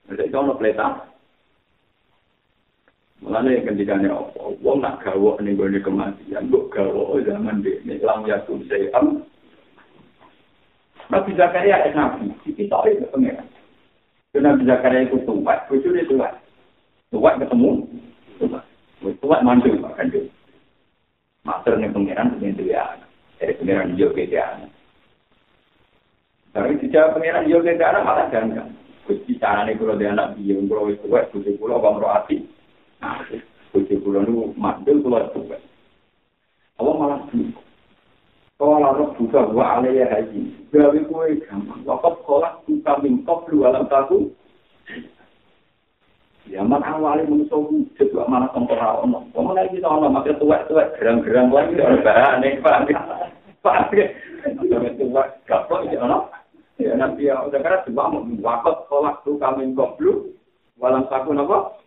Jadi 0.09 0.29
kita 0.29 0.37
orang 0.37 0.57
pelita. 0.57 0.87
Mulanya 3.21 3.57
yang 3.57 3.65
ketiga 3.73 3.93
nih, 4.01 4.13
wopo. 4.13 4.57
Gue 4.57 4.73
nggak 4.81 5.01
kematian. 5.81 6.49
Gue 6.49 6.69
gawo 6.69 7.21
zaman 7.21 7.61
di 7.61 7.73
ini. 7.85 8.01
Lam 8.01 8.25
ya 8.25 8.41
tuh 8.49 8.61
saya 8.65 8.89
am. 8.97 9.21
Nabi 11.09 11.37
Zakaria 11.37 11.85
ada 11.85 11.93
nabi. 11.93 12.33
Jadi 12.49 12.65
tahu 12.65 12.89
itu 12.89 13.05
pengen. 13.13 13.45
Nabi 14.41 14.65
Zakaria 14.65 15.05
itu 15.05 15.21
tumpah. 15.21 15.69
Kucu 15.69 15.93
dia 15.93 16.09
tumpah. 16.09 16.33
Ketemu. 17.13 17.85
Kuwi 18.39 19.13
kuat 19.21 19.41
mandul 19.45 19.79
Pak 19.79 19.95
Kanjo. 19.99 20.25
Master 21.45 21.77
ning 21.77 21.93
pangeran 21.93 22.35
ning 22.41 22.57
dhewe 22.57 22.73
ana. 22.73 23.05
Dari 23.37 23.53
pangeran 23.59 23.95
yo 23.99 24.09
ke 24.11 24.25
dhewe 24.25 24.41
ana. 24.41 24.67
Dari 26.55 26.73
sejarah 26.81 27.13
pangeran 27.13 27.49
yo 27.51 27.61
ke 27.61 27.75
dhewe 27.75 27.85
ana 27.85 28.01
malah 28.01 28.27
janda. 28.33 28.63
Kuwi 29.05 29.21
bicarane 29.29 29.77
kula 29.77 29.95
dhewe 29.95 30.11
anak 30.11 30.35
piye 30.35 30.57
wong 30.57 30.67
kula 30.67 30.81
wis 30.89 30.99
kuat 31.05 31.29
kudu 31.29 31.55
kula 31.61 31.77
wong 31.77 32.01
ro 32.01 32.07
ati. 32.11 32.43
Nah, 33.03 33.21
kuwi 33.71 33.95
kula 34.01 34.25
nu 34.25 34.51
mandul 34.57 34.99
kula 35.05 35.29
kuat. 35.31 35.61
Apa 36.75 36.91
malah 36.91 37.23
sih? 37.31 37.55
Kau 38.55 38.79
lalu 38.79 39.11
buka 39.19 39.51
gua 39.51 39.83
alaya 39.83 40.07
haji. 40.15 40.47
Gawe 40.71 40.99
kue 41.11 41.43
gampang. 41.43 41.83
Wakop 41.83 42.23
kolak 42.23 42.63
buka 42.63 43.03
mingkop 43.03 43.51
lu 43.51 43.67
alam 43.67 43.83
takut. 43.91 44.31
Zaman 46.45 46.81
awal 46.85 47.25
ini 47.25 47.41
manusia 47.41 47.57
wujud, 47.57 48.07
gak 48.13 48.29
malah 48.29 48.49
sampai 48.53 48.77
rauh. 48.77 49.01
Ngomong 49.33 49.57
lagi 49.57 49.81
sama 49.81 49.97
Allah, 49.97 50.09
makanya 50.13 50.37
tuwek-tuwek, 50.37 50.87
gerang-gerang 51.01 51.49
lagi, 51.49 51.73
gak 51.73 51.89
ada 51.89 51.99
bahannya, 52.05 52.61
Pak. 52.61 52.75
Pak. 52.85 53.05
Paham 53.65 53.89
ya? 53.97 54.05
Sampai 54.45 54.93
tuwek, 54.93 55.27
gapok, 55.49 55.89
ya 55.89 55.99
Allah. 56.05 56.21
Ya 56.75 56.91
nanti 56.93 57.31
ya, 57.31 57.39
udah 57.39 57.59
karena 57.63 57.85
coba 57.87 58.11
mau 58.13 58.27
wakot 58.43 58.77
kolak 58.91 59.15
tuh 59.23 59.39
kami 59.39 59.71
ngoblu, 59.71 60.35
walam 60.77 61.07
saku 61.07 61.31
nopo. 61.31 61.81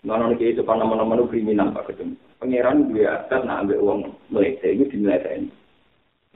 Mana 0.00 0.32
iki 0.32 0.56
itu 0.56 0.64
pada 0.64 0.80
menu-menu 0.88 1.28
kriminal 1.28 1.76
pak 1.76 1.92
ketemu. 1.92 2.16
Pangeran 2.40 2.88
gue 2.88 3.04
atas 3.04 3.44
nak 3.44 3.68
ambil 3.68 3.84
uang 3.84 4.00
melihat 4.32 4.72
ini 4.72 4.88
dinilai 4.88 5.20
tni. 5.20 5.52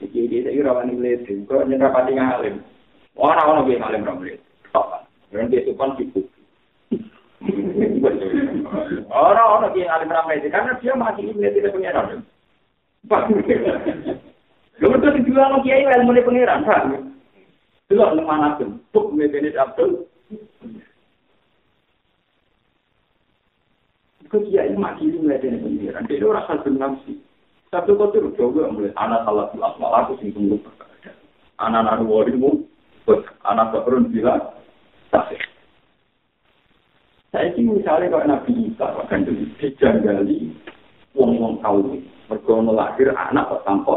Jadi 0.04 0.28
dia 0.28 0.52
itu 0.52 0.60
rawan 0.60 0.92
melihat 0.92 1.24
kok 1.48 1.64
nyerap 1.64 1.96
tinggal 2.04 2.28
halim. 2.28 2.60
Orang 3.16 3.40
orang 3.40 3.58
lebih 3.64 3.80
halim 3.80 4.04
ramblit. 4.04 4.43
Dan 5.34 5.50
dia 5.50 5.66
sopan 5.66 5.98
di 5.98 6.06
bukti. 6.14 6.40
Orang-orang 9.10 9.74
yang 9.74 9.90
alim 9.90 10.14
ramai 10.14 10.38
itu, 10.38 10.46
karena 10.46 10.78
dia 10.78 10.94
masih 10.94 11.34
ini 11.34 11.50
tidak 11.50 11.74
punya 11.74 11.90
nabi. 11.90 12.22
Lalu 14.78 14.94
itu 14.94 15.08
dijual 15.18 15.58
lagi 15.58 15.74
ayo 15.74 15.90
ilmu 15.90 16.14
ini 16.14 16.22
pengirahan, 16.22 16.62
kan? 16.62 17.10
Itu 17.90 17.98
lah 17.98 18.14
lemah 18.14 18.38
nabi. 18.38 18.78
Tuk, 18.94 19.10
ini 19.18 19.50
abdul. 19.58 20.06
Itu 24.22 24.36
dia 24.46 24.70
ini 24.70 24.78
masih 24.78 25.10
ini 25.10 25.18
melihat 25.18 25.50
ini 25.50 25.58
pengirahan. 25.58 26.06
Jadi 26.06 26.22
orang 26.22 26.46
hal 26.46 26.58
benar 26.62 26.94
sih. 27.02 27.18
Satu 27.74 27.98
kau 27.98 28.14
terus 28.14 28.38
jauh 28.38 28.54
yang 28.54 28.78
mulai 28.78 28.94
anak 28.94 29.26
salah 29.26 29.50
tulas 29.50 29.74
malah 29.82 30.06
aku 30.06 30.14
singgung 30.22 30.46
lupa. 30.46 30.70
Anak-anak 31.58 32.06
wadimu, 32.06 32.62
anak-anak 33.42 33.82
berundilah, 33.82 34.38
sahih. 35.14 35.42
Saya 37.30 37.50
ini 37.54 37.78
misalnya 37.78 38.10
kalau 38.10 38.26
Nabi 38.26 38.52
Isa 38.70 38.86
akan 38.90 39.26
dijanggali 39.62 40.50
wong-wong 41.14 41.62
kaum 41.62 42.02
mergo 42.26 42.54
lahir 42.74 43.14
anak 43.14 43.46
kok 43.46 43.62
tanpa 43.62 43.96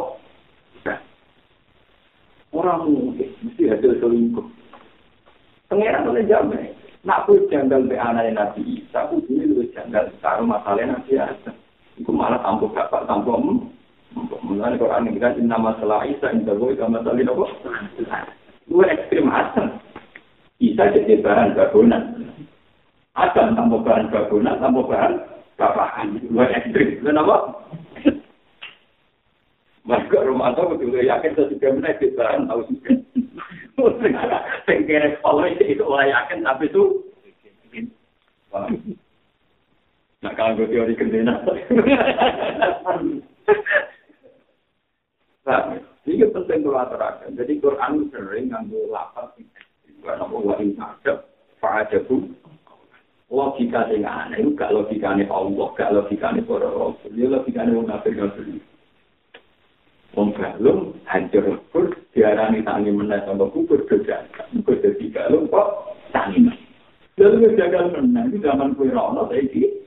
orang 2.58 2.90
mungkin 2.90 3.30
mesti 3.46 3.70
hasil 3.70 4.02
selingkuh. 4.02 4.46
Pengiran 5.70 6.10
oleh 6.10 6.26
jamin. 6.26 6.74
Nak 7.06 7.30
pun 7.30 7.46
janggal 7.54 7.86
be 7.86 7.96
anak 7.96 8.34
Nabi 8.34 8.82
Isa, 8.82 9.06
aku 9.06 9.22
ini 9.30 9.46
lu 9.54 9.64
janggal 9.72 10.10
karo 10.20 10.42
masalah 10.42 10.82
Nabi 10.82 11.18
Isa. 11.18 11.52
Iku 12.02 12.10
malah 12.14 12.42
tampuk 12.42 12.74
bapak 12.74 13.06
tampuk 13.06 13.38
Mulai 14.48 14.80
Quran 14.80 15.12
ini 15.12 15.20
kan 15.22 15.38
nama 15.44 15.76
masalah 15.76 16.08
Isa 16.08 16.34
indah 16.34 16.56
gue 16.58 16.74
sama 16.80 17.04
masalah 17.04 17.22
apa? 17.22 18.18
Lu 18.72 18.82
ekstrim 18.82 19.30
asal. 19.30 19.68
Bisa 20.58 20.90
jadi 20.90 21.22
bahan 21.22 21.54
bangunan. 21.54 22.04
Ada 23.14 23.54
tambah 23.54 23.82
bahan 23.86 24.10
bangunan, 24.10 24.58
tambah 24.58 24.86
bahan 24.90 25.14
bapakan. 25.58 26.08
Dua 26.30 26.46
ekstrim. 26.54 27.02
Kenapa? 27.02 27.62
Maka 29.88 30.20
rumah 30.28 30.52
itu 30.52 30.64
betul 30.68 31.00
yakin 31.00 31.32
sesudah 31.38 31.72
menaik 31.78 32.04
bahan 32.18 32.50
tahu 32.50 32.62
juga. 32.68 32.92
Tengkere 34.68 35.22
kalau 35.22 35.46
itu 35.48 35.84
orang 35.86 36.10
yakin 36.12 36.42
tapi 36.44 36.66
itu 36.68 36.84
Nah, 40.18 40.34
kalau 40.34 40.58
gue 40.58 40.74
teori 40.74 40.98
kendena. 40.98 41.38
Nah, 45.46 45.78
ini 46.10 46.26
penting 46.26 46.60
kalau 46.66 46.82
aturakan. 46.82 47.38
Jadi 47.38 47.62
Quran 47.62 48.10
sering 48.10 48.50
ngambil 48.50 48.92
lapas 48.92 49.32
nopo 50.16 50.40
wa 50.40 50.56
ing 50.64 50.80
ada 50.80 51.28
fa'ajabu 51.60 52.32
logika 53.28 53.92
sing 53.92 54.08
aneh 54.08 54.40
gak 54.56 54.72
logikane 54.72 55.28
Allah 55.28 55.68
gak 55.76 55.92
logikane 55.92 56.40
para 56.48 56.72
rasul 56.72 57.12
ya 57.12 57.28
logikane 57.28 57.76
wong 57.76 57.92
kafir 57.92 58.16
kafir 58.16 58.46
wong 60.16 60.32
galung 60.32 60.96
hancur 61.04 61.44
lebur 61.44 61.86
diarani 62.16 62.64
tangi 62.64 62.96
meneh 62.96 63.20
sama 63.28 63.52
kubur 63.52 63.84
kerja 63.84 64.24
kok 64.32 64.80
dadi 64.80 65.06
galung 65.12 65.52
kok 65.52 66.00
tangi 66.16 66.48
lalu 67.20 67.52
jagal 67.60 67.92
meneh 67.92 68.32
itu 68.32 68.40
zaman 68.40 68.72
kue 68.80 68.88
rono 68.88 69.28
saiki 69.28 69.78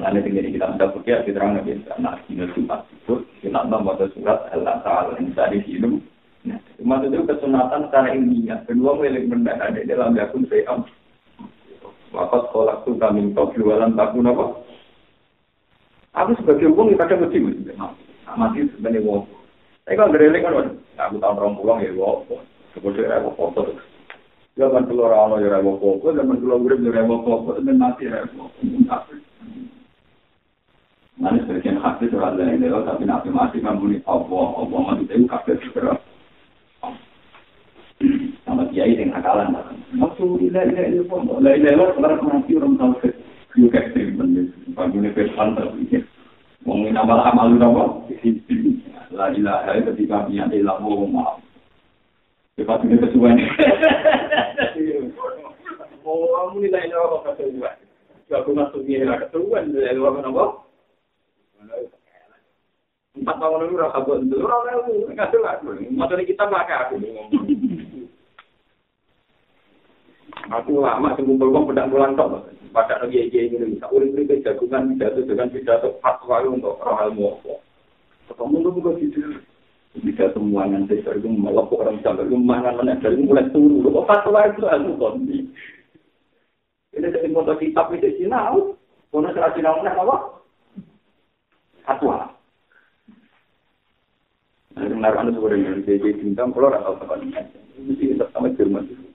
Lalu 0.00 0.24
tinggal 0.24 0.48
kita 0.48 0.66
minta 0.72 0.86
pergi, 0.92 1.12
kita 1.12 1.32
terang 1.36 1.60
biasa. 1.60 1.92
Nah, 2.00 2.16
ini 2.32 2.48
surat 2.56 2.88
itu, 2.88 3.14
kita 3.44 3.60
nambah 3.68 4.00
surat 4.16 4.48
Allah 4.52 5.12
yang 5.20 5.30
tadi 5.36 5.60
hidup. 5.62 6.00
Maksudnya 6.80 7.28
kesunatan 7.28 7.88
secara 7.88 8.16
ilmiah. 8.16 8.58
Kedua 8.64 8.96
milik 8.96 9.28
benda 9.28 9.52
ada 9.60 9.80
dalam 9.84 10.16
yakun 10.16 10.48
se'am. 10.48 10.88
Wakat 12.10 12.50
sekolah 12.50 12.82
itu 12.82 12.98
kami 12.98 13.30
kau 13.36 13.52
jualan 13.54 13.94
takun 13.94 14.26
apa? 14.26 14.44
Aku 16.18 16.34
sebagai 16.42 16.74
uang 16.74 16.98
kadang 16.98 17.22
mesti 17.22 17.38
mesti 17.38 17.72
mati 18.34 18.66
sebenarnya 18.74 19.06
uang. 19.06 19.22
Saya 19.86 19.94
kan 19.94 20.10
gereling 20.10 20.42
kan, 20.42 20.74
aku 20.98 21.16
tahu 21.22 21.34
orang 21.38 21.54
pulang 21.54 21.78
ya 21.84 21.94
uang. 21.94 22.26
Sebetulnya 22.74 23.22
aku 23.22 23.30
foto. 23.38 23.60
Zaman 24.58 24.90
keluar 24.90 25.14
awal 25.14 25.38
ya 25.40 25.56
rewo 25.56 25.78
foto, 25.78 26.10
zaman 26.10 26.42
keluar 26.42 26.58
urip 26.58 26.82
ya 26.82 26.90
rewo 26.90 27.22
foto, 27.22 27.62
dan 27.62 27.78
mati 27.78 28.10
rewo. 28.10 28.50
Nanti 31.20 31.38
sebagian 31.46 31.78
hati 31.78 32.08
surat 32.10 32.34
lain 32.34 32.64
tapi 32.64 33.04
nanti 33.04 33.28
mati 33.28 33.60
kamu 33.60 33.92
nih 33.92 34.00
Allah, 34.08 34.46
Allah 34.56 34.80
mati 34.82 35.04
itu 35.06 35.28
kafir 35.30 35.60
segera. 35.62 35.94
sama 38.48 38.64
kiai 38.72 38.96
yang 38.96 39.12
akalan 39.12 39.52
kita 66.30 66.46
pakai 66.46 66.76
aku 66.86 66.96
Aku 70.50 70.82
lama 70.82 71.14
kumpul 71.14 71.54
wong 71.54 71.70
pedak 71.70 71.86
mulan 71.94 72.18
tok. 72.18 72.50
Pada 72.74 72.98
lagi 73.02 73.26
iki 73.26 73.50
ini 73.50 73.74
bisa 73.78 73.86
urip-urip 73.90 74.42
jagungan 74.42 74.94
pidato 74.94 75.22
dengan 75.22 75.50
pidato 75.50 75.98
fatwa 76.02 76.42
untuk 76.42 76.78
ilmu 76.82 77.38
apa. 77.38 77.54
Ketemu 78.30 78.56
lu 78.62 78.70
bukan 78.78 78.98
gitu. 78.98 79.18
Bisa 80.06 80.30
semua 80.30 80.70
yang 80.70 80.86
saya 80.86 81.18
itu 81.18 81.26
melopok 81.26 81.82
orang 81.82 81.98
sampai 82.02 82.30
rumah 82.30 82.62
mana 82.62 82.94
dari 82.98 83.18
mulai 83.18 83.46
turun. 83.50 83.90
Kok 83.90 84.06
fatwa 84.06 84.40
itu 84.46 84.62
aku 84.66 84.90
kondi. 84.98 85.38
Ini 86.94 87.10
jadi 87.10 87.30
foto 87.30 87.54
kitab 87.58 87.90
itu 87.94 88.10
sinau. 88.18 88.74
Kono 89.10 89.30
serah 89.34 89.50
sinau 89.54 89.82
apa? 89.82 90.16
Fatwa. 91.86 92.30
Nah, 94.78 94.86
naruh 94.86 95.18
anu 95.26 95.30
sebenarnya 95.34 95.82
dari 95.82 95.98
jadi 95.98 96.10
bintang 96.22 96.54
kalau 96.54 96.70
orang 96.70 96.82
tahu 96.86 96.94
apa 97.02 97.14
ini. 97.18 98.14
Sama 98.30 98.54
Jerman 98.54 99.09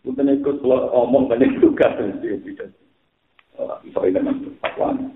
Bukan 0.00 0.32
ikut 0.32 0.64
lo 0.64 0.88
ngomong 0.88 1.28
banyak 1.28 1.60
juga 1.60 1.92
dan 1.92 2.16
dia 2.24 2.40
tidak. 2.40 2.72
Soal 3.92 4.08
ini 4.08 4.16
memang 4.16 4.40
pakuan. 4.64 5.12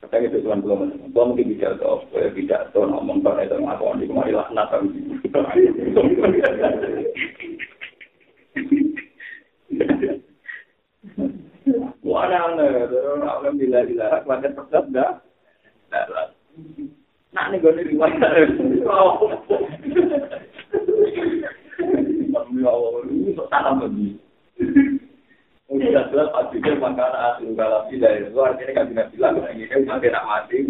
Katanya 0.00 0.32
itu 0.32 0.38
tuan 0.42 0.64
belum 0.64 1.12
belum 1.12 1.26
mungkin 1.36 1.52
bicara 1.52 1.76
tuh, 1.76 2.02
saya 2.10 2.32
tidak 2.32 2.72
tuh 2.72 2.88
ngomong 2.88 3.20
banyak 3.20 3.52
dan 3.52 3.68
ngapain 3.68 4.00
di 4.00 4.08
kemarin 4.08 4.34
lah 4.34 4.48
natal. 4.50 4.88
Wadah 12.02 12.44
nih, 12.56 12.88
terus 12.88 13.22
alhamdulillah 13.22 13.82
bila 13.86 14.24
kuat 14.24 14.40
tetap 14.42 14.84
dah. 14.90 15.20
Nak 17.32 17.46
nih 17.52 17.60
gue 17.60 17.72
nih 17.72 17.84
riwayat, 17.92 18.48
Ya 22.52 22.72
ini 23.08 23.32
lagi. 23.80 24.08
Jujur 26.52 26.76
makanan 26.76 27.56
tidak 27.88 28.28
kan 28.76 28.92
tidak 28.92 29.08
bilang 29.16 29.40
tidak 29.40 30.24
mati 30.28 30.60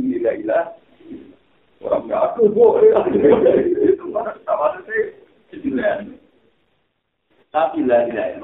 nggak 1.82 2.22
aku 2.30 2.46
boleh 2.54 2.94
itu 3.10 4.06
sama 4.46 4.78
tapi 7.50 7.82
tidak 7.82 8.38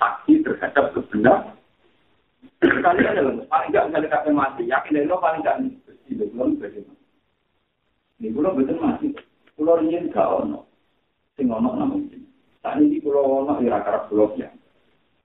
saksi 0.00 0.40
terhadap 0.40 0.96
kebenaran 0.96 1.52
kali 2.64 3.04
ada 3.04 3.20
paling 3.52 3.68
nggak 3.68 3.84
nggak 3.92 4.32
mati 4.32 4.64
yakin 4.64 5.04
paling 5.20 5.44
nggak 5.44 5.60
belum 6.08 6.56
ini 8.18 8.32
belum 8.32 8.56
betul 8.56 8.80
mati 8.80 9.12
pulau 9.54 9.78
ini 9.84 10.08
sing 11.34 11.50
ono 11.50 11.74
namun 11.74 12.06
saat 12.62 12.78
ini 12.78 13.02
pulau 13.02 13.42
ono 13.42 13.58
ira 13.58 13.82
karep 13.82 14.06
pulau 14.06 14.30
ya 14.38 14.50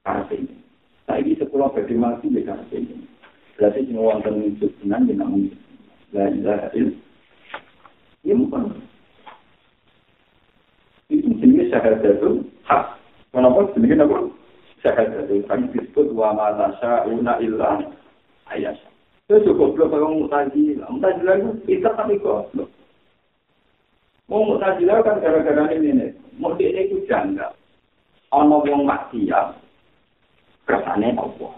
karep 0.01 0.30
ini 0.34 0.55
saat 1.05 1.22
ini 1.22 1.38
sepulau 1.38 1.70
bagi 1.70 1.93
mati 1.93 2.34
ya 2.34 2.41
karep 2.49 2.70
ini 2.74 3.05
berarti 3.57 3.86
sing 3.86 3.97
wonten 3.97 4.41
wujud 4.41 4.72
tenan 4.82 5.05
ya 5.05 5.16
namun 5.22 5.53
la 6.16 6.26
ilaha 6.34 6.68
illallah 6.74 7.07
ini 8.26 8.34
bukan 8.45 8.64
itu 11.10 11.30
jenis 11.41 11.70
syahadatul 11.74 12.45
hak 12.66 12.97
kenapa 13.34 13.70
jenis 13.74 14.01
apa 14.01 14.18
syahadatul 14.82 15.41
hak 15.45 15.57
disebut 15.74 16.07
wa 16.14 16.34
ma 16.34 16.47
tasyauna 16.57 17.38
illa 17.41 17.86
itu 18.57 19.45
cukup 19.45 19.78
belum 19.78 19.89
kalau 19.93 20.10
mutajilah 20.26 20.89
mutajilah 20.89 21.36
itu 21.38 21.51
kita 21.70 21.89
tapi 21.93 22.18
goblok 22.18 22.70
Mau 24.30 24.46
mutajilah 24.46 25.02
kan 25.02 25.18
gara-gara 25.26 25.74
ini 25.74 25.90
nih. 25.98 26.10
Mau 26.38 26.54
dia 26.54 26.70
itu 26.70 27.02
janggal. 27.10 27.50
Ono 28.30 28.62
wong 28.62 28.86
maksiat. 28.86 29.58
Kersane 30.70 31.18
apa? 31.18 31.50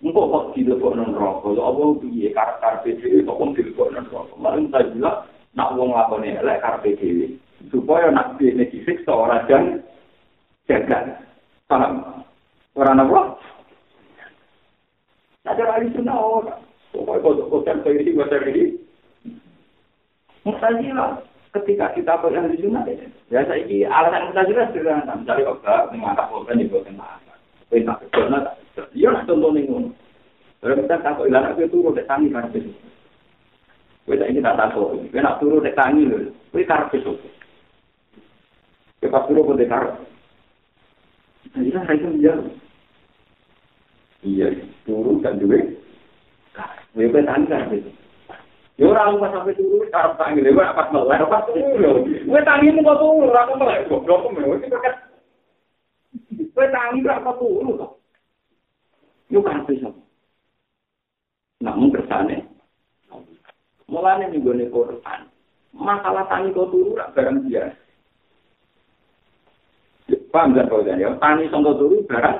Engkau 0.00 0.32
kok 0.32 0.56
dilebok 0.56 0.96
non 0.96 1.12
rokok. 1.12 1.52
Lo 1.52 1.62
apa 1.68 1.82
piye 2.00 2.32
karakter 2.32 2.80
PDW 2.88 3.20
kok 3.28 3.36
pun 3.36 3.52
dilebok 3.52 3.92
non 3.92 4.08
rokok. 4.08 4.40
Malah 4.40 4.64
mutajilah 4.64 5.16
nak 5.52 5.76
wong 5.76 5.92
lakone 5.92 6.40
elek 6.40 6.64
karpe 6.64 6.96
dhewe. 6.96 7.36
Supaya 7.68 8.08
nak 8.08 8.40
dene 8.40 8.64
disiksa 8.72 9.12
ora 9.12 9.44
jan 9.44 9.84
jagal. 10.64 11.20
Paham? 11.68 12.24
Ora 12.72 12.96
napa? 12.96 13.36
Ada 15.44 15.68
ahli 15.68 15.92
sunnah 15.92 16.16
ora. 16.16 16.56
Pokoknya 16.90 17.22
kodok-kodok 17.22 17.86
kayak 17.86 18.02
ini, 18.02 18.18
kodok 18.18 18.42
ini. 18.50 18.64
Mutajilah. 20.48 21.29
Ketika 21.50 21.90
kita 21.98 22.14
yang 22.30 22.46
di 22.46 22.62
sunnah 22.62 22.86
ya 22.86 23.42
saya 23.42 23.66
ini 23.66 23.82
alasan 23.82 24.30
kita 24.30 24.42
jelas 24.46 24.68
sederhana 24.70 25.18
misalnya 25.18 25.50
kok 25.58 25.90
mengangkat 25.90 26.26
korban 26.30 26.62
di 26.62 26.70
bawah 26.70 26.86
kerjanya 27.70 28.38
tak 28.46 28.56
iya 28.94 29.08
lah 29.10 29.22
contoh 29.26 29.50
nih 29.54 29.66
ngono. 29.66 29.90
Kalau 30.60 30.76
kita 30.76 30.96
takut 31.00 31.24
ilah 31.30 31.54
aku 31.54 31.66
turun 31.72 31.96
di 31.96 32.04
tangi 32.04 32.28
kan 32.30 32.50
itu 32.52 32.70
kita 34.04 34.26
ini 34.26 34.42
tak 34.42 34.58
takut. 34.58 34.98
Kita 35.08 35.22
nak 35.22 35.38
turun 35.38 35.64
di 35.64 35.72
tangi 35.74 36.02
loh 36.06 36.20
kita 36.50 36.66
karep 36.66 36.90
itu 36.98 37.12
kita 39.00 39.18
turun 39.30 39.58
di 39.58 39.66
karep. 39.66 39.94
Jadi 41.50 41.70
kan 41.74 41.82
saya 41.86 42.08
dia 42.18 42.34
iya 44.26 44.46
turun 44.86 45.22
kan 45.22 45.38
juga 45.38 45.58
kita 46.94 47.20
tangi 47.22 47.46
kan 47.46 47.70
itu 47.74 47.90
Ya 48.80 48.88
ora 48.88 49.12
lu 49.12 49.20
sampe 49.20 49.52
turu 49.52 49.84
karep 49.92 50.16
tangi 50.16 50.40
lho 50.40 50.56
pas 50.56 50.88
melek 50.88 51.28
pas 51.28 51.44
turu. 51.52 52.00
Kowe 52.24 52.40
tangi 52.48 52.72
mung 52.72 52.88
kok 52.88 52.96
turu 52.96 53.28
ora 53.28 53.44
kok 53.44 53.60
melek 53.60 53.84
goblok 53.92 54.24
kok 54.24 54.32
paket. 54.72 54.94
Kowe 56.56 56.64
tangi 56.72 57.04
ora 57.04 57.20
kok 57.20 57.36
turu 57.36 57.76
kok. 57.76 57.92
Yo 59.28 59.44
kan 59.44 59.68
bisa. 59.68 59.92
Namun 61.60 61.92
kersane. 61.92 62.48
Mulane 63.84 64.32
ning 64.32 64.40
gone 64.40 64.64
Quran. 64.72 65.20
Masalah 65.76 66.24
tangi 66.32 66.56
kok 66.56 66.72
turu 66.72 66.96
ora 66.96 67.12
barang 67.12 67.44
biasa. 67.44 67.76
Paham 70.32 70.56
gak 70.56 70.72
kau 70.72 70.80
ya? 70.88 71.20
Tani 71.20 71.52
sangka 71.52 71.76
turu 71.76 72.00
barang. 72.08 72.38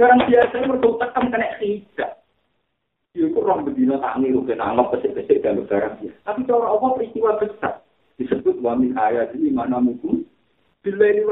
Barang 0.00 0.20
biasa 0.24 0.56
mergo 0.64 0.96
tekan 0.96 1.28
kena 1.28 1.60
tidak. 1.60 2.21
Itu 3.12 3.28
orang 3.44 3.68
bedino 3.68 4.00
tak 4.00 4.16
niru 4.24 4.40
kena 4.48 4.72
anggap 4.72 4.96
pesik-pesik 4.96 5.44
dan 5.44 5.60
barang. 5.68 6.00
Tapi 6.24 6.40
cara 6.48 6.64
apa 6.72 6.86
peristiwa 6.96 7.36
besar? 7.36 7.84
Disebut 8.16 8.56
wami 8.64 8.96
ayat 8.96 9.36
ini 9.36 9.52
mana 9.52 9.80
mukum 9.84 10.24
bila 10.82 11.06
ini 11.06 11.22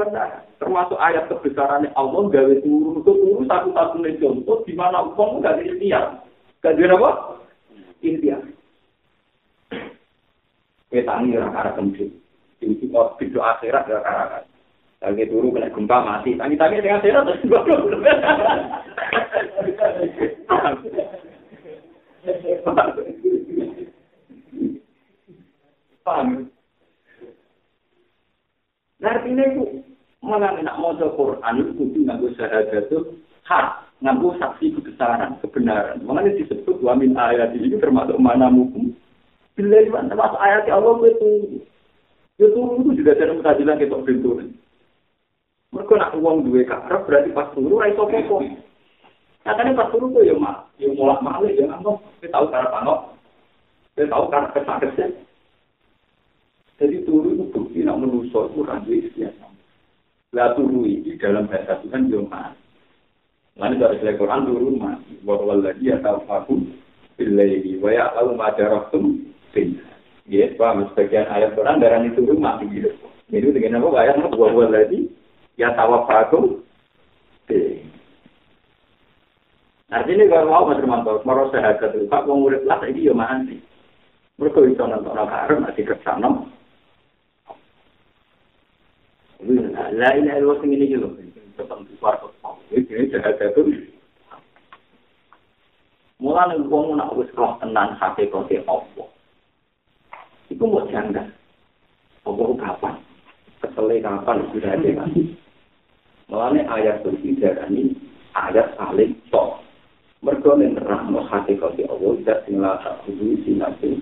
termasuk 0.61 0.95
ayat 1.01 1.27
kebesarannya 1.27 1.91
Allah 1.97 2.23
gawe 2.29 2.55
turun 2.63 3.03
itu 3.03 3.11
turun 3.11 3.43
satu-satunya 3.49 4.21
contoh 4.21 4.63
di 4.63 4.73
mana 4.77 5.03
uang 5.03 5.41
nggak 5.41 5.57
ada 5.57 5.63
ikhtiar. 5.65 6.05
Gak 6.61 6.77
ada 6.77 6.95
apa? 6.95 7.11
Ikhtiar. 8.05 8.41
Kita 10.93 11.13
ini 11.23 11.35
orang 11.35 11.57
arah 11.57 11.73
kencing 11.75 12.11
ini 12.61 12.77
pintu 13.17 13.39
akhirat 13.41 13.89
gak 13.89 14.05
arah 14.05 14.45
lagi 15.01 15.25
turun 15.33 15.49
kena 15.49 15.73
gempa 15.73 15.97
mati. 16.05 16.37
Tangi 16.37 16.55
tangi 16.61 16.77
dengan 16.77 17.01
akhirat 17.01 17.25
terus 17.25 17.41
Paham? 26.01 26.49
Nah, 29.01 29.17
artinya 29.17 29.43
itu 29.49 29.81
malah 30.21 30.53
nak 30.61 30.77
mau 30.77 30.93
Quran 30.93 31.57
itu 31.57 31.71
kudu 31.73 31.99
nganggo 32.05 32.29
syahadat 32.37 32.85
itu 32.85 33.17
hak 33.49 33.89
nganggo 34.05 34.37
saksi 34.37 34.77
kebesaran 34.77 35.41
kebenaran. 35.41 36.05
Makanya 36.05 36.37
disebut 36.37 36.77
wa 36.85 36.93
min 36.93 37.17
ayat 37.17 37.57
ini 37.57 37.81
termasuk 37.81 38.21
mana 38.21 38.53
mukum. 38.53 38.93
Bila 39.57 39.81
itu 39.81 39.89
termasuk 39.89 40.37
ayat 40.37 40.69
Allah 40.69 40.93
itu 41.09 41.29
itu 42.37 42.61
itu 42.61 42.89
juga 43.01 43.17
ada 43.17 43.33
mutajilah 43.33 43.75
kita 43.81 43.97
pintu. 44.05 44.37
Mereka 45.73 45.93
nak 45.97 46.13
uang 46.21 46.45
dua 46.45 46.61
karep 46.69 47.01
berarti 47.09 47.29
pas 47.33 47.49
turu 47.57 47.81
ra 47.81 47.89
iso 47.89 48.05
apa 48.05 48.37
Katanya 49.41 49.73
pas 49.73 49.89
turu 49.89 50.13
tuh 50.13 50.21
ya 50.21 50.37
mak, 50.37 50.69
ya 50.77 50.93
mulak 50.93 51.25
malik 51.25 51.57
ya 51.57 51.65
nggak 51.65 51.97
kita 52.21 52.29
tahu 52.29 52.45
cara 52.53 52.67
panok, 52.69 52.99
kita 53.97 54.05
tahu 54.13 54.23
cara 54.29 54.47
kesak 54.53 54.77
kesek. 54.85 55.09
Jadi 56.77 57.01
turu 57.09 57.33
itu 57.33 57.45
bukti 57.49 57.81
nak 57.81 57.97
menusuk 57.97 58.53
itu 58.53 58.61
rancu 58.61 58.93
istiadat. 58.93 59.51
Lah 60.37 60.53
turu 60.53 60.85
ini 60.85 61.17
dalam 61.17 61.49
bahasa 61.49 61.81
Tuhan 61.81 62.13
yo 62.13 62.25
mak. 62.29 62.53
Lalu 63.57 63.81
dari 63.81 63.97
segi 63.97 64.17
Quran 64.21 64.45
turu 64.45 64.69
mak, 64.77 65.01
bahwa 65.25 65.57
lagi 65.57 65.89
ya 65.89 65.97
tahu 66.05 66.21
aku 66.29 66.53
billahi 67.17 67.81
wa 67.81 67.89
ya 67.89 68.13
tahu 68.13 68.37
majarahtum 68.37 69.03
bin. 69.57 69.81
Ya, 70.29 70.47
paham 70.53 70.85
sebagian 70.93 71.27
ayat 71.27 71.57
Quran 71.57 71.81
darah 71.81 72.05
itu 72.05 72.23
rumah 72.23 72.61
gitu. 72.61 72.93
Jadi 73.33 73.57
dengan 73.57 73.83
apa 73.83 74.05
ayat 74.05 74.21
bahwa 74.21 74.69
lagi 74.69 75.09
ya 75.57 75.73
tahu 75.73 75.91
aku 76.07 76.39
Artinya 79.91 80.23
kalau 80.31 80.47
mau 80.47 80.71
mati 80.71 80.87
mantau, 80.87 81.19
mau 81.27 81.51
sehat 81.51 81.83
ke 81.83 81.91
tuh, 81.91 82.07
kak 82.07 82.23
mau 82.23 82.39
murid 82.39 82.63
lah, 82.63 82.79
ini 82.87 83.11
ya 83.11 83.11
mati. 83.11 83.59
Mereka 84.39 84.63
bisa 84.63 84.87
nonton 84.87 85.11
orang 85.11 85.27
karo, 85.27 85.53
masih 85.59 85.83
kesana. 85.83 86.47
Lah 89.91 90.11
ini 90.15 90.31
harus 90.31 90.63
yang 90.63 90.79
ini 90.79 90.95
gitu, 90.95 91.11
tetap 91.59 91.83
di 91.83 91.91
suara 91.99 92.23
kosong. 92.23 92.55
Sehat 92.71 93.35
ke 93.35 93.51
Mulane 96.21 96.55
Mula 96.55 96.55
nih 96.55 96.57
gua 96.69 96.95
nak 96.95 97.17
usah 97.17 97.59
tenang 97.59 97.97
hati 97.99 98.29
kau 98.31 98.45
si 98.47 98.61
opo. 98.63 99.09
Iku 100.53 100.63
mau 100.69 100.87
janda. 100.87 101.25
Opo 102.23 102.55
kapan? 102.55 102.95
Keselai 103.59 104.05
kapan? 104.05 104.45
Sudah 104.53 104.77
ada 104.77 104.89
kan? 105.01 105.09
Mula 106.29 106.53
ayat 106.53 107.01
suci 107.01 107.41
dari 107.41 107.57
ini 107.73 107.83
ayat 108.37 108.77
saling 108.77 109.17
sok. 109.33 109.70
Mergo 110.21 110.53
nek 110.53 110.77
nerangno 110.77 111.25
hakikate 111.25 111.81
Allah 111.89 112.13
tidak 112.21 112.39
sing 112.45 112.61
la 112.61 112.77
tak 112.85 113.01
kudu 113.09 113.41
sinate. 113.41 113.97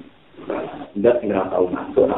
Tidak 0.92 1.16
sing 1.24 1.32
ra 1.32 1.48
tau 1.48 1.72
ngantuk. 1.72 2.12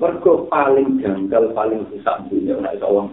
Mergo 0.00 0.48
paling 0.48 0.96
janggal 1.04 1.52
paling 1.52 1.84
susah 1.92 2.24
dunia 2.32 2.56
nek 2.56 2.80
iso 2.80 2.88
wong. 2.88 3.12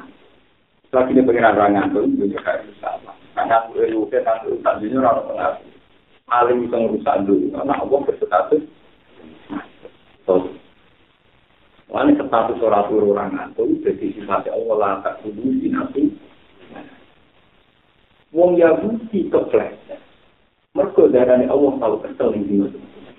Lagi 0.90 1.14
ini 1.14 1.22
pengiran 1.22 1.54
rangan 1.54 1.94
tuh, 1.94 2.08
dunia 2.08 2.40
kayak 2.42 2.66
susah. 2.72 2.98
Karena 3.38 3.62
aku 3.62 3.84
itu 3.84 4.10
kan 4.10 4.42
urusan 4.48 4.80
dunia 4.82 5.04
orang 5.04 5.28
pengaruh. 5.28 5.64
Paling 6.26 6.58
bisa 6.66 6.76
ngurusan 6.80 7.20
dunia, 7.30 7.54
karena 7.60 7.74
Allah 7.78 8.00
berstatus. 8.08 8.64
Wani 11.90 12.14
status 12.16 12.62
orang 12.62 12.86
turu 12.86 13.18
orang 13.18 13.34
ngantuk, 13.34 13.66
jadi 13.82 14.14
sifatnya 14.14 14.54
Allah 14.54 14.76
lah 14.78 14.92
tak 15.02 15.26
kudu 15.26 15.58
sinatu. 15.60 16.08
wong 18.34 18.58
Yahudi 18.58 19.30
kepleset. 19.30 20.02
Mergo 20.78 21.10
darane 21.10 21.50
Allah 21.50 21.74
tahu 21.82 21.96
kesel 22.06 22.30
di 22.38 22.46
sini. 22.46 22.70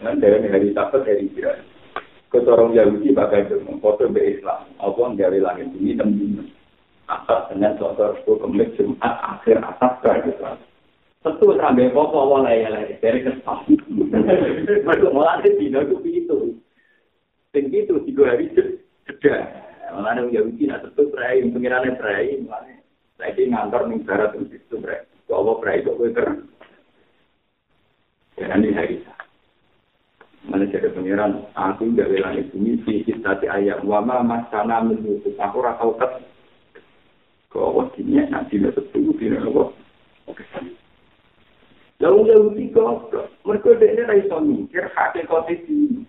Dan 0.00 0.22
darahnya 0.22 0.54
hari 0.54 0.72
Sabat, 0.72 1.04
hari 1.04 1.28
Jirat. 1.36 1.60
Ketorong 2.30 2.78
Yahudi 2.78 3.10
bakal 3.10 3.42
mengkotor 3.66 4.06
be 4.06 4.38
Islam. 4.38 4.70
Allah 4.78 5.08
dari 5.18 5.42
langit 5.42 5.74
bumi 5.74 5.98
dan 5.98 6.14
bumi. 6.14 6.46
Atas 7.10 7.50
dengan 7.50 7.74
sosok 7.74 8.22
itu 8.22 8.32
kemik 8.38 8.70
Jumat 8.78 9.14
akhir 9.18 9.58
atas 9.66 9.92
terakhir. 9.98 10.38
Tentu 11.26 11.46
sampai 11.58 11.90
pokok 11.90 12.22
Allah 12.22 12.38
layak-layak 12.46 13.02
dari 13.02 13.20
kesempatan. 13.26 13.76
Mereka 14.86 15.10
mulai 15.10 15.42
di 15.42 15.58
dunia 15.58 15.84
itu 15.84 15.96
begitu. 15.98 16.36
Tinggi 17.50 17.82
itu 17.82 17.98
tiga 18.06 18.30
hari 18.30 18.46
sudah. 18.54 19.42
Mereka 19.90 20.30
Yahudi 20.30 20.70
tidak 20.70 20.86
tentu 20.86 21.02
terakhir. 21.10 21.50
Pengirannya 21.50 21.92
terakhir. 21.98 22.38
Ini 23.28 23.52
ngantor 23.52 23.82
nih 23.88 24.00
barat 24.04 24.32
itu 24.36 24.56
itu 24.56 24.74
berai. 24.80 25.04
Kalau 25.28 25.60
berai 25.60 25.84
kok 25.84 25.96
gue 26.00 26.10
ter. 26.16 26.28
Jangan 28.40 28.64
di 28.64 28.70
hari 28.72 28.96
Mana 30.40 30.64
jadi 30.64 30.88
pengiran, 30.96 31.52
aku 31.52 31.92
nggak 31.92 32.16
bilang 32.16 32.32
itu 32.40 32.56
misi 32.56 33.04
kita 33.04 33.36
di 33.44 33.46
ayat 33.46 33.84
wama 33.84 34.24
masana 34.24 34.80
menutup 34.80 35.36
aku 35.36 35.60
rasa 35.60 35.84
ket. 36.00 36.12
Kau 37.52 37.76
wakilnya 37.76 38.24
nanti 38.32 38.56
nggak 38.56 38.72
tentu 38.72 39.12
tidak 39.20 39.44
apa. 39.44 39.64
Oke. 40.32 40.42
Lalu 42.00 42.32
Yahudi 42.32 42.64
kok 42.72 43.12
mereka 43.44 43.76
dia 43.76 44.08
raiso 44.08 44.40
mikir 44.40 44.88
hakikat 44.96 45.44
itu. 45.52 46.08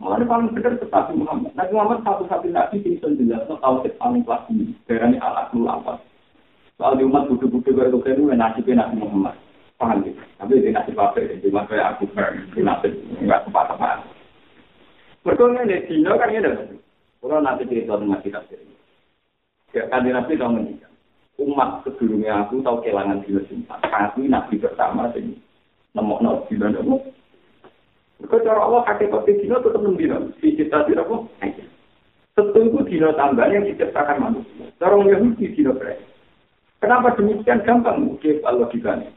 Mulai 0.00 0.24
paling 0.24 0.56
benar 0.56 0.80
tetapi 0.80 1.12
Muhammad. 1.12 1.52
Nabi 1.52 1.76
Muhammad 1.76 2.00
satu-satu 2.08 2.48
nabi 2.48 2.80
yang 2.80 3.20
jelas 3.20 3.44
tahu 3.44 3.84
paling 3.84 4.24
kelas 4.24 4.48
ini. 4.48 4.72
Berani 4.88 5.20
alat 5.20 5.52
apa. 5.52 6.00
Soal 6.80 6.96
di 6.96 7.04
umat 7.04 7.28
budu-budu 7.28 7.76
baru 7.76 8.00
itu 8.00 8.32
nasibnya 8.32 8.88
Nabi 8.88 9.04
Muhammad. 9.04 9.36
Paham 9.76 10.00
gitu. 10.00 10.16
Tapi 10.40 10.64
di 10.64 10.72
nasib 10.72 10.96
apa 10.96 11.20
ya? 11.20 11.36
Cuma 11.44 11.68
kayak 11.68 12.00
aku 12.00 12.08
di 12.56 12.60
nasib 12.64 12.96
nggak 13.20 13.44
tepat-tepat. 13.44 14.00
Berkongnya 15.20 15.68
di 15.68 15.76
Dino 15.84 16.16
kan 16.16 16.32
ya 16.32 16.48
Kalau 17.20 17.44
nanti 17.44 17.68
cerita 17.68 18.00
tentang 18.00 18.24
kita 18.24 18.40
sendiri. 18.48 18.72
Ya 19.76 19.84
kan 19.92 20.08
Nabi 20.08 20.40
tahu 20.40 20.56
menikah. 20.56 20.88
Umat 21.36 21.84
sebelumnya 21.84 22.48
aku 22.48 22.64
tahu 22.64 22.80
kehilangan 22.80 23.20
dino 23.28 23.44
cinta. 23.52 23.76
Aku 23.84 24.24
Nabi 24.24 24.56
pertama 24.56 25.12
sih. 25.12 25.36
Nemok-nemok 25.92 26.48
dino 26.48 27.04
Kau 28.28 28.42
cara 28.44 28.60
Allah 28.60 28.84
kakek 28.84 29.08
kopi 29.14 29.40
dino 29.40 29.62
tetap 29.64 29.80
enam 29.80 29.96
dino. 29.96 30.18
Di 30.40 30.52
cita 30.58 30.84
dino 30.84 31.02
apa? 31.06 31.16
Setunggu 32.36 32.84
dino 32.84 33.16
tambah 33.16 33.46
yang 33.48 33.64
diciptakan 33.64 34.20
manusia. 34.20 34.68
Cara 34.76 34.96
Yahudi 35.00 35.56
dino 35.56 35.72
berai. 35.72 35.96
Kenapa 36.80 37.16
demikian 37.16 37.64
gampang? 37.64 38.04
Mungkin 38.04 38.40
kalau 38.40 38.68
dibanding. 38.72 39.12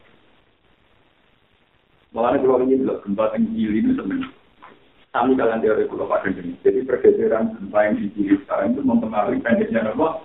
Malah 2.14 2.38
kalau 2.38 2.62
ini 2.62 2.78
bilang 2.78 3.02
gempa 3.02 3.34
gili 3.34 3.82
itu 3.82 3.90
sebenarnya. 3.98 4.30
Kami 5.14 5.34
kalian 5.34 5.62
teori 5.62 5.84
pulau 5.90 6.06
pada 6.06 6.30
ini. 6.30 6.54
Jadi 6.62 6.86
pergeseran 6.86 7.58
gempa 7.58 7.78
yang 7.90 7.94
di 7.98 8.06
gili 8.14 8.34
sekarang 8.44 8.76
itu 8.76 8.80
mempengaruhi 8.86 9.42
pendeknya 9.42 9.90
apa? 9.90 10.22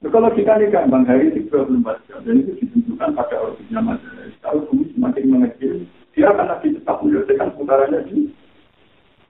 Kalau 0.00 0.32
kita 0.32 0.56
ini 0.56 0.72
gampang 0.72 1.04
hari 1.04 1.28
24 1.52 2.08
jam, 2.08 2.24
dan 2.24 2.40
itu 2.40 2.56
ditentukan 2.56 3.12
pada 3.12 3.36
orbitnya 3.36 3.84
matahari. 3.84 4.32
Kalau 4.40 4.64
bumi 4.72 4.88
semakin 4.96 5.24
mengecil, 5.28 5.84
dia 6.20 6.28
akan 6.36 6.52
lagi 6.52 6.76
tetap 6.76 7.00
menyelesaikan 7.00 7.56
putarannya 7.56 8.04
di 8.12 8.28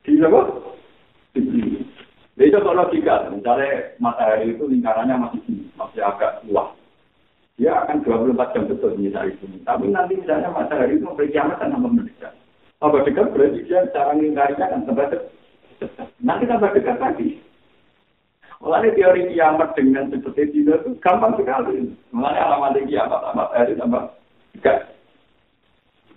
di 0.03 0.19
apa? 0.19 0.43
Di 1.31 1.41
sini. 1.47 1.87
Jadi 2.35 2.51
kalau 2.51 2.75
logika, 2.75 3.31
misalnya 3.31 3.95
matahari 4.03 4.51
itu 4.51 4.67
lingkarannya 4.67 5.15
masih 5.15 5.71
masih 5.79 6.03
agak 6.03 6.43
luas. 6.51 6.75
Dia 7.63 7.87
akan 7.87 8.03
24 8.03 8.35
jam 8.59 8.67
betul 8.67 8.99
misalnya 8.99 9.39
itu. 9.39 9.47
Tapi 9.63 9.87
nanti 9.87 10.19
misalnya 10.19 10.51
matahari 10.51 10.99
itu 10.99 11.07
memberi 11.07 11.31
kiamat 11.31 11.63
dan 11.63 11.79
tambah 11.79 11.95
mendekat. 11.95 12.35
Tambah 12.83 13.01
dekat 13.07 13.27
berarti 13.39 13.61
dia 13.71 13.87
cara 13.95 14.13
lingkarinya 14.19 14.67
kan 14.67 14.83
tambah. 14.83 15.07
Nanti 16.19 16.45
tambah 16.51 16.75
dekat 16.75 16.99
lagi. 16.99 17.39
Mulanya 18.59 18.91
teori 18.99 19.31
kiamat 19.31 19.79
dengan 19.79 20.11
seperti 20.11 20.59
itu 20.59 20.75
gampang 20.99 21.39
sekali. 21.39 21.95
Mulanya 22.11 22.51
alamat 22.51 22.83
kiamat, 22.83 23.31
matahari 23.39 23.79
tambah 23.79 24.11
dekat. 24.59 24.91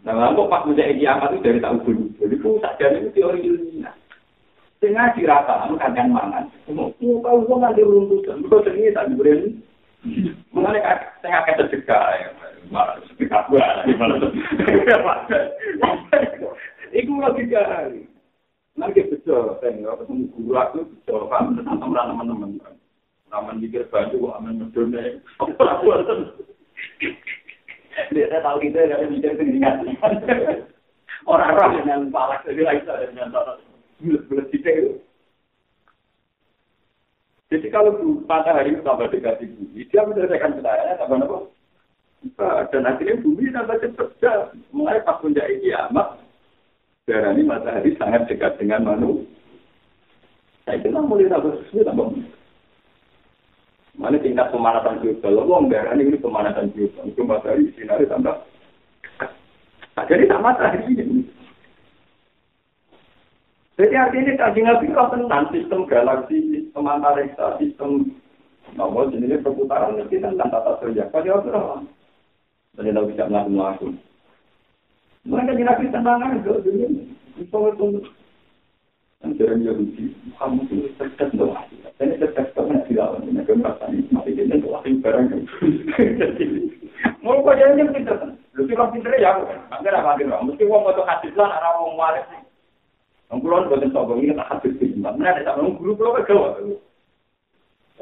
Nah, 0.03 0.13
lalu 0.19 0.51
pas 0.51 0.67
menjadi 0.67 0.99
kiamat 0.99 1.31
itu 1.31 1.43
dari 1.47 1.59
tahu 1.63 1.77
dulu. 1.87 2.05
Jadi 2.19 2.35
pusat 2.43 2.73
dari 2.75 2.99
itu 2.99 3.09
teori 3.15 3.39
ilmiah. 3.39 3.95
Sehingga 4.83 5.15
dirata, 5.15 5.63
kamu 5.63 5.79
kadang 5.79 6.11
mangan. 6.11 6.45
Mau 6.75 6.91
tahu 6.99 7.47
kok 7.47 7.57
nanti 7.63 7.87
runtuh. 7.87 8.19
Kau 8.51 8.59
sendiri 8.67 8.91
tak 8.91 9.07
diberi. 9.07 9.55
Mengenai 10.51 10.83
akan 11.23 11.55
tercegah. 11.55 12.35
Malah 12.67 12.99
sepikah 13.07 13.47
gue. 13.47 13.63
Iku 16.99 17.11
logika. 17.23 17.87
Nanti 18.73 19.05
betul, 19.05 19.61
saya 19.61 19.69
ketemu 20.01 20.33
guru 20.33 20.57
aku, 20.57 20.81
betul, 20.81 21.29
paham 21.29 21.53
tentang 21.53 21.77
teman-teman. 21.77 22.57
Namun 23.29 23.61
mikir 23.61 23.85
baju, 23.93 24.33
aman 24.33 24.65
medonnya. 24.65 25.21
Dia 28.13 28.41
tahu 28.41 28.57
kita 28.61 28.89
dari 28.89 29.05
mikir 29.09 29.37
pendidikan. 29.37 29.85
Orang-orang 31.23 31.87
yang 31.87 32.11
palak 32.11 32.43
jadi 32.43 32.61
lagi 32.67 32.83
dengan 33.13 33.31
bulat-bulat 34.01 34.47
itu. 34.51 34.99
Jadi 37.53 37.67
kalau 37.69 37.95
matahari 38.25 38.73
tambah 38.81 39.07
dekat 39.13 39.39
di 39.39 39.45
bumi, 39.53 39.85
dia 39.87 40.01
menyelesaikan 40.03 40.57
cahayanya 40.57 40.99
tambah 40.99 41.21
apa? 41.21 41.37
Dan 42.73 42.89
akhirnya 42.89 43.21
bumi 43.21 43.53
tambah 43.53 43.77
cepat. 43.77 44.57
Mulai 44.73 45.05
pas 45.05 45.21
puncak 45.21 45.47
kiamat, 45.61 46.17
darah 47.05 47.31
ini 47.37 47.45
matahari 47.45 47.93
sangat 48.01 48.25
dekat 48.25 48.57
dengan 48.57 48.89
manusia. 48.89 49.29
Saya 50.65 50.81
kira 50.81 50.99
mulai 51.03 51.29
tambah 51.29 51.61
sesuai 51.61 51.87
tambah 51.87 52.07
Mana 53.93 54.17
tingkat 54.17 54.49
pemanasan 54.49 55.05
global, 55.05 55.45
lo 55.45 55.69
darah 55.69 55.93
ini 55.93 56.17
pemanasan 56.17 56.73
global. 56.73 57.05
Itu 57.05 57.21
matahari 57.21 57.69
sinar 57.77 58.01
tambah. 58.09 58.41
Nah, 59.93 60.05
jadi 60.09 60.25
tak 60.25 60.41
matahari 60.41 60.81
ini. 60.89 61.21
Jadi 63.77 63.93
artinya 63.97 64.33
kaji 64.37 64.61
nabi 64.65 64.85
kau 64.93 65.09
tentang 65.09 65.49
sistem 65.49 65.85
galaksi, 65.89 66.37
sistem 66.49 66.89
antariksa, 66.89 67.57
sistem 67.57 68.13
nomor 68.73 69.09
jenis 69.09 69.41
perputaran 69.41 69.97
itu 69.97 70.21
tentang 70.21 70.49
tata 70.49 70.77
surya. 70.81 71.09
Kaji 71.13 71.29
nabi 71.29 71.49
apa? 71.53 71.77
Jadi 72.73 72.89
tahu 72.89 73.09
bisa 73.13 73.29
melakukan 73.29 73.53
melakukan. 73.53 73.93
Mereka 75.25 75.49
kaji 75.53 75.63
nabi 75.65 75.85
tentang 75.93 76.17
dunia. 76.41 76.87
Misalnya 77.33 77.69
itu 77.73 77.85
Anjuran 79.23 79.63
Yahudi, 79.63 80.11
kamu 80.35 80.67
itu 80.67 80.91
cerdas 80.99 81.31
doa. 81.31 81.63
Dan 81.95 82.11
itu 82.11 82.27
cerdas 82.27 82.51
doa 82.51 82.67
yang 82.67 82.83
dilawan. 82.91 83.23
Ini 83.23 83.47
kemerasaan 83.47 83.95
mati 84.11 84.35
jadi 84.35 84.59
doa 84.59 84.83
yang 84.83 84.99
barang. 84.99 85.25
Mau 87.23 87.39
jangan 87.47 87.79
yang 87.79 87.89
pintar. 87.95 88.19
Lu 88.51 88.67
sih 88.67 88.75
pintar 88.75 89.15
ya. 89.15 89.31
Enggak 89.71 89.95
ada. 89.95 90.43
Mesti 90.43 90.67
uang 90.67 90.91
untuk 90.91 91.07
hadis 91.07 91.31
lah, 91.39 91.55
arah 91.55 91.71
uang 91.79 91.95
waris. 91.95 92.27
Kulon 93.31 93.71
buatan 93.71 93.89
sombong 93.95 94.21
ini 94.21 94.35
tak 94.35 94.61
tempat. 94.61 95.15
Mana 95.17 95.33
ada 95.33 95.55
sama 95.55 95.71
guru 95.79 95.97
pulau 95.97 96.19
kegawa. 96.19 96.59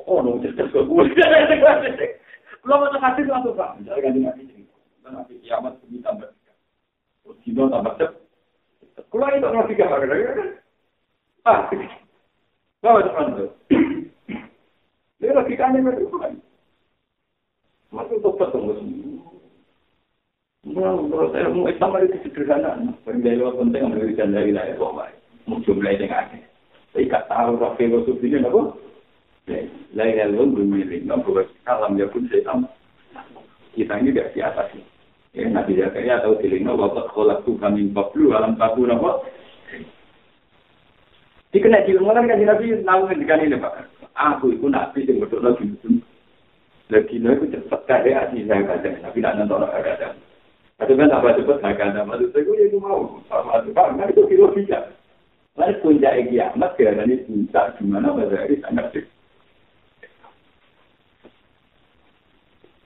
Oh, 0.03 0.25
no, 0.25 0.41
cerdas 0.41 0.73
kok. 0.73 0.89
Pulau 0.89 2.81
buatan 2.81 2.97
hadis 2.97 3.29
langsung 3.29 3.53
pak. 3.53 3.77
Misalnya 3.77 4.09
ganti 4.09 4.41
ini. 4.41 4.65
Dan 5.05 5.21
nabi 5.21 5.37
kiamat 5.45 5.77
ini 5.85 6.01
tambah. 6.01 6.33
Terus 7.23 7.69
tambah 7.69 7.93
cep. 8.01 8.11
Kulo 9.13 9.29
itu 9.29 9.45
nabi 9.45 9.77
gambar. 9.77 10.01
Ah, 11.41 11.65
bawa 12.85 13.01
teman 13.01 13.33
tuh. 13.33 13.49
Ini 15.21 15.33
logikanya 15.33 15.81
bagaimana? 15.81 16.37
Masih 17.89 18.21
tobat 18.21 18.53
tunggu 18.53 18.77
semua. 18.77 19.25
Menurut 20.61 21.33
ilmu 21.33 21.65
Islam 21.65 21.97
itu 22.05 22.17
sederhana. 22.21 22.93
Penjaya 23.01 23.49
penting 23.57 23.81
memberikan 23.89 24.33
dari 24.33 24.53
lain 24.53 24.77
bawa. 24.77 25.09
Mungkin 25.49 25.81
mulai 25.81 25.97
dengan 25.97 26.29
ada. 26.29 26.37
Saya 26.93 27.09
tak 27.09 27.25
tahu 27.33 27.57
roh 27.57 27.73
filosofi 27.75 28.29
ini 28.29 28.45
apa. 28.45 28.61
Lain 29.97 30.21
ilmu 30.29 30.53
bermilik. 30.53 31.01
Nampak 31.09 31.49
kalam 31.65 31.97
ya 31.97 32.05
pun 32.05 32.29
saya 32.29 32.45
tahu. 32.45 32.69
Kita 33.73 33.97
ini 33.97 34.13
di 34.13 34.41
atas. 34.41 34.69
Ya, 35.31 35.47
Nabi 35.47 35.79
Zakaria 35.79 36.21
tahu 36.21 36.37
dilingno 36.43 36.75
bapak 36.75 37.15
kolak 37.15 37.41
tuh 37.47 37.55
kami 37.57 37.89
bablu 37.89 38.35
alam 38.37 38.59
tabu 38.61 38.85
apa. 38.85 39.25
Dikena 41.51 41.83
di 41.83 41.91
rumah 41.99 42.15
kan 42.15 42.31
kaji 42.31 42.47
nabi 42.47 42.79
tahu 42.79 43.01
kan 43.11 43.19
dikani 43.19 43.51
ini 43.51 43.59
pak. 43.59 43.83
Aku 44.15 44.55
itu 44.55 44.71
nabi 44.71 45.03
yang 45.03 45.19
berdoa 45.19 45.51
di 45.59 45.67
musim. 45.67 45.99
Lagi 46.87 47.19
nabi 47.19 47.43
itu 47.51 47.59
cepat 47.59 47.81
kaya 47.91 48.23
ati 48.23 48.47
saya 48.47 48.63
kaji 48.63 49.03
nabi 49.03 49.19
tidak 49.19 49.35
nonton 49.35 49.67
orang 49.67 49.83
kaji. 49.83 50.07
Atau 50.79 50.95
kan 50.95 51.11
apa 51.11 51.35
cepat 51.35 51.57
kaji 51.59 51.91
nabi 51.91 52.23
itu 52.23 52.27
saya 52.31 52.47
oh, 52.47 52.55
itu 52.55 52.77
mau. 52.79 53.01
Pak 53.75 53.87
Mas 53.99 54.15
itu 54.15 54.23
kilo 54.31 54.47
bisa. 54.55 54.79
Lalu 55.59 55.75
punya 55.83 56.15
egi 56.15 56.39
amat 56.39 56.79
karena 56.79 57.03
ini 57.03 57.19
tidak 57.27 57.75
gimana 57.75 58.15
bahasa 58.15 58.47
ini 58.47 58.55
sangat 58.63 58.85
sih. 58.95 59.05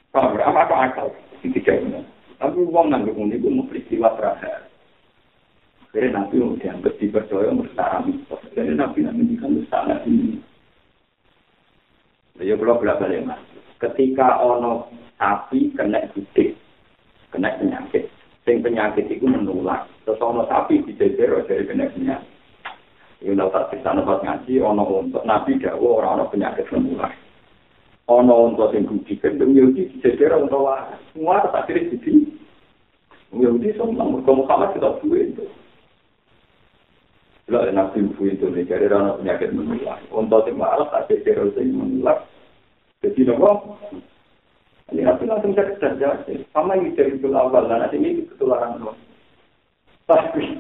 Pak 0.10 0.34
Mas 0.34 0.42
apa 0.42 0.76
akal? 0.90 1.08
Tidak. 1.46 1.78
Tapi 2.42 2.58
uang 2.66 2.90
nanggung 2.90 3.30
ini 3.30 3.38
pun 3.38 3.70
peristiwa 3.70 4.18
terakhir. 4.18 4.75
Jadi 5.96 6.12
nabi 6.12 6.44
yang 6.44 6.60
dianggap 6.60 7.00
dipercaya 7.00 7.56
bersama 7.56 8.04
mitos. 8.04 8.44
Jadi 8.52 8.76
nabi 8.76 9.08
nabi 9.08 9.40
kan 9.40 9.56
bersama 9.56 9.96
ini. 10.04 10.44
Ya 12.44 12.60
kalau 12.60 12.84
berapa 12.84 13.00
balik 13.00 13.24
mas. 13.24 13.40
Ketika 13.80 14.44
ono 14.44 14.92
sapi 15.16 15.72
kena 15.72 16.04
gudik, 16.12 16.60
kena 17.32 17.56
penyakit. 17.56 18.12
Sing 18.44 18.60
penyakit 18.60 19.08
itu 19.08 19.24
menular. 19.24 19.88
Terus 20.04 20.20
ono 20.20 20.44
sapi 20.52 20.84
dijejer 20.84 21.32
dari 21.48 21.64
kena 21.64 21.88
penyakit. 21.88 22.28
Ini 23.24 23.40
tak 23.40 23.72
bisa 23.72 23.96
nempat 23.96 24.20
ngaji, 24.20 24.60
ono 24.60 24.84
untuk 25.00 25.24
nabi 25.24 25.56
dawa 25.64 26.04
orang 26.04 26.14
ono 26.20 26.24
penyakit 26.28 26.68
menular. 26.76 27.16
Ono 28.12 28.52
untuk 28.52 28.76
sing 28.76 28.84
gudik, 28.84 29.24
kendung 29.24 29.56
Yahudi 29.56 29.96
dijejer 29.96 30.36
untuk 30.36 30.60
waras. 30.60 31.00
Semua 31.16 31.40
kira 31.64 31.88
jadi. 31.88 32.14
Yahudi 33.32 33.72
semua, 33.80 34.12
Muhammad 34.12 34.76
kita 34.76 35.00
buat 35.00 35.24
itu. 35.24 35.48
Bila 37.46 37.70
nabi 37.70 38.02
ibu 38.02 38.26
itu 38.26 38.50
nih, 38.50 38.66
jadi 38.66 38.90
rana 38.90 39.22
penyakit 39.22 39.54
menular. 39.54 40.02
Untuk 40.10 40.50
yang 40.50 40.58
malas, 40.58 40.90
ada 40.90 41.14
yang 41.14 41.78
menular. 41.78 42.26
Jadi 43.06 43.22
nopo, 43.22 43.78
ini 44.90 45.06
nabi 45.06 45.30
langsung 45.30 45.54
cerdas 45.54 45.94
jadi. 46.02 46.42
Sama 46.50 46.74
yang 46.74 46.98
dari 46.98 47.14
itu 47.14 47.30
awal, 47.30 47.70
dan 47.70 47.86
nanti 47.86 48.02
ini 48.02 48.26
ketularan 48.34 48.82
nopo. 48.82 48.98
Tapi, 50.10 50.58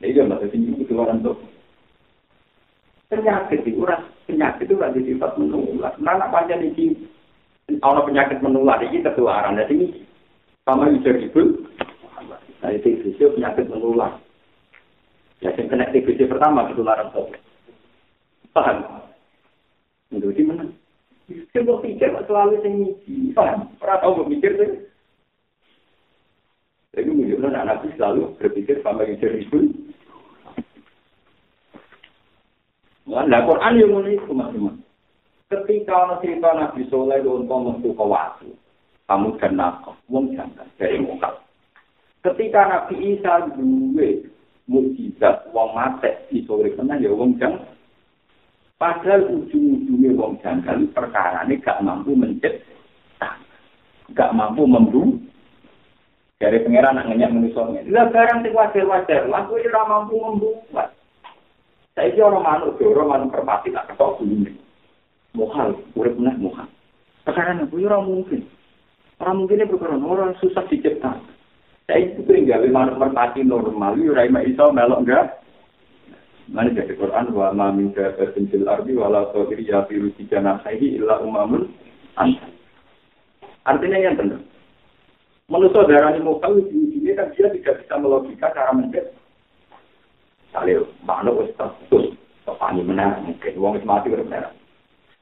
ini 0.00 0.08
dia 0.16 0.24
masih 0.24 0.48
tinggi 0.48 0.80
ketularan 0.80 1.20
nopo. 1.20 1.44
Penyakit 3.12 3.60
itu, 3.60 3.84
ras 3.84 4.00
penyakit 4.24 4.64
itu 4.64 4.80
lagi 4.80 5.04
sifat 5.04 5.36
menular. 5.36 5.92
Mana 6.00 6.32
panjang 6.32 6.64
ini, 6.64 7.04
kalau 7.84 8.08
penyakit 8.08 8.40
menular 8.40 8.80
ini 8.80 9.04
ketularan. 9.04 9.60
Jadi 9.60 9.72
ini 9.76 9.86
sama 10.64 10.88
yang 10.88 11.04
dari 11.04 11.28
itu, 11.28 11.68
Nah, 12.60 12.76
itu 12.76 12.92
penyakit 13.16 13.72
menular. 13.72 14.20
Ya, 15.40 15.56
yang 15.56 15.72
kena 15.72 15.88
TBC 15.88 16.28
pertama 16.28 16.68
ketularan 16.68 17.08
sopo. 17.16 17.32
Paham? 18.52 18.84
Itu 20.12 20.28
di 20.36 20.44
mana? 20.44 20.68
Saya 21.54 21.64
mau 21.64 21.80
pikir 21.80 22.12
selalu 22.28 22.60
yang 22.60 22.74
ngisi. 22.84 23.32
Paham? 23.32 23.72
Pernah 23.80 23.98
tahu 24.04 24.24
berpikir 24.24 24.60
tuh? 24.60 24.70
Jadi 26.90 27.06
menunjukkan 27.06 27.54
anak 27.54 27.64
nabi 27.70 27.88
selalu 27.94 28.22
berpikir 28.36 28.82
sama 28.82 29.06
yang 29.06 29.16
itu. 29.16 29.58
Nah, 33.10 33.42
Quran 33.42 33.78
yang 33.78 33.90
mulai 33.90 34.14
itu 34.14 34.32
mas 34.34 34.54
Ketika 35.50 36.06
orang 36.06 36.22
cerita 36.22 36.54
Nabi 36.54 36.86
Soleh 36.86 37.26
untuk 37.26 37.50
menuju 37.58 37.90
ke 37.90 38.04
waktu, 38.06 38.54
kamu 39.10 39.34
dan 39.42 39.58
nakal, 39.58 39.98
wong 40.06 40.30
jangan 40.30 40.62
dari 40.78 41.02
mukal. 41.02 41.42
Ketika 42.22 42.70
Nabi 42.70 43.18
Isa 43.18 43.50
dua 43.58 44.30
mukjizat 44.70 45.50
wong 45.50 45.74
mate 45.74 46.30
iso 46.30 46.62
urip 46.62 46.78
tenan 46.78 47.02
ya 47.02 47.10
wong 47.10 47.34
jang. 47.42 47.58
Padahal 48.78 49.26
ujung-ujungnya 49.26 50.14
wong 50.14 50.38
perkara 50.94 51.42
ini 51.44 51.58
gak 51.58 51.82
mampu 51.82 52.14
mencet 52.14 52.62
gak 54.14 54.32
mampu 54.32 54.64
membu 54.64 55.18
dari 56.40 56.62
pangeran 56.64 56.96
nak 56.96 57.06
ngenyak 57.12 57.30
manusia 57.36 57.84
lah 57.92 58.08
barang 58.08 58.40
sing 58.46 58.56
wajar-wajar. 58.56 59.28
Lah 59.28 59.44
kuwi 59.50 59.66
ora 59.68 59.82
mampu 59.84 60.16
saya 61.98 62.22
orang 62.22 62.46
manuk 62.46 62.80
orang 62.80 63.28
manuk 63.28 63.32
perpati 63.34 63.74
tak 63.74 63.92
ketok 63.92 64.22
dulu 64.22 64.48
mohal 65.36 65.76
urip 65.98 66.14
meneh 66.16 66.38
mohal. 66.40 66.64
Sekarang 67.26 67.66
aku 67.66 67.82
ora 67.84 68.00
mungkin. 68.00 68.46
Ora 69.20 69.36
mungkin 69.36 69.68
perkara 69.68 70.00
orang 70.00 70.32
susah 70.40 70.64
diciptakan 70.72 71.39
Saya 71.90 72.06
itu 72.06 72.22
sering 72.22 72.46
gawe 72.46 72.62
manuk 72.70 73.02
merpati 73.02 73.42
normal, 73.42 73.98
yo 73.98 74.14
ora 74.14 74.22
iso 74.46 74.70
melok 74.70 75.02
enggak. 75.02 75.42
Mana 76.46 76.70
jadi 76.70 76.94
Quran 76.94 77.34
wa 77.34 77.50
ma 77.50 77.74
min 77.74 77.90
dabatin 77.90 78.46
fil 78.46 78.70
ardi 78.70 78.94
wala 78.94 79.26
tawiri 79.34 79.66
ya 79.66 79.82
fi 79.90 79.98
rusijana 79.98 80.62
sahi 80.62 81.02
illa 81.02 81.18
umamun 81.18 81.66
Artinya 83.66 83.98
yang 83.98 84.14
benar. 84.14 84.38
Manusia 85.50 85.82
darah 85.82 86.14
ini 86.14 86.22
mokal 86.22 86.62
di 86.62 86.94
sini 86.94 87.10
kan 87.18 87.34
dia 87.34 87.50
tidak 87.50 87.82
bisa 87.82 87.94
melogika 87.98 88.54
cara 88.54 88.70
mencet. 88.70 89.10
Kali 90.54 90.78
manuk 91.02 91.42
wis 91.42 91.50
terus 91.58 92.14
tepani 92.46 92.86
menang 92.86 93.18
mungkin 93.26 93.58
uang 93.58 93.82
mati 93.82 94.14
udah 94.14 94.30
menang. 94.30 94.54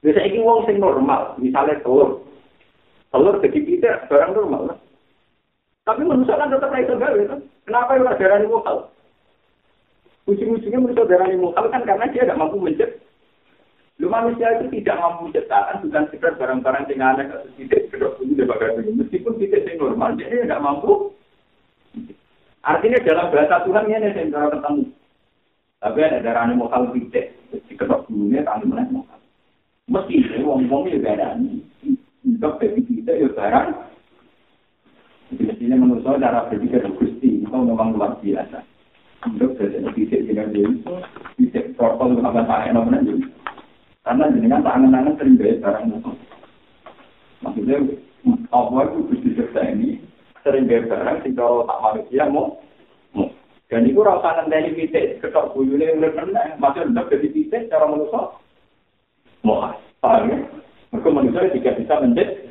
Bisa 0.05 0.21
ini 0.21 0.45
uang 0.45 0.69
sing 0.69 0.77
normal, 0.85 1.33
misalnya 1.41 1.81
telur, 1.81 2.29
telur 3.09 3.41
segitiga 3.41 4.05
barang 4.13 4.37
normal 4.37 4.63
lah. 4.69 4.79
Tapi 5.89 6.05
manusia 6.05 6.37
kan 6.37 6.53
tetap 6.53 6.69
itu 6.77 7.01
gawe 7.01 7.23
kan. 7.33 7.41
Kenapa 7.65 7.97
yang 7.97 8.13
darah 8.13 8.37
ini 8.45 8.53
mokal? 8.53 8.77
Ujung-ujungnya 10.29 10.85
manusia 10.85 11.09
darah 11.09 11.33
ini 11.33 11.41
mokal 11.41 11.65
kan 11.73 11.81
karena 11.89 12.13
dia 12.13 12.29
tidak 12.29 12.37
mampu 12.37 12.61
mencet. 12.61 13.01
Lu 13.97 14.13
manusia 14.13 14.53
itu 14.61 14.69
tidak 14.69 15.01
mampu 15.01 15.33
menciptakan 15.33 15.89
bukan 15.89 16.05
sekedar 16.13 16.37
barang-barang 16.37 16.85
yang 16.93 17.09
aneh 17.09 17.25
atau 17.33 17.49
tidak 17.57 17.89
kedok 17.89 18.21
ini 18.21 19.01
meskipun 19.01 19.41
tidak 19.41 19.65
yang 19.65 19.77
normal 19.81 20.13
dia 20.13 20.29
tidak 20.29 20.61
mampu. 20.61 20.93
Artinya 22.61 23.01
dalam 23.09 23.33
bahasa 23.33 23.57
Tuhan 23.65 23.89
ini 23.89 24.13
yang 24.13 24.29
cara 24.29 24.47
ketemu. 24.53 24.85
Tapi 25.81 25.99
ada 26.05 26.19
darah 26.21 26.45
ini 26.53 26.55
mokal 26.61 26.93
tidak. 26.93 27.33
Kedok 27.65 28.05
dunia 28.13 28.45
kali 28.45 28.69
mana 28.69 28.85
mokal. 28.93 29.21
Mesti 29.89 30.37
wong-wong 30.45 30.93
juga 30.93 31.17
ada. 31.17 31.41
Tapi 32.29 32.77
tidak 32.77 33.25
ya 33.25 33.29
barang 33.33 33.88
Mestinya 35.29 35.77
menurut 35.77 36.05
cara 36.07 36.49
berpikir 36.49 36.81
Gusti 36.97 37.45
itu 37.45 37.53
memang 37.53 37.93
luar 37.93 38.17
biasa. 38.25 38.65
Untuk 39.29 39.59
jadi 39.61 40.25
dengan 40.25 40.55
dia 40.55 40.65
itu 40.65 40.95
fisik 41.37 41.75
protokol 41.75 42.23
apa 42.23 42.47
saya 42.49 42.73
namanya 42.73 43.05
juga. 43.05 43.29
Karena 44.07 44.33
jenengan 44.33 44.65
tangan-tangan 44.65 45.19
sering 45.21 45.37
bayar 45.37 45.57
barang. 45.61 45.85
Maksudnya 47.45 47.77
Allah 48.55 48.83
itu 48.89 48.99
Gusti 49.13 49.31
ini 49.77 50.01
sering 50.41 50.65
bayar 50.65 50.89
barang 50.89 51.17
kalau 51.37 51.69
tak 51.69 51.79
manusia 51.85 52.25
mau 52.31 52.57
dan 53.69 53.85
itu 53.85 54.01
rasa 54.01 54.49
nanti 54.49 54.73
fisik 54.81 55.21
ketok 55.21 55.53
buyune 55.53 56.01
udah 56.01 56.13
pernah 56.17 56.57
maksudnya 56.57 56.89
udah 56.89 57.05
jadi 57.13 57.29
fisik 57.37 57.69
cara 57.69 57.85
manusia 57.85 58.33
mau 59.45 59.77
paham 60.01 60.33
ya? 60.33 60.39
Mereka 60.89 61.09
manusia 61.13 61.53
tidak 61.53 61.77
bisa 61.85 61.95
menjadi 62.01 62.49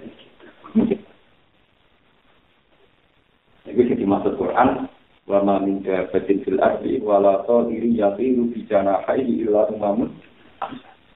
Itu 3.67 3.81
jadi 3.83 4.03
maksud 4.07 4.39
Quran. 4.39 4.87
Wa 5.27 5.43
ma 5.43 5.59
min 5.59 5.83
dabatin 5.83 6.39
fil 6.47 6.59
ardi 6.63 7.03
wa 7.03 7.19
la 7.19 7.43
ta'iri 7.43 7.99
yatiru 7.99 8.47
bi 8.47 8.63
janahihi 8.63 9.43
illa 9.43 9.67
umamun. 9.67 10.07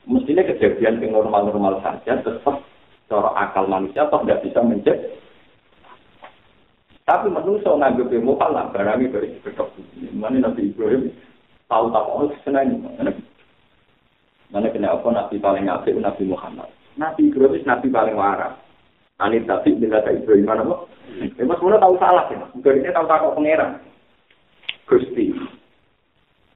Mestinya 0.04 0.44
kejadian 0.44 1.00
yang 1.00 1.16
normal-normal 1.16 1.80
saja 1.80 2.20
tetap 2.20 2.60
cara 3.08 3.32
akal 3.40 3.72
manusia 3.72 4.04
tetap 4.04 4.28
tidak 4.28 4.42
bisa 4.44 4.60
mencet. 4.60 4.98
Tapi 7.08 7.28
manusia 7.32 7.72
nganggep 7.72 8.12
kalah 8.12 8.68
barangnya 8.76 9.16
dari 9.16 9.36
ketok. 9.42 9.72
Mana 10.12 10.44
Nabi 10.44 10.70
Ibrahim 10.70 11.12
tahu 11.72 11.88
tahu 11.90 12.08
oh 12.28 12.32
senang 12.44 12.84
Mana 14.52 14.68
kena 14.68 14.92
apa 14.92 15.08
Nabi 15.08 15.40
paling 15.40 15.72
apik 15.72 15.96
Nabi 15.96 16.28
Muhammad. 16.28 16.68
Nabi 17.00 17.32
Ibrahim 17.32 17.64
Nabi 17.64 17.88
paling 17.88 18.16
waras. 18.20 18.60
Anit 19.22 19.46
tapi 19.46 19.78
bila 19.78 20.02
tak 20.02 20.18
Ibrahim 20.18 20.50
mana 20.50 20.66
kok? 20.66 20.90
Ya 21.38 21.46
mas 21.46 21.62
Mula 21.62 21.78
tahu 21.78 21.96
salah 22.02 22.26
ya. 22.34 22.42
Ini 22.58 22.90
tahu 22.90 23.06
takut 23.06 23.38
pangeran. 23.38 23.78
Gusti. 24.90 25.38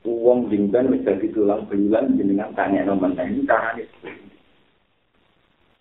Uang 0.05 0.49
jingban 0.49 0.89
menjadi 0.89 1.29
tulang 1.33 1.69
belulan 1.69 2.17
dengan 2.17 2.53
tanya 2.57 2.89
nomor 2.89 3.13
ini 3.21 3.45
itu. 3.45 4.09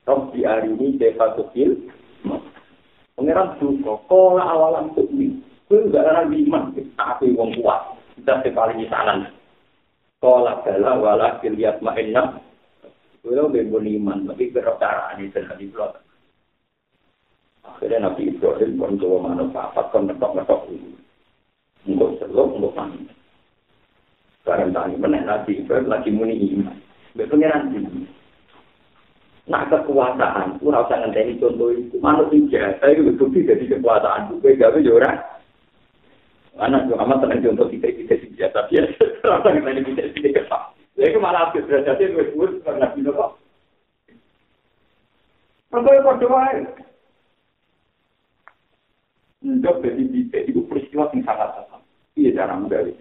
Rob 0.04 0.36
di 0.36 0.44
hari 0.44 0.68
ini 0.76 1.00
deva 1.00 1.32
tukil. 1.32 1.88
Pangeran 3.16 3.56
duka, 3.56 4.04
kola 4.04 4.44
awalan 4.44 4.92
tukmi. 4.92 5.40
Kue 5.64 5.88
gak 5.88 6.04
ada 6.04 6.28
iman, 6.28 6.76
tapi 6.76 7.32
wong 7.32 7.56
kuat. 7.56 7.96
Kita 8.20 8.44
di 8.44 8.84
sana. 8.92 9.24
Kola 10.20 10.60
bala 10.60 10.92
wala 11.00 11.28
kiliat. 11.40 11.80
Kue 11.80 13.32
lo 13.32 13.48
bebo 13.48 13.80
iman, 13.80 14.28
tapi 14.28 14.52
berapa 14.52 14.76
cara 14.76 15.16
ini 15.16 15.32
terjadi 15.32 15.64
belum. 15.72 16.03
Akhirnya 17.64 18.06
Nabi 18.06 18.28
Ibrahim 18.28 18.76
pun 18.76 19.00
coba 19.00 19.32
mana 19.32 19.48
papat, 19.48 19.88
kan 19.88 20.04
ngetok-ngetok 20.04 20.60
dulu. 20.68 20.90
Untuk 21.84 22.10
selok, 22.20 22.48
untuk 22.60 22.72
panik. 22.76 23.08
Barang 24.44 24.76
tani 24.76 25.00
meneh 25.00 25.24
Nabi 25.24 25.64
Ibrahim 25.64 25.88
lagi 25.88 26.10
muni 26.12 26.36
iman. 26.52 26.76
Berpengiran 27.16 27.72
ini. 27.72 28.04
Nah 29.44 29.68
kekuasaan, 29.68 30.56
itu 30.56 30.72
rasa 30.72 31.00
ngenteni 31.00 31.40
contoh 31.40 31.72
itu. 31.72 31.96
Manut 32.00 32.32
biasa 32.32 32.84
itu 32.92 33.12
bukti 33.16 33.44
jadi 33.44 33.64
kekuasaan. 33.76 34.40
Gue 34.40 34.56
gawe 34.56 34.76
ya 34.80 34.92
orang. 34.92 35.20
Anak 36.54 36.86
gue 36.86 36.96
amat 36.96 37.18
tenang 37.24 37.44
contoh 37.52 37.66
kita 37.68 37.88
kita 37.92 38.14
biasa 38.36 38.58
biasa. 38.68 39.04
Rasa 39.24 39.48
ngenteni 39.52 39.80
kita 39.88 40.02
kita 40.16 40.58
Ya 40.94 41.10
itu 41.10 41.18
malah 41.18 41.50
habis 41.50 41.66
berarti 41.66 42.06
gue 42.06 42.24
sebut 42.30 42.50
karena 42.62 42.86
bino 42.94 43.10
kok. 43.10 43.30
Sampai 45.74 45.98
Untuk 49.44 49.84
jadi 49.84 50.04
bisa 50.08 50.40
itu 50.48 50.64
peristiwa 50.64 51.12
yang 51.12 51.20
sangat 51.28 51.60
sangat. 51.60 51.80
Iya 52.16 52.30
cara 52.40 52.56
menggali. 52.56 52.96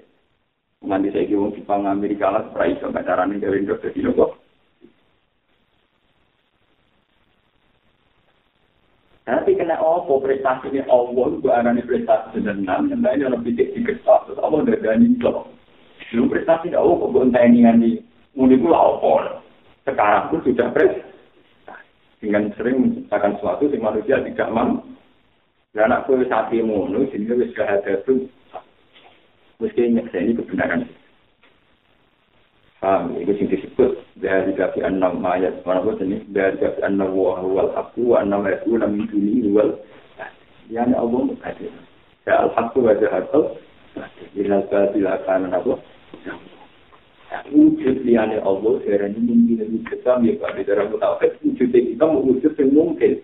Nanti 0.83 1.15
saya 1.15 1.23
kira 1.23 1.47
Jepang 1.55 1.87
Amerika 1.87 2.27
lah, 2.27 2.43
seperti 2.51 2.83
itu, 2.83 2.87
cara 2.91 3.23
dari 3.23 3.57
Indo 3.63 3.79
jadi 3.79 4.11
kok. 4.11 4.31
Nanti 9.23 9.55
kena 9.55 9.79
apa 9.79 10.13
prestasi 10.19 10.67
ini 10.67 10.83
Allah 10.91 11.31
itu 11.31 11.47
anane 11.47 11.79
prestasi 11.87 12.43
senang, 12.43 12.91
yang 12.91 12.99
lain 12.99 13.23
dalam 13.23 13.39
titik 13.47 13.71
tiket 13.71 14.03
status 14.03 14.35
Allah 14.43 14.67
udah 14.67 14.75
dani 14.83 15.15
itu. 15.15 15.31
Lu 16.19 16.27
prestasi 16.27 16.67
tidak 16.67 16.83
oh 16.83 17.07
kok 17.07 17.31
ini 17.31 17.63
ngani 17.63 17.91
muni 18.35 18.59
pula 18.59 18.99
apa. 18.99 19.39
Sekarang 19.87 20.27
pun 20.27 20.43
sudah 20.43 20.67
prestasi. 20.75 21.07
Dengan 22.19 22.51
sering 22.59 22.75
menciptakan 22.83 23.39
sesuatu 23.39 23.71
yang 23.71 23.83
manusia 23.87 24.19
tidak 24.19 24.51
mampu. 24.51 24.83
Dan 25.73 25.89
aku 25.89 26.21
saat 26.29 26.53
ini 26.53 26.69
ngono, 26.69 27.09
sehingga 27.09 27.33
wis 27.33 27.49
itu 27.49 28.29
mesti 29.57 29.89
ini 29.89 30.37
kebenaran. 30.37 30.85
Paham, 32.83 33.15
itu 33.15 33.31
sing 33.39 33.47
disebut 33.47 33.95
dari 34.19 34.51
kafi 34.59 34.83
enam 34.83 35.23
ayat 35.23 35.63
mana 35.63 35.87
pun 35.87 36.03
ini? 36.03 36.19
Dari 36.35 36.59
kafi 36.59 36.83
enam 36.83 37.15
wa 37.15 37.39
wal 37.39 37.71
aku 37.79 38.11
enam 38.19 38.43
ayat 38.43 38.67
wa 38.67 38.83
min 38.91 39.07
duni 39.07 39.47
wal 39.55 39.79
yani 40.67 40.91
Allah 40.91 41.31
mengatakan 41.31 41.71
ya 42.27 42.43
al 42.43 42.51
haqqu 42.51 42.83
wa 42.83 42.91
jahatul 42.99 43.55
ila 44.35 44.67
batila 44.67 45.15
kana 45.23 45.47
apa 45.55 45.79
wujud 47.55 48.03
liane 48.03 48.43
Allah 48.43 48.73
ini 48.83 49.31
mungkin 49.31 49.63
wujud 49.79 49.99
ya 50.03 50.33
Pak. 50.43 50.51
Di 50.59 50.61
dalam 50.67 50.91
tauhid 50.99 51.31
wujud 51.39 51.71
kita 51.71 52.03
wujud 52.03 52.51
yang 52.59 52.67
mungkin 52.75 53.23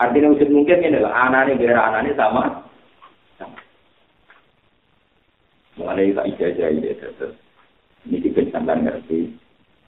artinya 0.00 0.32
wujud 0.32 0.48
mungkin 0.48 0.80
ini 0.80 0.96
adalah 0.96 1.28
anaknya 1.28 1.60
biar 1.60 1.76
anaknya 1.76 2.16
sama 2.16 2.64
sama 3.36 3.60
mengenai 5.76 6.16
tak 6.16 6.28
ijazah 6.32 6.68
ini 6.72 6.96
terus 6.96 7.36
ini 8.08 8.16
juga 8.24 8.40
sampai 8.48 8.80
ngerti 8.80 9.18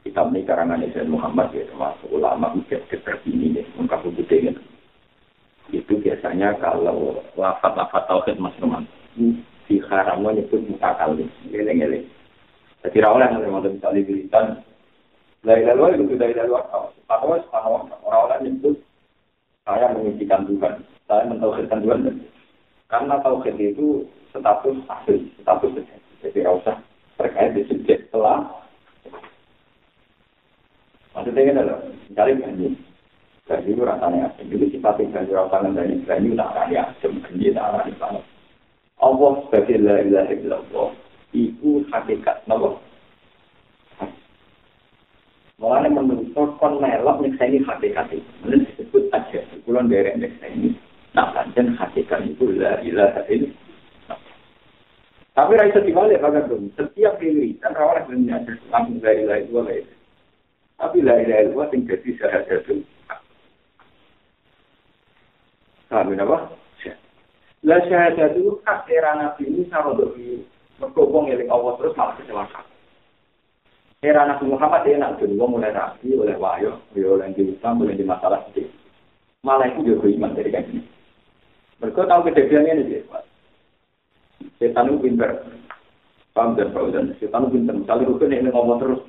kitab 0.05 0.29
ini 0.29 0.45
karangan 0.45 0.85
Islam 0.85 1.17
Muhammad 1.17 1.49
ya 1.57 1.65
termasuk 1.65 2.13
ulama 2.13 2.53
mungkin 2.53 2.85
terkini 2.85 3.57
ya 3.57 3.65
ungkap 3.81 4.05
putih 4.05 4.53
itu 5.73 5.93
biasanya 6.05 6.61
kalau 6.61 7.25
wafat-wafat 7.33 8.05
tauhid 8.05 8.37
mas 8.37 8.53
teman 8.61 8.85
di 9.65 9.81
haram 9.89 10.21
menyebut 10.21 10.61
muka 10.69 10.93
kali 11.01 11.25
geleng-geleng 11.49 12.05
jadi 12.85 12.99
rawlah 13.01 13.33
yang 13.33 13.41
memang 13.41 13.65
bisa 13.65 13.89
diberikan 13.97 14.61
dari 15.41 15.65
lalu 15.65 16.05
itu 16.05 16.21
dari 16.21 16.37
lalu 16.37 16.61
atau 16.61 16.93
orang-orang 17.09 18.45
nyebut 18.45 18.77
saya 19.67 19.95
mengizinkan 19.95 20.47
Tuhan 20.47 20.75
saya 21.07 21.29
mentauhidkan 21.31 21.83
Tuhan 21.83 22.01
karena 22.91 23.15
tauhid 23.25 23.57
itu 23.57 24.05
status 24.33 24.77
asli 24.89 25.29
status 25.41 25.73
jadi 26.23 26.47
usah 26.47 26.79
terkait 27.19 27.51
di 27.59 27.67
subjek 27.67 28.07
telah. 28.15 28.47
Maksudnya 31.13 31.43
ini 31.43 31.53
adalah 31.53 31.81
mencari 31.83 32.33
gaji. 32.39 32.69
Gaji 33.51 33.69
itu 33.75 33.83
rasanya 33.83 34.31
asing. 34.33 34.49
Itu 34.49 34.67
sifatnya 34.71 35.21
gaji 35.21 35.33
rasanya 35.35 35.71
dari 35.77 35.95
gaji 36.07 36.29
tak 36.39 36.51
arani 36.55 36.75
asing. 36.79 37.15
Gaji 37.21 37.47
tak 37.53 37.67
arani 37.69 37.93
banget. 37.99 38.25
Allah 39.03 39.33
sebagai 39.45 39.79
la 39.83 39.97
ilaha 39.99 40.33
illallah. 40.33 40.89
Itu 41.35 41.85
hakikat. 41.91 42.47
Kenapa? 42.47 42.79
Mulanya 45.63 45.95
menurut 45.95 46.35
kon 46.59 46.83
melok 46.83 47.23
nyeksa 47.23 47.47
ini 47.47 47.63
hakikat 47.63 48.11
itu. 48.11 48.31
Menurut 48.43 48.67
disebut 48.75 49.05
aja. 49.15 49.41
Kulon 49.63 49.87
nyeksa 49.87 50.47
ini. 50.51 50.75
Nah, 51.15 51.31
dan 51.55 51.79
hakikat 51.79 52.27
itu 52.27 52.51
la 52.59 52.83
ilaha 52.83 53.23
illallah. 53.31 54.19
Tapi 55.39 55.53
raisa 55.55 55.79
diwalik 55.87 56.19
kagak 56.19 56.51
dong. 56.51 56.67
Setiap 56.75 57.15
kan 57.63 57.79
rawat 57.79 58.11
dunia 58.11 58.43
langsung 58.75 58.99
dari 58.99 59.23
lain 59.23 59.47
dua 59.55 59.71
lain. 59.71 59.87
Tapi 60.83 60.99
dari 60.99 61.31
lain 61.31 61.55
dua 61.55 61.71
tinggal 61.71 61.95
jadi 62.03 62.11
syahadat 62.19 62.61
itu. 62.67 62.83
Kami 65.95 66.19
apa? 66.19 66.39
Lah 67.63 67.81
syahadat 67.87 68.35
itu 68.35 68.59
hak 68.67 68.91
era 68.91 69.15
nabi 69.15 69.47
ini 69.47 69.63
sama 69.71 69.95
dari 69.95 70.43
berkobong 70.83 71.31
yang 71.31 71.47
Allah 71.47 71.79
terus 71.79 71.95
malah 71.95 72.19
kecelakaan. 72.19 72.72
Era 74.03 74.27
Nabi 74.27 74.51
Muhammad 74.51 74.83
dia 74.83 74.99
nak 74.99 75.23
dulu 75.23 75.47
mulai 75.47 75.71
rapi 75.71 76.19
oleh 76.19 76.35
wahyu, 76.35 76.75
oleh 76.99 77.23
yang 77.23 77.39
diutang, 77.39 77.79
oleh 77.79 77.95
di 77.95 78.03
masalah 78.03 78.43
sedih. 78.51 78.67
Malah 79.47 79.71
itu 79.71 79.95
juga 79.95 80.11
iman 80.11 80.35
dari 80.35 80.51
ini. 80.51 80.83
Mereka 81.79 82.11
tahu 82.11 82.27
kejadiannya 82.27 82.83
ini 82.83 82.91
dia, 82.91 83.07
Pak. 83.07 83.23
Setan 84.59 84.91
itu 84.91 85.07
pinter. 85.07 85.31
Paham 86.35 86.59
dan 86.59 86.75
dan 86.75 87.15
setan 87.23 87.47
itu 87.47 87.59
pinter. 87.59 87.75
Misalnya 87.79 88.09
rukun 88.11 88.35
ini 88.35 88.51
ngomong 88.51 88.79
terus. 88.83 89.03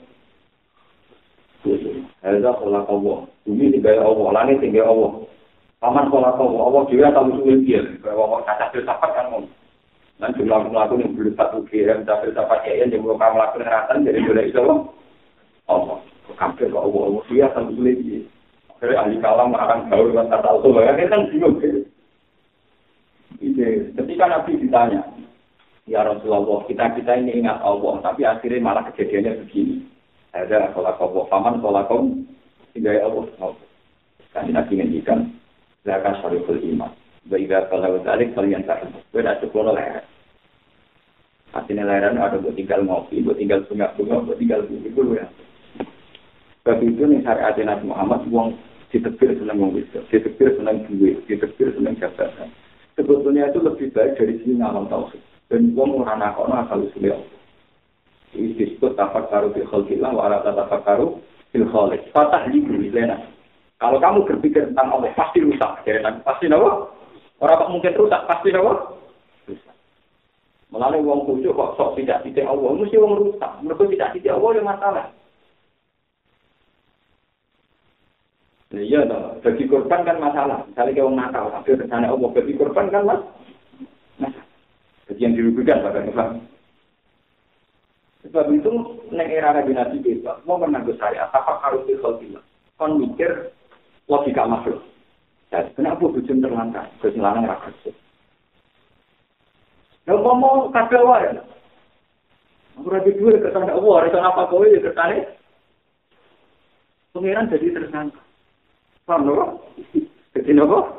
Hada 2.21 2.51
kola 2.57 2.85
Allah. 2.85 3.17
Bumi 3.49 3.73
tinggal 3.73 4.01
Allah. 4.01 4.27
Langit 4.29 4.61
tinggal 4.61 4.93
Allah. 4.93 5.11
Paman 5.81 6.09
kola 6.13 6.37
Allah. 6.37 6.61
Allah 6.69 6.81
juga 6.89 7.13
tahu 7.13 7.33
sulit 7.41 7.65
dia. 7.65 7.81
Kalau 8.01 8.29
Allah 8.29 8.45
kacau 8.45 8.77
filsafat 8.77 9.09
kan 9.13 9.25
ngomong. 9.33 9.62
Dan 10.21 10.29
jumlah 10.37 10.69
melakukan 10.69 11.01
yang 11.01 11.13
belum 11.17 11.33
satu 11.33 11.65
kira. 11.69 11.97
Minta 11.97 12.21
filsafat 12.21 12.59
ya. 12.67 12.85
Yang 12.85 13.01
belum 13.01 13.17
kamu 13.17 13.35
lakukan 13.39 13.61
ngeratan. 13.65 14.05
Jadi 14.05 14.19
boleh 14.25 14.43
itu 14.49 14.65
Allah. 15.69 15.97
Kafir 16.33 16.69
Allah. 16.73 16.85
Allah 16.85 17.23
dia 17.29 17.47
tahu 17.53 17.67
sulit 17.77 17.97
dia. 18.03 18.21
Akhirnya 18.77 18.99
ahli 18.99 19.15
kalam 19.23 19.55
akan 19.55 19.79
gaul 19.87 20.11
dengan 20.11 20.27
kata 20.27 20.47
Allah. 20.49 20.71
Ya 20.83 21.05
kan 21.07 21.21
bingung. 21.31 21.55
Ketika 23.93 24.25
Nabi 24.27 24.51
ditanya, 24.59 25.01
Ya 25.83 25.99
Rasulullah, 25.99 26.63
kita-kita 26.63 27.11
ini 27.19 27.43
ingat 27.43 27.59
Allah, 27.59 27.99
tapi 27.99 28.23
akhirnya 28.23 28.63
malah 28.63 28.87
kejadiannya 28.87 29.43
begini. 29.43 29.83
Ada 30.31 30.71
sholat 30.71 30.95
Allah, 30.95 31.23
paman 31.27 31.59
sholat 31.59 31.91
kaum, 31.91 32.23
hingga 32.71 33.03
Allah. 33.03 33.51
Kan 34.31 34.47
Nabi 34.47 34.79
ngendikan, 34.79 35.27
Zaka 35.83 36.23
syariful 36.23 36.55
iman. 36.55 36.87
Baiklah 37.31 37.71
kalau 37.71 38.03
balik 38.03 38.35
kalian 38.35 38.67
tak 38.67 38.83
Gue 39.15 39.23
tidak 39.23 39.39
cukup 39.39 39.71
leher. 39.71 40.03
Artinya 41.53 41.87
leheran 41.87 42.17
ada 42.17 42.41
buat 42.41 42.57
tinggal 42.57 42.81
ngopi, 42.83 43.21
buat 43.21 43.37
tinggal 43.37 43.61
sungai 43.69 43.93
bunga, 43.95 44.25
buat 44.25 44.41
tinggal 44.41 44.65
bumi 44.65 44.89
dulu 44.89 45.15
ya. 45.15 45.27
Sebab 46.65 46.81
itu 46.81 47.03
nih 47.05 47.21
syariat 47.21 47.55
Nabi 47.59 47.85
Muhammad, 47.91 48.25
uang 48.31 48.57
ditebir 48.89 49.37
senang 49.37 49.61
wong 49.61 49.71
wisdom, 49.77 50.01
ditebir 50.09 50.55
senang 50.57 50.81
duit, 50.89 51.21
ditebir 51.29 51.75
senang 51.77 51.93
jabatan. 52.01 52.49
Sebetulnya 52.97 53.49
itu 53.49 53.59
lebih 53.61 53.89
baik 53.93 54.17
dari 54.17 54.37
sini 54.41 54.61
ngalam 54.61 54.85
tauhid 54.89 55.21
dan 55.53 55.73
wong 55.77 56.01
ora 56.01 56.17
nakono 56.17 56.53
asal 56.61 56.85
usule 56.85 57.13
Allah. 57.13 57.33
Ini 58.33 58.57
disebut 58.57 58.97
tafak 58.97 59.29
karu 59.29 59.53
fil 59.53 59.69
khalqillah 59.69 60.09
karu 60.81 61.21
fil 61.53 61.67
khaliq. 61.69 62.01
Fatah 62.09 62.49
di 62.49 62.65
lena. 62.89 63.21
Kalau 63.77 64.01
kamu 64.01 64.25
berpikir 64.25 64.73
tentang 64.73 64.89
Allah 64.97 65.13
pasti 65.13 65.45
rusak. 65.45 65.85
Jadi 65.85 66.01
pasti 66.25 66.49
nawa. 66.49 66.89
Orang 67.43 67.59
tak 67.59 67.71
mungkin 67.75 67.99
rusak 67.99 68.23
pasti 68.23 68.55
nawa. 68.55 68.95
Rusak. 69.51 69.75
Melalui 70.71 71.03
wong 71.03 71.27
kucu 71.27 71.51
kok 71.51 71.75
sok 71.75 71.99
tidak 71.99 72.23
tidak 72.23 72.47
Allah, 72.47 72.71
mesti 72.71 72.95
wong 72.95 73.19
rusak. 73.19 73.51
Mereka 73.59 73.83
tidak 73.91 74.09
tidak 74.15 74.33
Allah 74.39 74.51
yang 74.55 74.67
masalah. 74.71 75.05
Iya, 78.73 79.05
no. 79.05 79.37
bagi 79.43 79.69
korban 79.69 80.01
kan 80.01 80.17
masalah. 80.17 80.65
Misalnya 80.65 81.05
orang 81.05 81.17
nakal, 81.19 81.45
tapi 81.53 81.77
rencana 81.77 82.09
Allah 82.09 82.29
bagi 82.31 82.53
korban 82.57 82.87
kan 82.89 83.03
mas. 83.05 83.21
Masalah. 84.17 84.47
Jadi 85.11 85.19
yang 85.19 85.35
dirugikan 85.35 85.83
pada 85.83 85.99
Islam. 85.99 86.29
Sebab 88.23 88.45
itu, 88.55 88.71
neng 89.11 89.29
era 89.29 89.51
Nabi 89.51 89.75
Nabi 89.75 89.99
bebas, 89.99 90.39
mau 90.47 90.55
menanggung 90.55 90.95
saya, 90.95 91.27
apa 91.27 91.59
harus 91.59 91.83
dikhalkilah. 91.91 92.39
kon 92.79 92.97
mikir 92.97 93.51
logika 94.07 94.47
makhluk. 94.47 94.79
Jadi 95.53 95.69
kenapa 95.77 96.01
bujum 96.09 96.41
terlantar? 96.41 96.89
Terus 96.97 97.13
ngelanang 97.13 97.45
rakyat. 97.45 97.93
Nah, 100.09 100.17
ngomong 100.17 100.73
kabel 100.73 101.05
wae. 101.05 101.29
Aku 102.81 102.89
lagi 102.89 103.13
dua 103.21 103.37
kesan 103.37 103.69
Allah, 103.69 103.95
ada 104.09 104.19
apa 104.25 104.49
kowe 104.49 104.65
ya 104.65 104.81
kesane? 104.81 105.29
Pengiran 107.13 107.53
jadi 107.53 107.69
tersangka. 107.69 108.17
Paham 109.05 109.29
lho? 109.29 109.61
Jadi 110.33 110.51
nopo? 110.57 110.89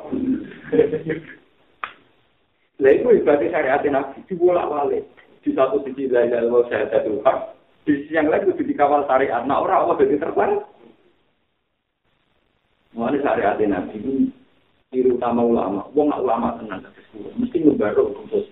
Lah 2.79 2.91
itu 2.91 3.07
ibadah 3.11 3.47
syariat 3.51 3.83
Nabi 3.83 4.23
dibolak 4.31 4.71
balik. 4.71 5.03
Di 5.43 5.51
satu 5.51 5.83
sisi 5.83 6.07
lain 6.07 6.31
Allah 6.31 6.63
saya 6.71 6.87
satu 6.87 7.19
hak. 7.27 7.37
Di 7.83 7.91
sisi 8.07 8.15
yang 8.15 8.31
lain 8.31 8.47
itu 8.47 8.63
dikawal 8.63 9.03
syariat. 9.03 9.43
Nah 9.43 9.59
orang 9.59 9.83
Allah 9.83 9.95
jadi 9.99 10.15
terbang. 10.15 10.63
Mulai 12.95 13.19
syariat 13.19 13.59
Nabi 13.59 14.31
itu 14.95 15.11
tiru 15.11 15.19
utama 15.19 15.43
ulama. 15.43 15.81
Wong 15.91 16.07
ulama 16.15 16.55
tenang. 16.63 16.87
Mesti 17.35 17.57
ngebaru 17.67 18.15
khusus. 18.15 18.47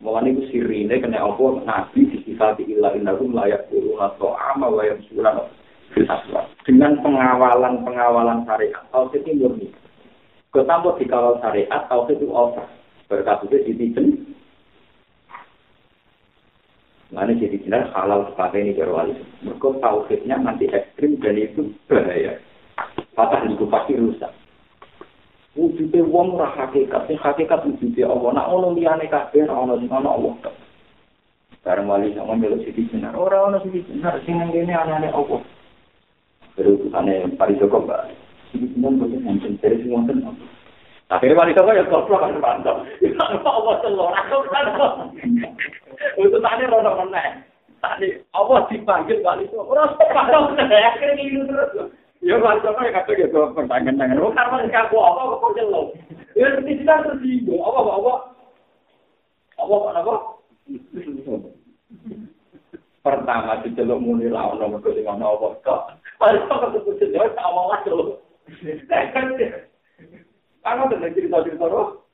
Mulane 0.00 0.32
iku 0.36 0.42
sirine 0.52 0.96
kena 1.00 1.24
apa 1.24 1.44
nabi 1.64 2.08
disifati 2.08 2.64
illa 2.68 2.92
layak 2.92 3.68
guru 3.68 4.00
atau 4.00 4.32
ama 4.36 4.68
wa 4.68 4.84
yamsulan 4.84 5.44
dengan 6.64 6.92
pengawalan-pengawalan 7.02 8.46
syariat. 8.46 8.84
Tauhid 8.94 9.26
itu 9.26 9.42
murni. 9.42 9.68
Ketambah 10.54 10.98
dikawal 10.98 11.38
syariat, 11.42 11.82
tauhid 11.90 12.16
itu 12.22 12.30
over. 12.30 12.66
Berkatutnya 13.10 13.66
dititen. 13.66 14.06
Mana 17.10 17.34
jadi 17.34 17.58
jelas 17.66 17.90
halal 17.90 18.30
sebagai 18.30 18.62
ini 18.62 18.78
berwali. 18.78 19.18
Mereka 19.42 19.82
tauhidnya 19.82 20.38
nanti 20.38 20.70
ekstrim 20.70 21.18
dan 21.18 21.42
itu 21.42 21.74
bahaya. 21.90 22.38
Patah 23.18 23.50
itu 23.50 23.66
pasti 23.66 23.98
rusak. 23.98 24.30
Wujudnya 25.58 26.06
wong 26.06 26.38
ora 26.38 26.50
hakikat. 26.54 27.06
Sing 27.06 27.18
hakikat 27.18 27.66
wujudnya 27.66 28.06
Allah. 28.10 28.30
Nak 28.36 28.48
ono 28.50 28.68
liyane 28.74 29.06
kabeh 29.10 29.46
ora 29.46 29.54
ono 29.56 29.74
sing 29.78 29.90
ono 29.90 30.10
Allah 30.10 30.34
bareng 31.60 31.84
wali 31.84 32.16
sama 32.16 32.40
melu 32.40 32.56
siti 32.64 32.88
benar 32.88 33.12
ora 33.12 33.44
ono 33.44 33.60
siti 33.60 33.84
benar 33.84 34.16
sing 34.24 34.40
nang 34.40 34.48
kene 34.48 34.72
anane 34.72 35.12
Allah 35.12 35.44
terus 36.56 36.80
ane 36.96 37.28
pari 37.36 37.60
joko 37.60 37.84
mbak. 37.84 38.16
Siti 38.48 38.64
benar 38.72 38.96
kok 38.96 39.08
nonton 39.20 39.52
terus 39.60 39.84
nonton 39.84 40.24
akhirnya 41.12 41.36
wali 41.36 41.52
sama 41.52 41.76
ya 41.76 41.84
kok 41.84 42.08
kan 42.08 42.32
mantap 42.40 42.76
Allah 43.44 43.74
telur 43.84 44.08
aku 44.08 44.36
kan 44.48 44.66
itu 46.16 46.38
tadi 46.40 46.64
rono 46.64 46.96
meneh. 47.04 47.44
Tadi 47.80 48.08
Allah 48.32 48.64
dipanggil 48.72 49.20
wali 49.20 49.44
sama 49.52 49.68
ora 49.68 49.84
sepatu 50.00 50.56
akhirnya 50.56 51.12
ngilu 51.12 51.44
terus 51.44 51.92
Ya 52.20 52.36
Mas 52.36 52.60
Tomo 52.60 52.84
ya 52.84 52.92
kata 52.92 53.16
gitu 53.16 53.40
pertanyaan 53.56 53.96
dengan 53.96 54.20
lu 54.20 54.28
karena 54.36 54.68
si 54.68 54.76
aku 54.76 54.96
apa 55.00 55.40
kok 55.40 55.56
jelas? 55.56 55.88
Ya 56.36 56.52
ini 56.60 56.84
kita 56.84 57.00
tertinggal 57.00 57.64
apa 57.64 57.80
apa 57.80 57.94
apa 57.96 58.12
apa 59.64 59.88
apa 60.04 60.14
pertama 63.00 63.56
si 63.64 63.72
muni 63.80 64.28
lawan 64.28 64.60
nomor 64.60 64.84
dua 64.84 64.92
lima 64.92 65.16
nol 65.16 65.40
bos 65.40 65.56
kok 65.64 65.96
pas 66.20 66.36
kok 66.36 66.60
aku 66.68 66.84
tuh 66.84 67.08
jelas 67.08 67.32
sama 67.32 67.72
lah 67.72 67.80
tuh 67.88 68.20
kan 69.16 69.26
kan 70.60 70.84
udah 70.84 71.08
cerita 71.16 71.40
cerita 71.40 71.64
lo 71.64 72.04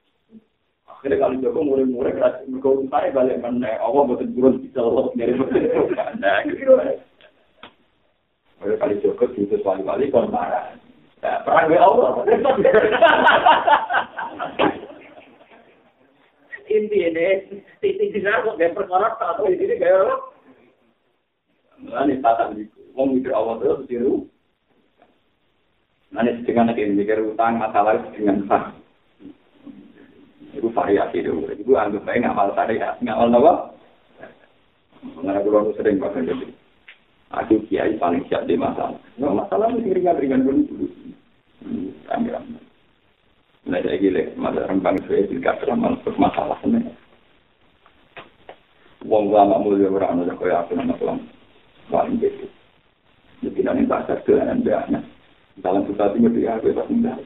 akhirnya 0.87 1.19
kalau 1.19 1.43
joko 1.43 1.61
muni 1.67 1.91
muni 1.91 2.15
kelas 2.15 2.47
mikro 2.47 2.87
saya 2.87 3.11
balik 3.11 3.43
mana 3.43 3.75
apa 3.83 3.99
betul 4.07 4.31
betul 4.31 4.55
bisa 4.63 4.79
lo 4.79 5.11
dari 5.19 5.35
betul 5.35 5.59
betul 5.67 5.87
kan 5.99 6.15
Kalau 8.57 8.77
kali 8.81 9.03
Joko 9.05 9.25
diutus 9.37 9.61
wali-wali 9.63 10.09
kon 10.09 10.33
marah. 10.33 10.73
Nah, 11.21 11.45
perang 11.45 11.69
be 11.69 11.77
Allah. 11.77 12.25
Inti 16.67 16.99
ini, 16.99 17.29
titik 17.79 18.11
di 18.11 18.21
sana 18.27 18.43
kok 18.43 18.59
perkara 18.59 19.15
atau 19.15 19.47
ini 19.47 19.79
kayak 19.79 20.19
Ini 21.87 22.19
tata 22.19 22.51
di 22.57 22.67
Wong 22.97 23.21
mikir 23.21 23.31
Allah 23.37 23.61
terus 23.61 23.85
tiru. 23.87 24.25
Nanti 26.11 26.43
dengan 26.49 26.73
ini 26.73 26.97
mikir 26.97 27.21
utang 27.21 27.61
masalah 27.61 28.01
dengan 28.17 28.49
sah. 28.49 28.73
Itu 30.57 30.73
variasi 30.73 31.21
itu. 31.21 31.45
Itu 31.53 31.77
anggap 31.77 32.09
baik 32.09 32.25
ngamal 32.25 32.57
syariat, 32.57 32.97
ngamal 33.05 33.37
apa? 33.37 33.53
Mengenai 35.05 35.45
pulau 35.45 35.77
sering 35.77 36.01
pakai 36.01 36.25
jadi. 36.25 36.66
Aku 37.35 37.59
kiai 37.67 37.99
paling 37.99 38.23
siap 38.31 38.47
di 38.47 38.55
masalah. 38.55 38.99
Masalah 39.19 39.67
mesti 39.75 39.91
ringan-ringan 39.91 40.47
dulu. 40.47 40.87
Hmm, 41.67 41.91
Ambil 42.15 42.39
Nah, 43.67 43.83
saya 43.83 43.99
gile, 43.99 44.31
masa 44.39 44.63
rembang 44.71 44.95
saya 45.11 45.27
tidak 45.27 45.59
ramal 45.67 45.99
masalah 46.15 46.55
ini. 46.63 46.87
Wong 49.03 49.35
lama 49.35 49.59
mulia 49.59 49.91
orang 49.91 50.23
ada 50.23 50.39
kaya 50.39 50.63
aku 50.63 50.79
nama 50.79 50.95
Tuhan. 51.03 51.19
Paling 51.91 52.23
gitu. 52.23 52.47
Jadi 53.43 53.61
nanti 53.67 53.83
pasar 53.91 54.23
ke 54.23 54.39
anak 54.39 55.03
Dalam 55.59 55.83
susah 55.91 56.15
tinggal 56.15 56.31
di 56.31 56.47
aku 56.47 56.71
itu 56.71 56.83
enggak. 56.95 57.19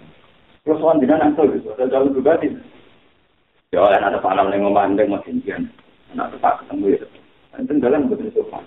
Terus 0.65 0.81
orang 0.81 1.01
tidak 1.05 1.29
gitu. 1.61 1.69
Ada 1.77 1.93
jalan 1.93 2.17
juga 2.17 2.33
sih. 2.41 2.53
Ya, 3.77 3.85
ada 3.85 4.19
panel 4.25 4.49
yang 4.49 4.65
memandang 4.65 5.13
masih 5.13 5.37
jian. 5.45 5.69
Anak 6.17 6.37
tetap 6.37 6.65
ketemu 6.65 6.97
ya. 6.97 7.07
Itu 7.61 7.73
dalam 7.85 8.09
betul 8.09 8.33
sopan. 8.33 8.65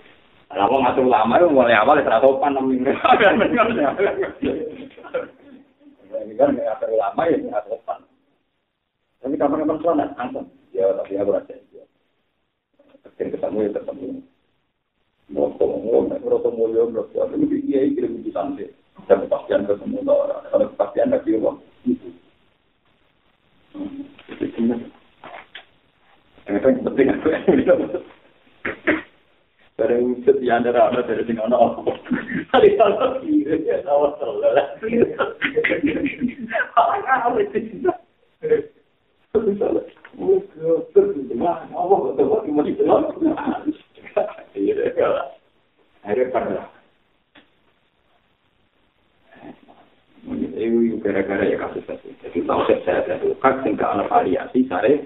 Lah 0.54 0.70
wong 0.70 0.86
ngatur 0.86 1.10
lama 1.10 1.42
yo 1.42 1.50
mulai 1.50 1.74
awal 1.74 1.98
wis 1.98 2.06
ra 2.06 2.22
sopan 2.22 2.54
minggu. 2.62 2.94
Ini 6.24 6.34
kan 6.38 6.54
ngatur 6.54 6.94
lama 6.94 7.22
ya 7.26 7.38
nggak 7.42 7.66
sopan. 7.66 8.00
Tapi 9.24 9.40
kapan-kapan 9.40 9.80
sholat, 9.80 10.10
langsung. 10.20 10.52
Ya, 10.76 10.92
tapi 11.00 11.16
aku 11.16 11.32
rasa 11.32 11.56
ya. 11.72 11.88
Ketika 13.08 13.40
ketemu 13.40 13.58
ya 13.64 13.70
ketemu. 13.80 14.20
Merokok, 15.32 15.80
merokok, 15.80 16.20
merokok 16.20 16.52
mulia, 16.60 16.84
merokok. 16.92 17.32
Ini 17.32 17.46
dia 17.64 17.88
kirim 17.96 18.20
di 18.20 18.36
santai. 18.36 18.68
Dan 19.08 19.24
kepastian 19.24 19.64
ketemu 19.64 20.04
orang. 20.06 20.44
Kalau 20.52 20.68
kepastian 20.76 21.16
kira. 21.24 21.52
Itu 24.28 24.48
benar. 24.60 24.80
Yang 26.44 26.84
penting 26.84 27.08
aku 27.16 27.28
bareng 29.74 30.22
set 30.22 30.38
ya 30.42 30.62
ndara 30.62 30.94
ada 30.94 31.02
dari 31.02 31.26
sing 31.26 31.42
ana 31.42 31.58
apa 31.58 31.92
tadi 32.54 32.78
salah 32.78 33.18
kiri 33.22 33.66
ya 33.66 33.82
sama 33.82 34.14
salah 34.22 34.54
ah 36.78 36.98
ah 37.02 37.30
mesti 37.34 37.60
sih 37.66 37.84
gara-gara 51.04 51.44
ya 51.44 51.60
kasus 51.60 51.84
tadi. 51.84 52.16
Jadi 52.24 52.40
tahu 52.48 52.64
saya 52.64 52.80
saya 52.88 53.20
tahu 53.20 53.36
kan 53.44 53.60
tinggal 53.62 54.00
variasi 54.08 54.64
sare. 54.72 55.04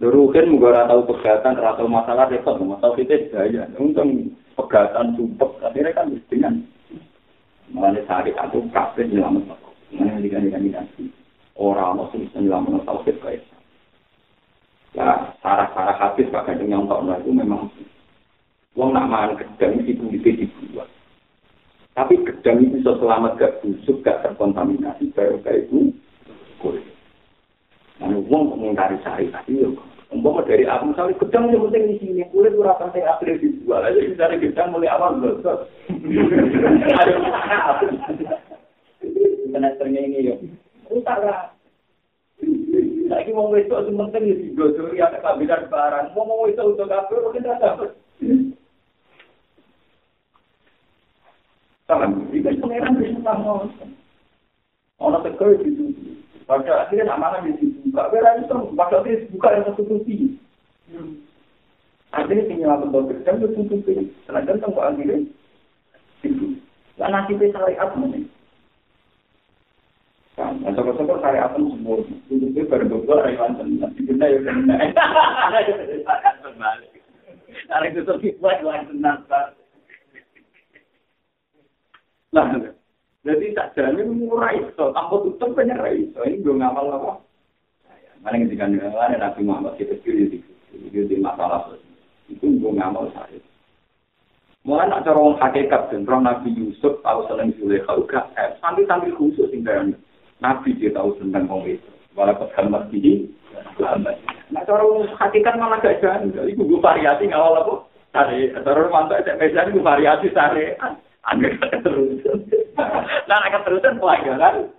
Luruhin 0.00 0.56
juga 0.56 0.88
tahu 0.88 1.12
pegatan, 1.12 1.60
tahu 1.60 1.84
masalah 1.84 2.24
repot, 2.32 2.56
masalah 2.56 2.96
kita 2.96 3.28
gaya. 3.28 3.68
Untung 3.76 4.32
pegatan 4.56 5.12
sumpah, 5.12 5.68
akhirnya 5.68 5.92
kan 5.92 6.08
dengan 6.32 6.64
mengenai 7.68 8.08
sehari 8.08 8.32
itu 8.32 8.58
kafe 8.72 9.04
nyelamat. 9.04 9.60
Mana 9.92 10.16
dengan 10.24 10.48
dengan 10.48 10.80
nanti 10.80 11.12
orang 11.60 12.00
bisa 12.16 12.40
nyelamat 12.40 12.88
tahu 12.88 12.98
kita 13.04 13.20
kayak. 13.20 13.44
Ya, 14.96 15.36
sarah-sarah 15.44 15.94
habis 16.00 16.32
pakai 16.32 16.58
dengan 16.58 16.88
tahun 16.88 17.20
itu 17.22 17.30
memang 17.30 17.70
Wong 18.78 18.94
nak 18.94 19.10
makan 19.10 19.36
gedang 19.36 19.82
itu 19.82 20.02
di 20.14 20.18
dibuat. 20.22 20.86
Tapi 21.92 22.22
gedang 22.22 22.62
itu 22.62 22.80
bisa 22.80 22.96
selamat 23.02 23.36
gak 23.36 23.54
busuk, 23.60 24.00
gak 24.06 24.22
terkontaminasi, 24.22 25.10
baru 25.10 25.42
kayak 25.42 25.66
itu. 25.68 25.90
Nah, 28.00 28.16
wong 28.32 28.56
mengingkari 28.56 28.96
syariat 29.04 29.44
itu 29.44 29.76
Umpama 30.10 30.42
dari 30.42 30.66
aku 30.66 30.90
misalnya 30.90 31.14
gedang 31.22 31.54
yang 31.54 31.70
penting 31.70 31.84
di 31.86 31.96
sini, 32.02 32.22
kulit 32.34 32.50
ora 32.58 32.74
penting 32.82 33.06
akhirnya 33.06 33.38
dijual. 33.46 33.78
Aja 33.78 34.02
dari 34.18 34.42
gedang 34.42 34.74
mulai 34.74 34.90
awal 34.90 35.22
loh. 35.22 35.38
Semesternya 39.54 40.00
ini 40.02 40.26
yo. 40.26 40.34
Rusak 40.90 41.18
lah. 41.22 41.54
Lagi 43.06 43.30
mau 43.30 43.54
itu 43.54 43.70
penting 43.70 44.22
di 44.26 44.34
digosori 44.50 44.98
ada 44.98 45.22
kabinet 45.22 45.70
barang. 45.70 46.10
Mau 46.18 46.26
mau 46.26 46.46
besok 46.46 46.74
untuk 46.74 46.90
kafe, 46.90 47.14
mungkin 47.22 47.46
tidak 47.46 47.58
dapat. 47.62 47.90
Salam, 51.86 52.26
jika 52.34 52.54
pangeran 52.58 52.98
bisa 52.98 53.32
mau. 53.42 53.66
Orang 54.98 55.22
tegur 55.22 55.54
itu. 55.62 55.90
Pada 56.50 56.86
akhirnya 56.86 57.14
nama 57.14 57.38
nama 57.38 57.50
dibuka, 57.90 58.06
berarti 58.14 58.46
itu 58.46 58.56
pada 58.78 59.02
akhirnya 59.02 59.26
dibuka 59.26 59.48
yang 59.50 59.66
tertutupi. 59.66 60.14
Akhirnya 62.14 62.46
tinggal 62.46 62.78
bentuk 62.86 63.10
gedang 63.10 63.42
itu 63.42 63.48
tutupi. 63.58 63.94
Sedangkan 64.30 64.62
tempat 64.62 64.94
akhirnya 64.94 65.26
itu. 66.22 66.46
Lah 67.02 67.08
nasib 67.10 67.42
syariat 67.42 67.90
ini. 67.98 68.30
Kan, 70.38 70.62
sokor-sokor 70.62 71.18
syariat 71.18 71.50
semua. 71.58 71.98
Itu 72.30 72.62
baru 72.70 72.86
berdua 72.86 73.26
orang 73.26 73.58
yang 73.58 73.82
nanti 73.82 74.00
benda 74.06 74.26
ya 74.30 74.38
benda. 74.38 74.74
Ada 77.70 77.86
itu 77.90 78.02
tenang. 78.06 79.18
Nah, 82.30 82.46
jadi 83.26 83.46
tak 83.58 83.74
jalan 83.74 84.16
murah 84.16 84.54
itu, 84.54 84.86
aku 84.94 85.14
tutup 85.26 85.58
banyak 85.58 85.76
itu. 85.98 86.18
Ini 86.18 86.40
gue 86.46 86.54
ngamal 86.56 86.94
apa? 86.94 87.12
Mana 88.20 88.36
ketika 88.44 88.68
ada 88.68 89.16
Nabi 89.16 89.40
Muhammad 89.48 89.80
kita 89.80 89.96
kiri 90.04 90.28
di 90.28 90.38
di 90.92 91.16
masalah 91.16 91.72
itu 92.28 92.46
gue 92.46 92.72
ngamal 92.76 93.08
saya. 93.16 93.40
Mulai 94.60 94.92
nak 94.92 95.08
cara 95.08 95.16
orang 95.16 95.40
hakikat 95.40 95.88
dan 95.88 96.04
Nabi 96.04 96.52
Yusuf 96.52 97.00
tahu 97.00 97.24
seneng 97.32 97.56
Zulekha 97.56 97.96
juga, 97.96 98.28
eh, 98.36 98.52
sambil 98.60 98.84
sambil 98.84 99.16
khusus 99.16 99.48
tinggal 99.48 99.96
Nabi 100.44 100.76
dia 100.76 100.92
tahu 100.92 101.16
tentang 101.16 101.48
orang 101.48 101.80
itu. 101.80 101.90
Walaupun 102.12 102.52
kalimat 102.52 102.90
ini, 102.92 103.30
Nah 104.50 104.62
cara 104.66 104.82
orang 104.84 105.08
hakikat 105.16 105.54
malah 105.56 105.80
gak 105.80 106.04
jalan, 106.04 106.34
jadi 106.34 106.52
gue 106.52 106.80
variasi 106.82 107.24
ngawal 107.30 107.56
apa? 107.56 107.74
Cara 108.12 108.68
orang 108.68 108.90
mantap 108.92 109.22
SMP 109.24 109.48
gue 109.54 109.80
variasi 109.80 110.28
tari. 110.34 110.74
Aneh 111.20 111.52
keterusan. 111.60 112.48
Nah, 113.28 113.44
keterusan 113.52 114.00
pelajaran. 114.00 114.72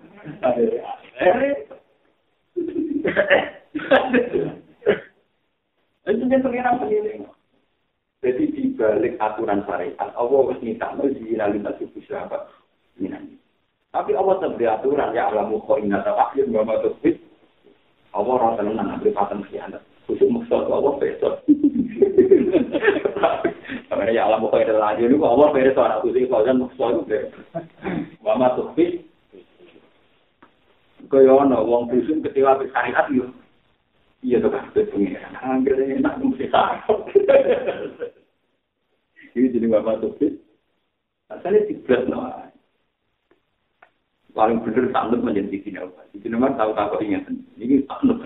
Itu 6.12 6.24
kan 6.28 6.41
pengiran. 6.41 6.76
Jadi 8.22 8.43
di 8.54 8.64
balik 8.78 9.18
aturan 9.18 9.66
syariat, 9.66 10.14
Allah 10.14 10.39
harus 10.45 10.62
minta 10.62 10.93
di 10.93 11.34
lalu 11.34 11.66
suku 11.82 12.06
sahabat. 12.06 12.45
Tapi 13.91 14.12
Allah 14.14 14.36
tetap 14.39 14.62
aturan 14.62 15.12
ya 15.12 15.34
alamu 15.34 15.60
kau 15.66 15.82
ingat 15.82 16.06
akhir 16.06 16.47
tuh 16.47 16.64
Allah 18.12 18.34
orang 18.39 18.56
tenang 18.60 18.88
ambil 18.99 19.12
paten 19.12 19.41
khianat. 19.49 19.84
Khusus 20.06 20.30
maksud 20.30 20.70
Allah 20.70 20.95
besok. 20.99 21.43
Karena 23.89 24.12
ya 24.12 24.30
kau 24.52 24.60
ada 24.60 24.76
lagi 24.78 25.08
ini 25.08 25.16
Allah 25.20 25.47
besok 25.52 25.84
anak 25.84 26.02
khusus 26.06 26.30
kau 26.30 26.45
kan 26.45 26.62
maksud 26.62 27.10
itu. 27.10 27.20
Bapak 28.22 28.54
tuh 28.56 28.70
kaya 31.10 31.34
ana 31.34 31.58
wong 31.64 31.89
dusun 31.89 32.22
kecewa 32.22 32.60
wis 32.62 32.70
syariat 32.76 33.08
yo. 33.10 33.32
Iya 34.22 34.38
to 34.38 34.54
kan 34.54 34.70
pengen. 34.76 35.18
Angger 35.41 35.78
enak 35.82 36.22
mesti 36.22 36.45
takut. 36.54 37.10
Iki 39.34 39.54
jadi 39.58 39.68
bapak 39.72 40.04
topik. 40.04 40.38
Asalnya 41.32 41.66
tiga 41.66 42.06
no. 42.06 42.30
Paling 44.32 44.62
bener 44.62 44.93
takut 44.93 45.20
menjadi 45.26 45.58
sini 45.64 45.80
apa? 45.82 46.06
Di 46.14 46.22
sini 46.22 46.38
mah 46.38 46.54
tahu 46.54 46.78
tahu 46.78 47.02
ingat. 47.02 47.26
Ini 47.58 47.88
takut. 47.89 48.22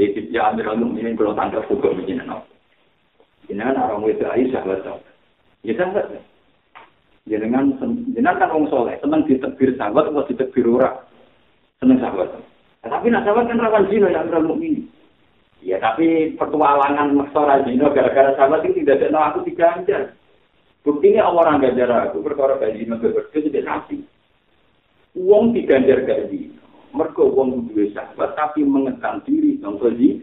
Jadi 0.00 0.32
dia 0.32 0.48
ambil 0.48 0.72
alum 0.72 0.96
ini 0.96 1.12
kalau 1.12 1.36
tangkap 1.36 1.68
juga 1.68 1.92
begini 1.92 2.24
no. 2.24 2.48
Ini 3.52 3.60
kan 3.60 3.76
orang 3.76 4.08
itu 4.08 4.24
Aisyah 4.24 4.62
betul. 4.64 4.98
Ya 5.60 5.76
sahabat. 5.76 6.31
Jenengan 7.22 7.78
jenengan 7.78 8.42
kan 8.42 8.50
orang 8.50 8.66
soleh, 8.66 8.98
senang 8.98 9.22
ditebir 9.30 9.78
sahabat 9.78 10.10
atau 10.10 10.26
ditebir 10.26 10.66
orang. 10.66 10.98
seneng 11.78 11.98
sahabat. 11.98 12.30
Tapi 12.82 13.10
nak 13.10 13.26
sahabat 13.26 13.50
kan 13.50 13.62
rawan 13.62 13.86
zina 13.90 14.10
yang 14.10 14.26
berlalu 14.30 14.54
ini. 14.62 14.82
Ya 15.62 15.78
tapi 15.78 16.34
petualangan 16.34 17.14
maksora 17.14 17.62
zina 17.66 17.90
gara-gara 17.94 18.34
sahabat 18.34 18.66
ini 18.66 18.82
tidak 18.82 19.06
ada 19.10 19.34
aku 19.34 19.46
diganjar. 19.46 20.14
Buktinya 20.82 21.30
orang 21.30 21.62
ganjar 21.62 21.90
aku 22.10 22.22
perkara 22.26 22.58
gaji 22.58 22.86
zina 22.86 22.98
berbeda 22.98 23.38
tidak 23.38 23.66
nabi. 23.66 24.02
Uang 25.14 25.54
diganjar 25.54 26.02
gaji. 26.06 26.50
Mereka 26.90 27.22
uang 27.22 27.70
dua 27.70 27.86
sahabat 27.94 28.34
tapi 28.34 28.66
mengekang 28.66 29.22
diri 29.22 29.58
contoh 29.62 29.90
di 29.94 30.18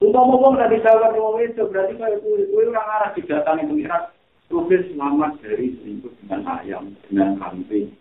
Ngomong-ngomong 0.00 0.56
dari 0.56 0.80
sahabat 0.80 1.12
yang 1.12 1.36
itu 1.44 1.62
berarti 1.68 1.92
kalau 2.00 2.16
itu 2.16 2.30
itu 2.48 2.56
orang 2.72 2.88
arah 2.88 3.10
didatangi 3.12 3.68
pengirat 3.68 4.08
Rufin 4.50 4.82
selamat 4.90 5.38
dari 5.46 5.78
selingkuh 5.78 6.10
dengan 6.26 6.42
ayam, 6.58 6.90
dengan 7.06 7.38
kambing, 7.38 7.94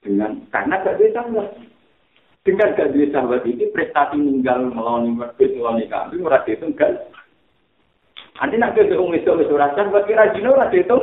dengan 0.00 0.40
karena 0.48 0.80
gak 0.80 0.96
bisa 0.96 1.12
sahabat. 1.20 1.48
Dengan 2.40 2.72
gak 2.72 2.90
bisa 2.96 3.12
sahabat 3.12 3.44
ini 3.44 3.68
prestasi 3.68 4.16
meninggal 4.16 4.72
melawan 4.72 5.12
merpet 5.12 5.52
melawan 5.52 5.84
kambing 5.92 6.24
ora 6.24 6.40
itu 6.48 6.64
enggak. 6.64 7.04
Nanti 8.40 8.56
nak 8.56 8.72
ke 8.72 8.96
wong 8.96 9.12
itu 9.12 9.28
wis 9.28 9.52
ora 9.52 9.76
sahabat 9.76 10.08
kira 10.08 10.32
jino 10.32 10.56
ora 10.56 10.72
itu 10.72 10.98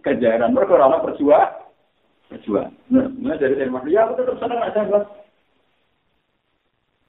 kejaran 0.00 0.56
mereka 0.56 0.80
orang 0.80 1.04
perjuang 1.04 1.52
perjuang. 2.32 2.72
Nah, 2.92 3.36
dari 3.36 3.60
dari 3.60 3.92
ya 3.92 4.08
aku 4.08 4.24
tetap 4.24 4.36
senang 4.40 4.64
sahabat. 4.72 5.04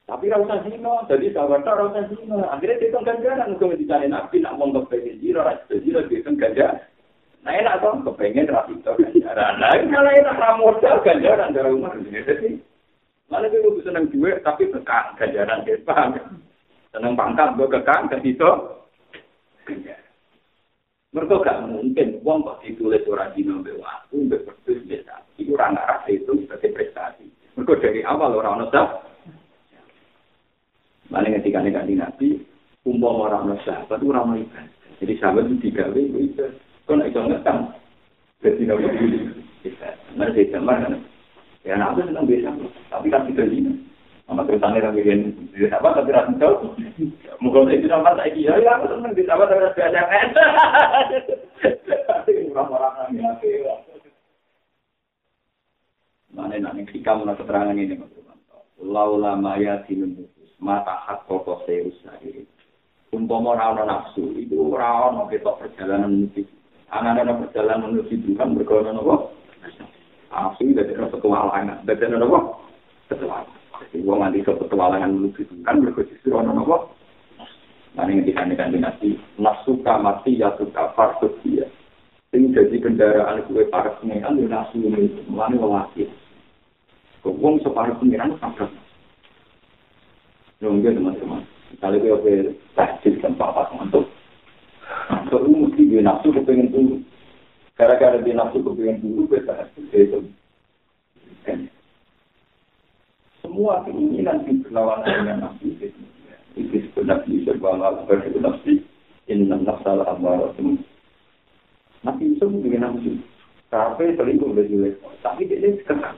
Tapi 0.10 0.26
rasa 0.26 0.66
zino, 0.66 1.06
jadi 1.06 1.30
sahabat 1.38 1.62
tak 1.62 1.78
rasa 1.78 2.02
zino. 2.10 2.42
Akhirnya 2.50 2.82
dia 2.82 2.98
ganjaran, 2.98 3.54
mungkin 3.54 3.78
dicari 3.78 4.10
nabi, 4.10 4.42
nak 4.42 4.58
mau 4.58 4.74
kepengen 4.74 5.22
zino, 5.22 5.46
rasa 5.46 5.70
zino, 5.70 6.02
dia 6.10 6.26
ganjaran. 6.26 6.82
Nah 7.46 7.54
enak 7.56 7.80
toh, 7.80 7.94
kepengen 8.10 8.50
rapi 8.50 8.74
toh 8.82 8.98
ganjaran. 8.98 9.54
Nah 9.62 9.72
malah 9.88 10.14
enak 10.18 10.40
ramodal 10.42 10.98
ganjaran 11.06 11.54
dari 11.56 11.70
rumah 11.70 11.94
ini. 11.96 12.20
Jadi 12.26 12.50
malah 13.32 13.48
itu 13.48 13.62
lebih 13.62 13.84
seneng 13.86 14.06
duit 14.10 14.42
tapi 14.44 14.68
kekang 14.68 15.16
ganjaran 15.16 15.64
gitu 15.64 15.80
paham? 15.88 16.18
Seneng 16.90 17.14
pangkat 17.14 17.54
gue 17.56 17.70
kekang 17.70 18.10
dan 18.12 18.22
itu 18.26 18.50
ganjaran. 19.64 20.08
Mereka 21.10 21.42
gak 21.42 21.66
mungkin 21.66 22.22
uang 22.22 22.46
kok 22.46 22.62
ditulis 22.62 23.02
orang 23.10 23.34
di 23.34 23.42
nomor 23.42 23.82
waktu 23.82 24.14
untuk 24.14 24.46
berdua 24.46 24.78
biasa. 24.86 25.16
Itu 25.42 25.58
orang 25.58 25.74
arah 25.82 26.06
itu 26.06 26.32
sebagai 26.46 26.70
prestasi. 26.70 27.26
Mereka 27.58 27.82
dari 27.82 28.02
awal 28.06 28.38
orang 28.38 28.62
nusah. 28.62 29.09
Mana 31.10 31.34
ketika 31.34 31.66
nih 31.66 31.98
nabi, 31.98 32.46
umpam 32.86 33.26
orang 33.26 33.50
nusah, 33.50 33.82
itu 33.90 34.06
orang 34.10 34.46
ibadah. 34.46 34.80
Jadi 35.00 35.14
sahabat 35.18 35.48
itu 35.48 35.56
digawe 35.70 35.96
itu 35.96 36.46
Kau 36.90 36.98
iso 37.06 37.22
ngetang. 37.22 37.70
Jadi 38.42 38.66
nggak 38.66 38.78
boleh 38.82 39.30
bisa. 39.62 39.90
Mana 40.18 40.34
saya 40.34 40.50
jamar 40.50 40.82
kan? 40.82 40.98
Ya 41.62 41.78
aku 41.78 42.02
senang 42.02 42.26
biasa, 42.26 42.50
tapi 42.90 43.14
kan 43.14 43.30
tidak 43.30 43.52
ini. 43.52 43.78
Sama 44.26 44.46
ceritanya 44.46 44.90
kan 44.90 44.94
bikin 44.98 45.50
di 45.54 45.70
apa 45.70 45.98
tapi 45.98 46.14
rasa 46.14 46.34
jauh. 46.38 46.74
Mungkin 47.42 47.74
itu 47.74 47.90
sama 47.90 48.18
saya 48.18 48.34
kira 48.34 48.58
ya 48.58 48.78
aku 48.78 48.90
senang 48.90 49.14
di 49.14 49.22
apa 49.26 49.44
tapi 49.46 49.62
rasa 49.66 49.78
biasa. 49.78 50.02
Orang-orang 52.50 53.18
yang 53.18 53.38
Mana 56.30 56.58
nanti 56.58 56.86
kita 56.90 57.18
mau 57.18 57.34
keterangan 57.34 57.74
ini 57.74 57.98
Laula 58.82 59.34
maya 59.38 59.82
dinun 59.86 60.26
mata 60.60 61.00
hak 61.08 61.26
koko 61.26 61.64
seus 61.64 61.96
sahiri. 62.04 62.44
Umpama 63.10 63.58
ora 63.58 63.84
nafsu 63.88 64.38
itu 64.38 64.54
ora 64.60 65.10
ono 65.10 65.26
ketok 65.32 65.66
perjalanan 65.66 66.30
menuju 66.30 66.46
anak-anak 66.94 67.50
perjalanan 67.50 67.98
menuju 67.98 68.16
Tuhan 68.22 68.54
berkorban 68.54 69.02
apa? 69.02 69.16
Asli 70.30 70.78
dari 70.78 70.94
rasa 70.94 71.18
kewalangan, 71.18 71.90
dari 71.90 72.06
apa? 72.06 72.40
Ketualangan. 73.10 73.58
Jadi 73.80 74.06
uang 74.06 74.20
nanti 74.22 74.46
ke 74.46 74.54
petualangan 74.54 75.10
menuju 75.10 75.42
Tuhan 75.50 75.76
berkorban 75.82 76.54
apa? 76.54 76.78
Nanti 77.98 78.22
ketika 78.22 78.46
ini 78.46 78.78
nanti 78.78 79.10
nafsu 79.42 79.82
kamati 79.82 80.38
ya 80.38 80.54
suka 80.62 80.94
farsus 80.94 81.34
dia. 81.42 81.66
Ini 82.30 82.54
jadi 82.54 82.78
kendaraan 82.78 83.42
kue 83.50 83.66
para 83.74 83.98
pengiran 83.98 84.38
di 84.38 84.46
nafsu 84.46 84.78
ini 84.78 85.10
mulai 85.26 85.58
walaki. 85.58 86.06
Kewong 87.26 87.58
separuh 87.66 87.98
pengiran 87.98 88.38
sampai. 88.38 88.70
Nunggu 90.60 90.92
teman-teman. 90.92 91.48
Kalau 91.80 91.96
gue 91.96 92.52
tajil 92.76 93.16
dan 93.24 93.40
papat 93.40 93.72
untuk 93.80 94.12
Kalau 95.32 95.48
mesti 95.48 95.88
dia 95.88 96.04
nafsu 96.04 96.36
kepengen 96.36 96.74
dulu. 96.74 97.00
Gara-gara 97.80 98.20
dia 98.20 98.36
nafsu 98.36 98.60
kepengen 98.60 99.00
dulu, 99.00 99.32
beta 99.32 99.72
itu. 99.96 100.20
Semua 103.40 103.88
keinginan 103.88 104.44
di 104.44 104.60
berlawanan 104.60 105.08
dengan 105.08 105.38
nafsu 105.48 105.72
itu. 105.80 105.88
Itu 106.60 106.76
sebenarnya 106.92 107.30
bisa 107.30 107.56
bangga 107.56 108.04
berarti 108.04 108.40
nafsu. 108.44 108.74
Inna 109.32 109.62
nafsal 109.64 110.04
amaratum. 110.04 110.82
Nabi 112.04 112.36
Yusuf 112.36 112.52
dengan 112.60 112.92
nafsu. 112.92 113.16
Tapi 113.72 114.18
selingkuh 114.18 114.52
dari. 114.58 114.98
Tapi 115.24 115.48
dia 115.48 115.72
kekang. 115.86 116.18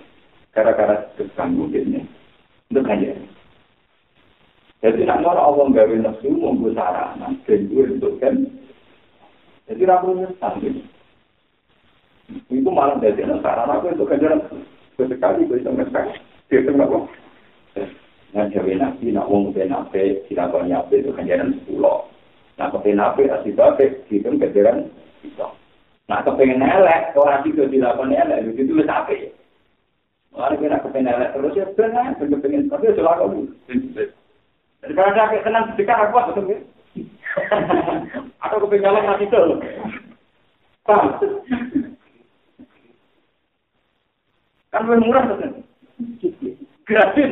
Gara-gara 0.56 1.06
dia 1.20 1.80
ini. 1.84 2.02
Untuk 2.72 2.88
aja. 2.88 3.41
Jadi 4.82 5.06
nak 5.06 5.22
Allah 5.22 5.66
gawe 5.70 5.96
nafsu, 6.02 6.34
mau 6.34 6.58
gue 6.58 6.74
sarana. 6.74 7.30
Gue 7.46 7.86
untuk 7.86 8.18
kan. 8.18 8.34
Jadi 9.70 9.86
ramu 9.86 10.18
nyesal 10.18 10.58
gitu. 10.58 10.82
Itu 12.50 12.70
malah 12.74 12.98
dari 12.98 13.22
sarana 13.22 13.78
aku 13.78 13.94
itu 13.94 14.04
kajaran 14.10 14.42
sesekali 14.98 15.46
bisa 15.46 15.70
ngesek. 15.70 16.06
Dia 16.50 16.60
itu 16.66 16.72
nggak 16.74 16.92
Nah, 18.32 18.48
jawa 18.48 18.72
nabi, 18.80 19.12
nak 19.12 19.28
ke 19.28 19.64
nabi, 19.68 20.24
tidak 20.32 20.56
banyak 20.56 20.72
nabi 20.72 21.04
itu 21.04 21.12
kajaran 21.12 21.52
sepuluh. 21.52 22.08
Nah, 22.56 22.72
ke 22.72 22.92
nabi, 22.96 23.28
asli 23.28 23.52
babe, 23.52 24.08
itu 24.08 24.24
kajaran 24.24 24.88
itu. 25.20 25.48
Nah, 26.08 26.24
kepengen 26.24 26.64
elek, 26.64 27.12
orang 27.20 27.44
itu 27.44 27.68
dilakukan 27.68 28.16
elek, 28.16 28.56
itu 28.56 28.72
lebih 28.72 28.88
capek. 28.88 29.36
Mari 30.32 30.64
kira 30.64 30.80
kepengen 30.80 31.12
elek 31.12 31.32
terus 31.36 31.60
ya 31.60 31.66
benar, 31.76 32.16
kepengen 32.16 32.72
tapi 32.72 32.88
ya 32.88 32.96
selalu. 32.96 33.52
Jadi 34.82 34.94
kalau 34.98 35.14
saya 35.14 35.40
senang 35.46 35.66
sedekah 35.74 35.98
aku 36.10 36.18
apa 36.18 36.32
tuh? 36.34 36.46
Atau 38.44 38.58
kepengen 38.66 38.98
nanti 38.98 39.30
tuh. 39.30 39.62
Paham? 40.82 41.22
Kan 44.74 44.88
lebih 44.88 45.06
murah 45.06 45.24
tuh. 45.30 45.38
Gratis. 46.90 47.30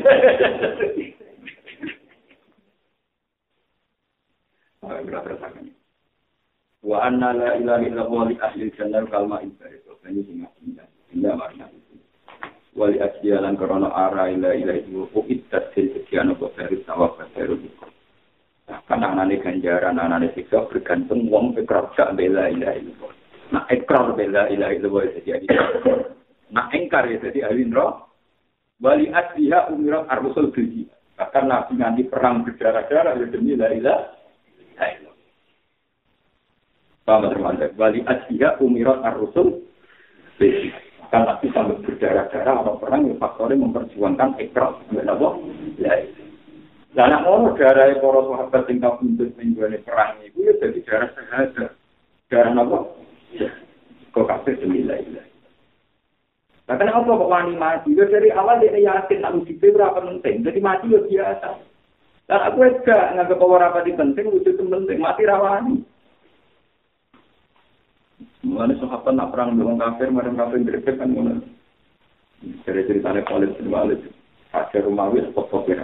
Wa 6.80 7.06
anna 7.06 7.36
la 7.36 7.60
ilaha 7.60 7.84
illallah 7.84 8.24
li 8.32 8.36
ahli 8.40 8.72
jannah 8.78 9.04
kalma 9.10 9.44
ibadah. 9.44 9.98
Ini 10.10 10.22
sing 10.26 10.42
indah. 10.64 10.88
Indah 11.12 11.34
makna. 11.36 11.79
Wali 12.80 12.96
asyalan 13.04 13.60
korona 13.60 13.92
ara 13.92 14.32
ila 14.32 14.56
ila 14.56 14.74
itu 14.80 15.04
uitat 15.12 15.76
til 15.76 15.92
sekian 15.92 16.32
apa 16.32 16.48
dari 16.56 16.80
sawah 16.88 17.12
baru 17.36 17.60
nah, 18.72 18.80
kan 18.88 19.04
anane 19.04 19.36
ganjaran 19.44 20.00
anane 20.00 20.32
siksa 20.32 20.64
bergantung 20.72 21.28
wong 21.28 21.60
ikrar 21.60 21.92
gak 22.00 22.16
bela 22.16 22.48
ila 22.48 22.72
itu 22.80 22.96
nah 23.52 23.68
ikrar 23.68 24.16
bela 24.16 24.48
ila 24.48 24.72
itu 24.72 24.88
boleh 24.88 25.20
jadi 25.28 25.44
nah 26.56 26.72
engkar 26.72 27.12
ya 27.12 27.20
jadi 27.20 27.52
alindro 27.52 28.16
wali 28.80 29.12
asyiha 29.12 29.76
umirat 29.76 30.08
arsul 30.08 30.48
bilji 30.56 30.88
bahkan 31.20 31.52
nabi 31.52 31.76
nanti 31.76 32.08
perang 32.08 32.48
berdarah-darah 32.48 33.20
ya 33.20 33.28
demi 33.28 33.60
la 33.60 33.76
ilah 33.76 34.02
Paham 37.10 37.26
teman-teman? 37.26 37.74
Wali 37.74 38.06
asyiha 38.06 38.62
umirat 38.62 39.02
arsul 39.04 39.68
bilji 40.40 40.89
kan 41.10 41.26
tapi 41.26 41.50
sampai 41.50 41.82
berdarah-darah 41.82 42.56
atau 42.62 42.78
perang 42.78 43.10
yang 43.10 43.18
faktornya 43.18 43.58
memperjuangkan 43.58 44.38
ekor 44.38 44.78
apa 44.78 45.30
ya 45.82 45.94
Nah, 46.90 47.06
anak 47.06 47.22
mau 47.22 47.54
darah 47.54 47.94
para 48.02 48.20
sahabat 48.26 48.66
kau 48.82 48.98
buntut 48.98 49.30
mingguan 49.38 49.78
perang 49.86 50.18
itu 50.26 50.42
ya 50.42 50.58
jadi 50.58 50.80
darah 50.90 51.10
sehat. 51.14 51.54
Darah 52.34 52.54
apa? 52.58 52.78
Ya, 53.38 53.50
kok 54.10 54.26
kafir 54.26 54.58
sembilan 54.58 54.98
ilah. 54.98 55.26
Nah, 56.66 56.76
kenapa 56.82 57.06
kok 57.06 57.30
wani 57.30 57.54
mati? 57.54 57.94
Ya 57.94 58.10
dari 58.10 58.34
awal 58.34 58.62
dia 58.62 58.74
yakin 58.74 59.22
nak 59.22 59.38
uji 59.38 59.54
berapa 59.62 60.02
penting. 60.02 60.42
Jadi 60.42 60.60
mati 60.62 60.90
ya 60.90 61.02
biasa. 61.06 61.50
Dan 62.26 62.40
aku 62.46 62.58
enggak 62.62 63.06
nggak 63.18 63.38
kau 63.38 63.54
apa 63.54 63.86
di 63.86 63.94
penting, 63.94 64.26
itu 64.34 64.54
penting. 64.58 64.98
Mati 64.98 65.30
rawani. 65.30 65.86
Mulanya 68.44 68.80
sahabat 68.80 69.16
nak 69.16 69.32
perang 69.36 69.56
dengan 69.56 69.80
kafir, 69.80 70.12
mereka 70.12 70.48
kafir 70.48 70.60
greget 70.64 70.96
kan 70.96 71.12
mulai. 71.12 71.40
Dari 72.64 72.88
ceritanya 72.88 73.24
Khalid 73.28 73.60
bin 73.60 73.68
Walid, 73.68 74.00
Hajar 74.56 74.88
Rumawi 74.88 75.24
sepot 75.28 75.48
sopir. 75.52 75.80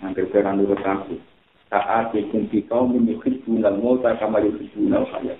Nanti 0.00 0.24
perang 0.32 0.60
dulu 0.60 0.76
aku. 0.80 1.16
Saat 1.68 2.16
ikum 2.16 2.48
kau 2.70 2.88
memiliki 2.88 3.42
bunal 3.44 3.76
mota 3.76 4.16
kama 4.16 4.40
bunal 4.72 5.04
saya. 5.12 5.36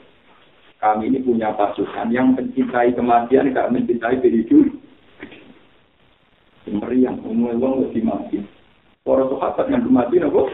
Kami 0.77 1.09
ini 1.09 1.25
punya 1.25 1.57
pasukan 1.57 2.13
yang 2.13 2.37
mencintai 2.37 2.93
kematian, 2.93 3.49
tidak 3.49 3.73
mencintai 3.73 4.21
hidup. 4.21 4.69
Meriang, 6.67 7.23
umum 7.23 7.57
uang 7.57 7.75
lebih 7.89 8.05
mati. 8.05 8.43
Para 9.07 9.23
sahabat 9.31 9.71
yang 9.71 9.87
mati, 9.87 10.19
nopo? 10.19 10.51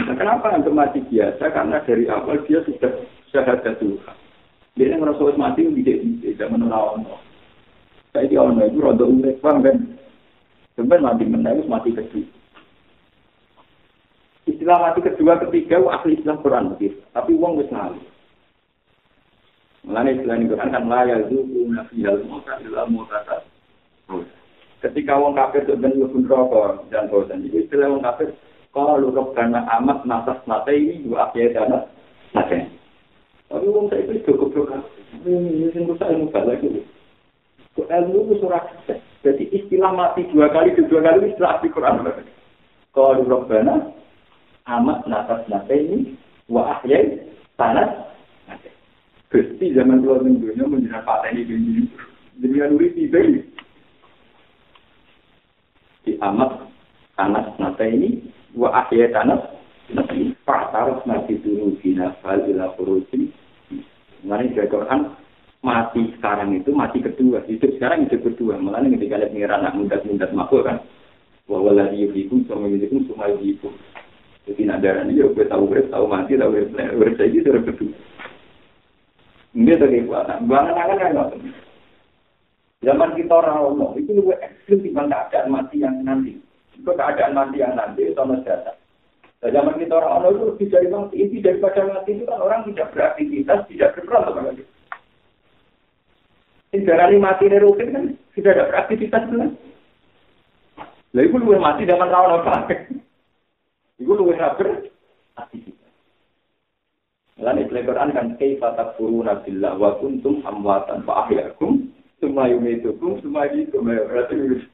Nah, 0.00 0.14
kenapa 0.16 0.54
yang 0.54 0.70
mati 0.72 1.02
biasa? 1.02 1.44
Karena 1.50 1.82
dari 1.82 2.06
awal 2.08 2.40
dia 2.46 2.62
sudah 2.64 2.94
syahadat 3.30 3.78
Tuhan. 3.78 4.16
Dia 4.78 4.94
yang 4.94 5.02
merasa 5.02 5.34
mati 5.34 5.66
tidak 5.66 5.98
tidak 6.22 6.48
menolak 6.54 7.02
Saya 8.10 8.26
di 8.26 8.34
orang 8.38 8.62
itu 8.66 8.78
rada 8.82 9.04
unik 9.06 9.38
bang 9.42 9.58
kan. 9.62 9.76
Sebenarnya 10.74 11.06
mati 11.06 11.24
menangis 11.26 11.66
mati 11.70 11.90
kedua. 11.94 12.26
Istilah 14.50 14.78
mati 14.82 15.00
kedua 15.04 15.38
ketiga 15.46 15.78
ahli 15.84 16.18
istilah 16.18 16.38
Quran 16.42 16.74
begitu. 16.74 16.98
Tapi 17.14 17.30
uang 17.36 17.60
wis 17.62 17.70
ngali. 17.70 18.02
Mulanya 19.86 20.10
istilah 20.16 20.36
ini 20.38 20.50
Quran 20.50 20.74
kan 20.74 20.84
layar 20.90 21.20
zuku 21.30 21.60
nafiyal 21.70 22.18
muka 22.26 22.54
ila 22.66 22.82
mutasa. 22.90 23.46
Ketika 24.80 25.12
wong 25.20 25.36
kafir 25.36 25.68
itu 25.68 25.76
dan 25.76 25.92
lebih 25.92 26.24
rokok 26.24 26.88
dan 26.88 27.12
bosan. 27.12 27.44
Jadi 27.46 27.68
istilah 27.68 27.94
wong 27.94 28.02
kafir 28.02 28.32
kalau 28.72 28.96
lu 28.96 29.12
karena 29.36 29.66
amat 29.82 30.08
nasas 30.08 30.40
nate 30.48 30.72
ini 30.72 31.04
dua 31.04 31.28
akhir 31.28 31.52
dana 31.52 31.84
nate. 32.32 32.79
Tapi 33.50 33.66
wong 33.66 33.90
saya 33.90 34.06
itu 34.06 34.30
cukup 34.30 34.54
cukup. 34.54 34.86
Ini 35.26 35.74
yang 35.74 35.90
rusak 35.90 36.06
ilmu 36.06 36.30
balik 36.30 36.62
itu. 36.62 36.86
Ilmu 37.74 38.30
itu 38.30 38.34
surat 38.38 38.62
Jadi 39.20 39.50
istilah 39.52 39.90
mati 39.92 40.24
dua 40.30 40.48
kali, 40.54 40.72
dua 40.86 41.02
kali 41.02 41.34
istilah 41.34 41.58
di 41.58 41.68
Quran. 41.74 42.06
Kalau 42.94 43.26
Rabbana 43.26 43.90
amat 44.70 45.04
natas 45.10 45.42
nate 45.50 45.74
ini 45.76 45.98
wa 46.46 46.78
ahyai 46.78 47.26
tanah 47.58 48.06
Gusti 49.30 49.70
zaman 49.74 50.02
dulu 50.02 50.26
minggunya 50.26 50.66
menjelaskan 50.66 51.06
paten 51.06 51.38
ini 51.38 51.86
demi 52.38 52.58
nuri 52.58 52.88
tiba 52.94 53.18
ini. 53.18 53.40
Di 56.06 56.18
amat 56.22 56.70
tanah 57.18 57.58
nate 57.58 57.86
ini 57.90 58.30
wa 58.54 58.86
ahyai 58.86 59.10
tanah 59.10 59.38
Nabi 60.40 60.48
Fatarus 60.48 61.02
Nabi 61.04 61.36
dulu 61.42 61.76
bina 61.80 62.16
ila 62.24 62.72
furujin 62.76 63.32
Mengenai 64.20 64.52
dari 64.52 64.68
Quran 64.68 65.16
mati 65.64 66.12
sekarang 66.16 66.56
itu 66.56 66.72
mati 66.72 67.00
kedua 67.00 67.40
hidup 67.48 67.72
sekarang 67.76 68.04
hidup 68.04 68.20
kedua. 68.24 68.60
Ini 68.60 68.96
ketika 68.96 69.16
lihat 69.20 69.32
pengiran 69.32 69.60
anak 69.64 69.76
muda 69.76 69.96
muda 70.04 70.26
makhluk 70.32 70.64
kan 70.68 70.76
bahwa 71.48 71.72
lagi 71.72 72.04
itu 72.04 72.44
sama 72.48 72.68
itu 72.68 73.00
semua 73.08 73.32
itu 73.40 73.68
jadi 74.46 74.60
nak 74.70 74.80
darah 74.86 75.04
ini 75.04 75.20
gue 75.20 75.44
tahu 75.50 75.68
gue 75.68 75.82
tahu 75.90 76.04
mati 76.08 76.38
tahu 76.38 76.54
gue 76.54 76.72
gue 76.72 77.08
saya 77.18 77.28
itu 77.28 77.42
sudah 77.44 77.62
kedua 77.66 77.92
ini 79.56 79.72
ada 79.74 79.86
kekuatan 79.90 80.46
banget 80.46 80.74
kan 80.78 80.96
kan 80.96 81.40
zaman 82.80 83.10
kita 83.18 83.34
orang 83.34 83.92
itu 83.98 84.10
lebih 84.16 84.36
ekstrim 84.40 84.78
dibanding 84.80 85.12
keadaan 85.28 85.52
mati 85.52 85.76
yang 85.84 86.00
nanti. 86.00 86.32
Itu 86.72 86.92
keadaan 86.96 87.36
mati 87.36 87.60
yang 87.60 87.76
nanti 87.76 88.08
itu 88.08 88.16
harus 88.16 88.40
datang 88.46 88.79
Nah, 89.40 89.48
zaman 89.48 89.80
kita 89.80 89.96
orang 89.96 90.12
orang 90.20 90.30
itu 90.36 90.44
lebih 90.52 90.66
dari 90.68 90.88
mati. 90.92 91.14
Inti 91.16 91.38
daripada 91.40 91.80
mati 91.88 92.10
itu 92.12 92.28
kan 92.28 92.44
orang 92.44 92.60
tidak 92.68 92.92
beraktivitas, 92.92 93.64
tidak 93.72 93.92
berperan 93.96 94.22
sama 94.28 94.40
lagi. 94.52 94.64
Ini 96.70 97.16
mati 97.16 97.44
dari 97.48 97.64
rutin 97.64 97.88
kan 97.96 98.04
tidak 98.36 98.52
ada 98.52 98.68
beraktivitas 98.68 99.22
kan. 99.32 99.50
Lah 101.10 101.22
itu 101.24 101.36
lu 101.40 101.56
mati 101.56 101.88
zaman 101.88 102.12
tahun 102.12 102.30
apa? 102.44 102.54
Itu 103.96 104.12
lu 104.12 104.30
sabar 104.36 104.68
aktivitas. 105.40 105.92
Lalu 107.40 107.72
di 107.72 107.80
Quran 107.88 108.12
kan 108.12 108.26
kaifa 108.36 108.76
takfuruna 108.76 109.40
billah 109.40 109.72
wa 109.80 109.96
kuntum 109.96 110.44
amwatan 110.44 111.00
fa 111.08 111.24
ahyakum 111.24 111.88
semua 112.20 112.52
yumitukum 112.52 113.16
semua 113.24 113.48
itu 113.48 113.80
berarti 113.80 114.68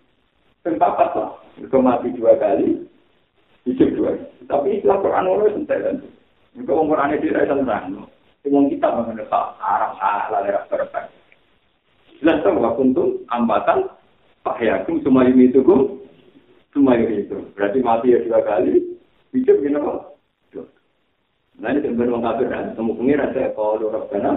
tempat 0.66 1.14
lah. 1.14 1.30
Mati 1.62 2.12
dua 2.18 2.34
kali, 2.36 2.82
hidup 3.66 3.88
dua. 3.98 4.12
Tapi 4.47 4.78
istilah 4.78 4.98
Quran 5.02 5.26
itu 5.26 5.48
sentai 5.59 5.82
kan. 5.82 5.97
Juga 6.55 6.70
orang 6.72 6.88
Quran 6.88 7.12
itu 7.18 7.26
tidak 7.28 7.47
tentang. 7.51 7.84
Cuma 8.47 8.59
kita 8.70 8.88
mengenai 8.94 9.26
arah 9.59 9.93
salah 9.98 10.40
daerah 10.47 10.62
terbaik. 10.70 11.10
Jelas 12.22 12.40
tahu 12.47 12.62
waktu 12.62 12.82
untuk 12.94 13.09
ambatan 13.28 13.90
Pak 14.40 14.62
Yakum 14.62 15.02
semua 15.02 15.26
ini 15.26 15.51
itu 15.51 15.60
kum 15.66 16.01
semua 16.70 16.94
ini 16.97 17.26
itu. 17.26 17.36
Berarti 17.59 17.78
mati 17.82 18.14
ya 18.14 18.22
dua 18.22 18.40
kali. 18.47 18.97
Hidup 19.34 19.60
gini 19.60 19.76
apa? 19.76 20.16
Nah 21.56 21.72
ini 21.72 21.84
sebenarnya 21.84 22.12
orang 22.14 22.24
kafir 22.24 22.47
kan. 22.48 22.64
Temu 22.78 22.93
pengiran 22.97 23.32
saya 23.34 23.48
kalau 23.52 23.80
dorong 23.82 24.06
sana. 24.09 24.32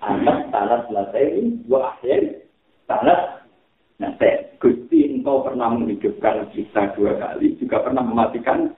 Anak 0.00 0.48
tanah 0.48 0.80
selesai 0.88 1.24
dua 1.68 1.92
akhir 1.92 2.48
tanah 2.88 3.39
Nah, 4.00 4.16
Gusti 4.56 5.12
engkau 5.12 5.44
pernah 5.44 5.68
menghidupkan 5.76 6.48
kita 6.56 6.96
dua 6.96 7.20
kali, 7.20 7.52
juga 7.60 7.84
pernah 7.84 8.00
mematikan. 8.00 8.72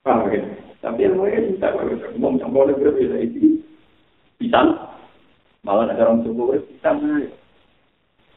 Paham 0.00 0.32
ya? 0.32 0.40
Tapi 0.80 1.06
yang 1.06 1.14
mulai 1.14 1.44
bisa, 1.46 1.70
ngomong 2.16 2.40
yang 2.40 2.50
boleh 2.50 2.74
berbeda 2.74 3.20
itu 3.20 3.60
bisa. 4.40 4.60
Malah 5.62 5.94
ada 5.94 6.08
orang 6.08 6.26
subuh 6.26 6.58
bisa 6.58 6.90
nah. 6.98 7.22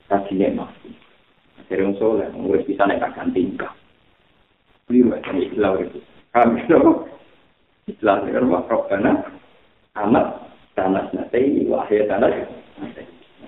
Kasihnya 0.06 0.54
masih. 0.54 0.94
Dari 1.66 1.82
orang 1.82 1.98
soleh, 1.98 2.30
orang 2.30 2.62
bisa 2.62 2.86
naik 2.86 3.02
akan 3.02 3.34
tingkah. 3.34 3.74
Beliau 4.86 5.18
aja 5.18 5.34
istilah 5.34 5.82
itu. 5.82 6.00
Kami 6.30 6.62
itu 6.62 6.78
istilah 7.90 8.22
itu? 8.22 8.38
Karena 8.86 9.26
amat 9.98 10.28
tanah 10.78 11.10
nasi, 11.18 11.66
wahya 11.66 12.06
tanah 12.06 12.30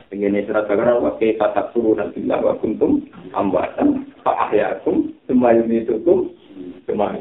Pengen 0.07 0.39
surat 0.47 0.71
Baqarah 0.71 1.03
wa 1.03 1.19
kaifa 1.19 1.51
takfuruna 1.51 2.15
billahi 2.15 2.43
wa 2.43 2.55
kuntum 2.63 3.03
amwatan 3.35 4.07
fa 4.23 4.47
ahyakum 4.47 5.11
tsumma 5.27 5.51
yumitukum 5.51 6.31
tsumma. 6.87 7.19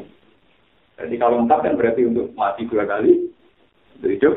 Jadi 0.97 1.15
kalau 1.19 1.43
lengkap 1.43 1.59
kan 1.61 1.75
berarti 1.75 2.07
untuk 2.07 2.31
mati 2.33 2.63
dua 2.65 2.87
kali, 2.87 3.27
Untuk 3.99 4.11
hidup. 4.13 4.35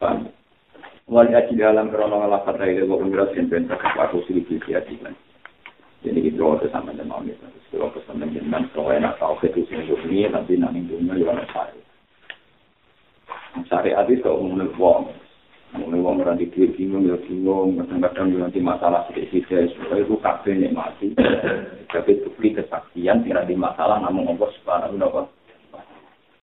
Paham? 0.00 0.32
Wali 1.12 1.36
aji 1.36 1.58
dalam 1.60 1.92
krono 1.92 2.24
lafat 2.24 2.56
dari 2.56 2.80
lewa 2.80 2.96
umrat 2.96 3.36
yang 3.36 3.52
bentar 3.52 3.76
kepaku 3.76 4.24
silih 4.24 4.46
kan. 5.04 5.12
Jadi 6.02 6.20
itu 6.32 6.40
waktu 6.42 6.72
sama 6.72 6.96
dengan 6.96 7.22
itu. 7.28 7.46
Kalau 7.70 7.92
pesan 7.94 8.24
dengan 8.24 8.66
kalau 8.74 8.90
enak 8.90 9.20
tahu 9.20 9.38
itu 9.44 9.64
sini 9.70 9.86
ini 9.86 10.28
nanti 10.28 10.58
nanti 10.58 10.82
dunia 10.84 11.14
juga 11.14 11.44
saya. 11.54 11.78
Syariat 13.70 14.08
itu 14.08 14.26
umumnya 14.26 14.66
uang. 14.80 15.21
Umumnya 15.72 16.04
uang 16.04 16.16
berarti 16.20 16.44
dia 16.52 16.68
bingung 16.68 17.08
ya 17.08 17.16
bingung. 17.24 17.80
Kadang-kadang 17.80 18.28
nanti 18.36 18.60
masalah 18.60 19.08
sedikit-sedikit. 19.08 19.72
Supaya 19.72 20.04
itu 20.04 20.16
kafe 20.20 20.52
mati. 20.68 21.08
Tapi 21.88 22.12
beli 22.36 22.50
kesaksian 22.56 23.24
tidak 23.24 23.48
di 23.48 23.56
masalah 23.56 24.00
namun 24.04 24.36
Allah 24.36 24.48
subhanahu 24.60 25.00
wa 25.00 25.24